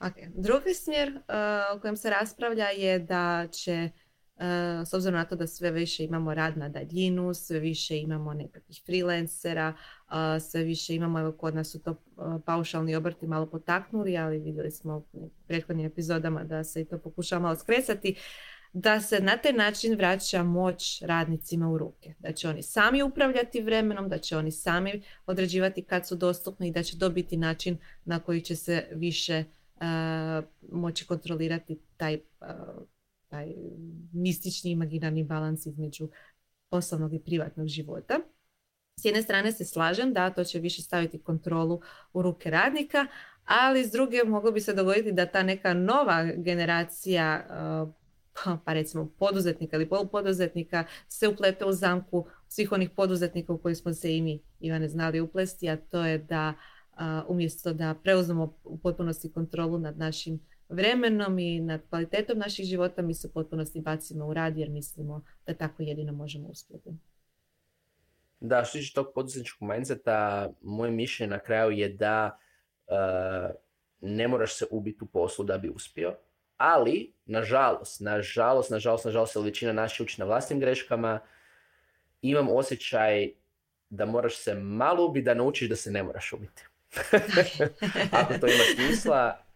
Okay. 0.00 0.28
Drugi 0.34 0.74
smjer 0.74 1.08
uh, 1.08 1.76
o 1.76 1.80
kojem 1.80 1.96
se 1.96 2.10
raspravlja 2.10 2.68
je 2.68 2.98
da 2.98 3.46
će, 3.52 3.90
uh, 3.94 4.09
s 4.86 4.94
obzirom 4.94 5.14
na 5.14 5.24
to 5.24 5.36
da 5.36 5.46
sve 5.46 5.70
više 5.70 6.04
imamo 6.04 6.34
rad 6.34 6.56
na 6.56 6.68
daljinu, 6.68 7.34
sve 7.34 7.58
više 7.58 7.98
imamo 7.98 8.34
nekakvih 8.34 8.82
freelancera, 8.86 9.74
uh, 10.08 10.14
sve 10.50 10.62
više 10.62 10.94
imamo, 10.94 11.20
evo 11.20 11.32
kod 11.32 11.54
nas 11.54 11.70
su 11.70 11.82
to 11.82 11.94
paušalni 12.44 12.94
obrti 12.94 13.26
malo 13.26 13.46
potaknuli, 13.46 14.16
ali 14.16 14.38
vidjeli 14.38 14.70
smo 14.70 15.04
u 15.12 15.30
prethodnim 15.46 15.86
epizodama 15.86 16.44
da 16.44 16.64
se 16.64 16.80
i 16.80 16.84
to 16.84 16.98
pokušava 16.98 17.42
malo 17.42 17.56
skresati, 17.56 18.14
da 18.72 19.00
se 19.00 19.20
na 19.20 19.36
taj 19.36 19.52
način 19.52 19.94
vraća 19.94 20.42
moć 20.42 21.02
radnicima 21.02 21.70
u 21.70 21.78
ruke. 21.78 22.14
Da 22.18 22.32
će 22.32 22.48
oni 22.48 22.62
sami 22.62 23.02
upravljati 23.02 23.60
vremenom, 23.60 24.08
da 24.08 24.18
će 24.18 24.36
oni 24.36 24.50
sami 24.50 25.02
određivati 25.26 25.82
kad 25.82 26.08
su 26.08 26.16
dostupni 26.16 26.68
i 26.68 26.72
da 26.72 26.82
će 26.82 26.96
dobiti 26.96 27.36
način 27.36 27.78
na 28.04 28.20
koji 28.20 28.40
će 28.40 28.56
se 28.56 28.86
više 28.92 29.44
moći 30.72 31.06
kontrolirati 31.06 31.80
taj, 31.96 32.18
taj 33.30 33.54
mistični 34.12 34.70
imaginarni 34.70 35.24
balans 35.24 35.66
između 35.66 36.08
poslovnog 36.68 37.14
i 37.14 37.18
privatnog 37.18 37.66
života. 37.66 38.18
S 38.96 39.04
jedne 39.04 39.22
strane 39.22 39.52
se 39.52 39.64
slažem 39.64 40.12
da 40.12 40.30
to 40.30 40.44
će 40.44 40.58
više 40.58 40.82
staviti 40.82 41.22
kontrolu 41.22 41.80
u 42.12 42.22
ruke 42.22 42.50
radnika, 42.50 43.06
ali 43.44 43.84
s 43.84 43.90
druge 43.90 44.24
moglo 44.26 44.52
bi 44.52 44.60
se 44.60 44.74
dogoditi 44.74 45.12
da 45.12 45.26
ta 45.26 45.42
neka 45.42 45.74
nova 45.74 46.24
generacija 46.36 47.46
pa 48.64 48.72
recimo 48.72 49.10
poduzetnika 49.18 49.76
ili 49.76 49.88
polupoduzetnika 49.88 50.84
se 51.08 51.28
uplete 51.28 51.64
u 51.64 51.72
zamku 51.72 52.26
svih 52.48 52.72
onih 52.72 52.90
poduzetnika 52.90 53.52
u 53.52 53.58
koji 53.58 53.74
smo 53.74 53.94
se 53.94 54.16
i 54.16 54.22
mi 54.22 54.42
Ivane 54.60 54.88
znali 54.88 55.20
uplesti, 55.20 55.68
a 55.68 55.76
to 55.76 56.04
je 56.04 56.18
da 56.18 56.54
umjesto 57.28 57.72
da 57.72 57.94
preuzmemo 58.02 58.54
u 58.64 58.78
potpunosti 58.78 59.32
kontrolu 59.32 59.78
nad 59.78 59.98
našim 59.98 60.40
vremenom 60.70 61.38
i 61.38 61.60
nad 61.60 61.80
kvalitetom 61.88 62.38
naših 62.38 62.66
života, 62.66 63.02
mi 63.02 63.14
se 63.14 63.28
u 63.28 63.30
potpunosti 63.30 63.80
bacimo 63.80 64.26
u 64.26 64.34
rad 64.34 64.56
jer 64.56 64.68
mislimo 64.68 65.24
da 65.46 65.54
tako 65.54 65.82
jedino 65.82 66.12
možemo 66.12 66.48
uspjeti. 66.48 66.90
Da, 68.40 68.64
što 68.64 68.78
tiče 68.78 68.94
tog 68.94 69.06
poduzetničkog 69.14 69.68
mindseta, 69.68 70.50
moje 70.62 70.90
mišljenje 70.90 71.30
na 71.30 71.38
kraju 71.38 71.70
je 71.70 71.88
da 71.88 72.38
ne 74.00 74.28
moraš 74.28 74.54
se 74.54 74.66
ubiti 74.70 75.04
u 75.04 75.06
poslu 75.06 75.44
da 75.44 75.58
bi 75.58 75.68
uspio, 75.68 76.16
ali, 76.56 77.12
nažalost, 77.24 78.00
nažalost, 78.00 78.70
nažalost, 78.70 79.04
nažalost, 79.04 79.36
većina 79.36 79.72
naši 79.72 80.02
uči 80.02 80.20
na 80.20 80.26
vlastnim 80.26 80.60
greškama, 80.60 81.20
imam 82.22 82.48
osjećaj 82.50 83.32
da 83.90 84.06
moraš 84.06 84.36
se 84.36 84.54
malo 84.54 85.06
ubiti 85.06 85.24
da 85.24 85.34
naučiš 85.34 85.68
da 85.68 85.76
se 85.76 85.90
ne 85.90 86.02
moraš 86.02 86.32
ubiti. 86.32 86.62
ako 88.20 88.34
to 88.40 88.46
ima 88.46 88.64
smisla. 88.74 89.49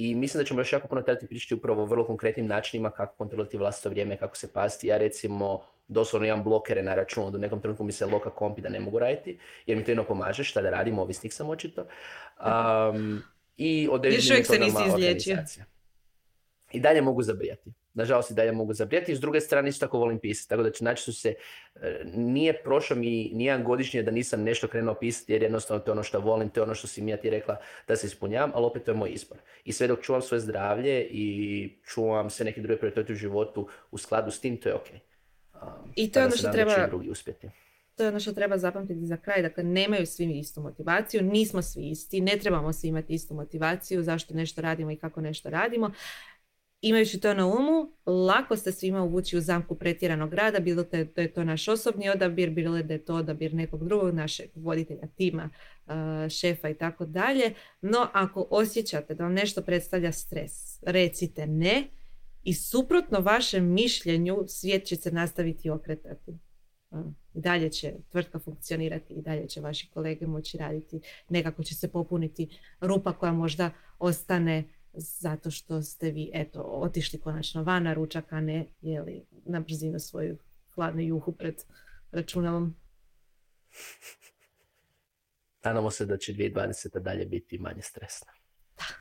I 0.00 0.14
mislim 0.14 0.40
da 0.40 0.44
ćemo 0.44 0.60
još 0.60 0.72
jako 0.72 0.88
puno 0.88 1.02
trebati 1.02 1.26
pričati 1.26 1.54
upravo 1.54 1.82
o 1.82 1.86
vrlo 1.86 2.06
konkretnim 2.06 2.46
načinima 2.46 2.90
kako 2.90 3.14
kontrolirati 3.16 3.56
vlastito 3.56 3.88
vrijeme, 3.88 4.16
kako 4.16 4.36
se 4.36 4.52
pasti. 4.52 4.86
Ja 4.86 4.98
recimo 4.98 5.62
doslovno 5.88 6.26
imam 6.26 6.44
blokere 6.44 6.82
na 6.82 6.94
računu, 6.94 7.30
do 7.30 7.38
nekom 7.38 7.60
trenutku 7.60 7.84
mi 7.84 7.92
se 7.92 8.06
loka 8.06 8.30
kompi 8.30 8.62
da 8.62 8.68
ne 8.68 8.80
mogu 8.80 8.98
raditi, 8.98 9.38
jer 9.66 9.78
mi 9.78 9.84
to 9.84 9.90
jedno 9.90 10.04
pomaže, 10.04 10.44
šta 10.44 10.62
da 10.62 10.70
radim, 10.70 10.98
ovisnik 10.98 11.32
sam 11.32 11.50
očito. 11.50 11.86
Um, 12.40 13.22
I 13.56 13.88
određenim 13.90 14.32
uvijek 14.32 14.46
se 14.46 14.58
nisi 14.58 15.54
I 16.72 16.80
dalje 16.80 17.02
mogu 17.02 17.22
zabrijati 17.22 17.70
nažalost 17.94 18.30
i 18.30 18.34
dalje 18.34 18.52
mogu 18.52 18.74
zabrijati. 18.74 19.16
S 19.16 19.20
druge 19.20 19.40
strane 19.40 19.68
isto 19.68 19.86
tako 19.86 19.98
volim 19.98 20.18
pisati, 20.18 20.48
tako 20.48 20.62
da 20.62 20.70
znači 20.78 21.02
su 21.02 21.12
se, 21.12 21.34
e, 21.74 22.02
nije 22.14 22.62
prošlo 22.62 22.96
mi 22.96 23.30
nijedan 23.34 23.64
godišnje 23.64 24.02
da 24.02 24.10
nisam 24.10 24.42
nešto 24.42 24.68
krenuo 24.68 24.94
pisati 24.94 25.32
jer 25.32 25.42
jednostavno 25.42 25.84
to 25.84 25.90
je 25.90 25.92
ono 25.92 26.02
što 26.02 26.20
volim, 26.20 26.48
to 26.48 26.60
je 26.60 26.64
ono 26.64 26.74
što 26.74 26.86
si 26.86 27.02
mi 27.02 27.10
ja 27.10 27.16
ti 27.16 27.30
rekla 27.30 27.56
da 27.88 27.96
se 27.96 28.06
ispunjam, 28.06 28.50
ali 28.54 28.66
opet 28.66 28.84
to 28.84 28.90
je 28.90 28.96
moj 28.96 29.10
izbor. 29.12 29.38
I 29.64 29.72
sve 29.72 29.86
dok 29.86 30.00
čuvam 30.00 30.22
svoje 30.22 30.40
zdravlje 30.40 31.08
i 31.10 31.68
čuvam 31.84 32.30
sve 32.30 32.44
neke 32.44 32.60
druge 32.60 32.78
prioritete 32.78 33.12
u 33.12 33.16
životu 33.16 33.68
u 33.90 33.98
skladu 33.98 34.30
s 34.30 34.40
tim, 34.40 34.56
to 34.56 34.68
je 34.68 34.74
ok. 34.74 34.88
Um, 35.62 35.92
I 35.96 36.12
to 36.12 36.18
je 36.18 36.26
ono 36.26 36.36
što 36.36 36.48
treba... 36.48 36.86
Drugi 36.86 37.10
uspjeti. 37.10 37.48
To 38.00 38.04
je 38.04 38.08
ono 38.08 38.20
što 38.20 38.32
treba 38.32 38.58
zapamtiti 38.58 39.06
za 39.06 39.16
kraj, 39.16 39.42
dakle 39.42 39.64
nemaju 39.64 40.06
svi 40.06 40.38
istu 40.38 40.60
motivaciju, 40.60 41.22
nismo 41.22 41.62
svi 41.62 41.90
isti, 41.90 42.20
ne 42.20 42.36
trebamo 42.36 42.72
svi 42.72 42.88
imati 42.88 43.14
istu 43.14 43.34
motivaciju, 43.34 44.02
zašto 44.02 44.34
nešto 44.34 44.60
radimo 44.60 44.90
i 44.90 44.96
kako 44.96 45.20
nešto 45.20 45.50
radimo. 45.50 45.90
Imajući 46.82 47.20
to 47.20 47.34
na 47.34 47.46
umu, 47.46 47.92
lako 48.06 48.56
ste 48.56 48.72
svima 48.72 49.02
uvući 49.02 49.36
u 49.36 49.40
zamku 49.40 49.74
pretjeranog 49.74 50.34
rada, 50.34 50.60
bilo 50.60 50.84
da 51.14 51.22
je 51.22 51.32
to 51.32 51.44
naš 51.44 51.68
osobni 51.68 52.10
odabir, 52.10 52.50
bilo 52.50 52.82
da 52.82 52.94
je 52.94 53.04
to 53.04 53.14
odabir 53.14 53.54
nekog 53.54 53.84
drugog, 53.84 54.14
našeg 54.14 54.50
voditelja, 54.54 55.06
tima, 55.16 55.50
šefa 56.40 56.68
i 56.68 56.74
tako 56.74 57.06
dalje. 57.06 57.54
No, 57.80 58.08
ako 58.12 58.46
osjećate 58.50 59.14
da 59.14 59.24
vam 59.24 59.32
nešto 59.32 59.62
predstavlja 59.62 60.12
stres, 60.12 60.82
recite 60.82 61.46
ne 61.46 61.84
i 62.42 62.54
suprotno 62.54 63.20
vašem 63.20 63.72
mišljenju 63.72 64.44
svijet 64.48 64.84
će 64.84 64.96
se 64.96 65.12
nastaviti 65.12 65.70
okretati. 65.70 66.32
I 67.34 67.40
dalje 67.40 67.70
će 67.70 67.94
tvrtka 68.08 68.38
funkcionirati 68.38 69.14
i 69.14 69.22
dalje 69.22 69.48
će 69.48 69.60
vaši 69.60 69.90
kolege 69.90 70.26
moći 70.26 70.58
raditi. 70.58 71.00
Nekako 71.28 71.62
će 71.62 71.74
se 71.74 71.88
popuniti 71.88 72.58
rupa 72.80 73.12
koja 73.12 73.32
možda 73.32 73.70
ostane 73.98 74.64
zato 74.92 75.50
što 75.50 75.82
ste 75.82 76.10
vi 76.10 76.30
eto 76.34 76.60
otišli 76.62 77.20
konačno 77.20 77.62
van 77.62 77.82
na 77.82 77.94
ručak, 77.94 78.32
a 78.32 78.40
ne 78.40 78.66
jeli 78.80 79.26
na 79.44 79.60
brzinu 79.60 79.98
svoju 79.98 80.38
hladnu 80.74 81.02
juhu 81.02 81.32
pred 81.32 81.54
računalom. 82.12 82.76
Nadamo 85.64 85.90
se 85.90 86.06
da 86.06 86.16
će 86.16 86.32
2020. 86.32 86.98
dalje 86.98 87.26
biti 87.26 87.58
manje 87.58 87.82
stresna. 87.82 88.32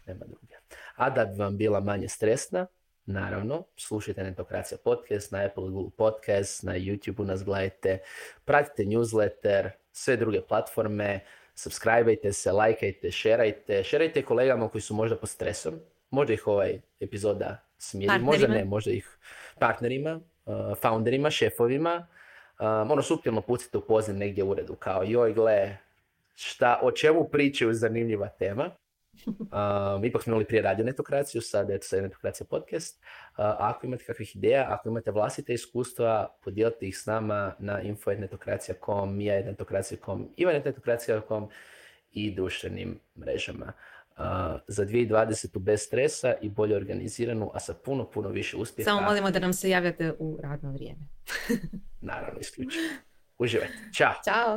Nema 0.06 0.26
druge. 0.26 0.56
A 0.96 1.10
da 1.10 1.26
bi 1.26 1.38
vam 1.38 1.58
bila 1.58 1.80
manje 1.80 2.08
stresna, 2.08 2.68
naravno, 3.06 3.66
slušajte 3.76 4.24
Netokracija 4.24 4.78
podcast 4.84 5.32
na 5.32 5.46
Apple 5.46 5.70
Google 5.70 5.92
podcast, 5.98 6.64
na 6.64 6.74
YouTube 6.74 7.26
nas 7.26 7.44
gledajte, 7.44 8.00
pratite 8.46 8.84
newsletter, 8.84 9.70
sve 9.92 10.18
druge 10.18 10.42
platforme, 10.48 11.20
subscribeajte 11.62 12.34
se, 12.34 12.52
lajkajte, 12.52 13.12
šerajte, 13.12 13.84
šerajte 13.84 14.22
kolegama 14.22 14.70
koji 14.70 14.82
su 14.82 14.94
možda 14.94 15.18
pod 15.18 15.30
stresom, 15.30 15.80
možda 16.10 16.34
ih 16.34 16.48
ovaj 16.48 16.80
epizoda 17.00 17.58
smiri, 17.78 18.20
možda 18.20 18.48
ne, 18.48 18.66
možda 18.66 18.92
ih 18.92 19.18
partnerima, 19.60 20.20
uh, 20.46 20.78
founderima, 20.82 21.30
šefovima, 21.30 22.08
um, 22.60 22.92
ono 22.92 23.02
suptilno 23.02 23.42
pucite 23.42 23.78
u 23.78 23.82
poziv 23.82 24.16
negdje 24.16 24.44
u 24.44 24.50
uredu, 24.50 24.76
kao 24.76 25.04
joj 25.04 25.34
gle, 25.34 25.78
šta, 26.36 26.80
o 26.84 26.92
čemu 26.92 27.24
pričaju 27.24 27.74
zanimljiva 27.74 28.28
tema. 28.28 28.70
Um, 29.28 30.06
ipak 30.06 30.24
smo 30.24 30.32
imali 30.32 30.46
prije 30.46 30.62
radio 30.62 30.86
netokraciju, 30.86 31.42
sad 31.42 31.70
je 31.70 31.80
to 31.80 32.02
netokracija 32.02 32.48
podcast. 32.50 33.00
Uh, 33.00 33.36
ako 33.38 33.86
imate 33.86 34.04
kakvih 34.04 34.36
ideja, 34.36 34.66
ako 34.70 34.90
imate 34.90 35.12
vlastite 35.12 35.54
iskustva, 35.54 36.38
podijelite 36.44 36.88
ih 36.88 36.98
s 36.98 37.06
nama 37.06 37.56
na 37.60 37.82
info.netokracija.com, 37.82 39.18
mija.netokracija.com, 39.18 40.30
ivan.netokracija.com 40.38 41.50
i 42.12 42.36
društvenim 42.36 43.00
mrežama. 43.20 43.74
Uh, 44.18 44.26
za 44.68 44.86
2020. 44.86 45.60
bez 45.60 45.82
stresa 45.82 46.34
i 46.42 46.50
bolje 46.50 46.76
organiziranu, 46.76 47.52
a 47.54 47.60
sa 47.60 47.74
puno, 47.74 48.10
puno 48.10 48.30
više 48.30 48.58
uspjeha. 48.58 48.92
Samo 48.92 49.02
molimo 49.02 49.32
da 49.32 49.40
nam 49.40 49.54
se 49.54 49.70
javljate 49.70 50.14
u 50.20 50.40
radno 50.44 50.72
vrijeme. 50.72 51.02
Naravno, 52.02 52.40
isključivo. 52.40 52.84
Uživajte. 53.38 53.74
Ćao. 53.94 54.14
Ćao. 54.24 54.56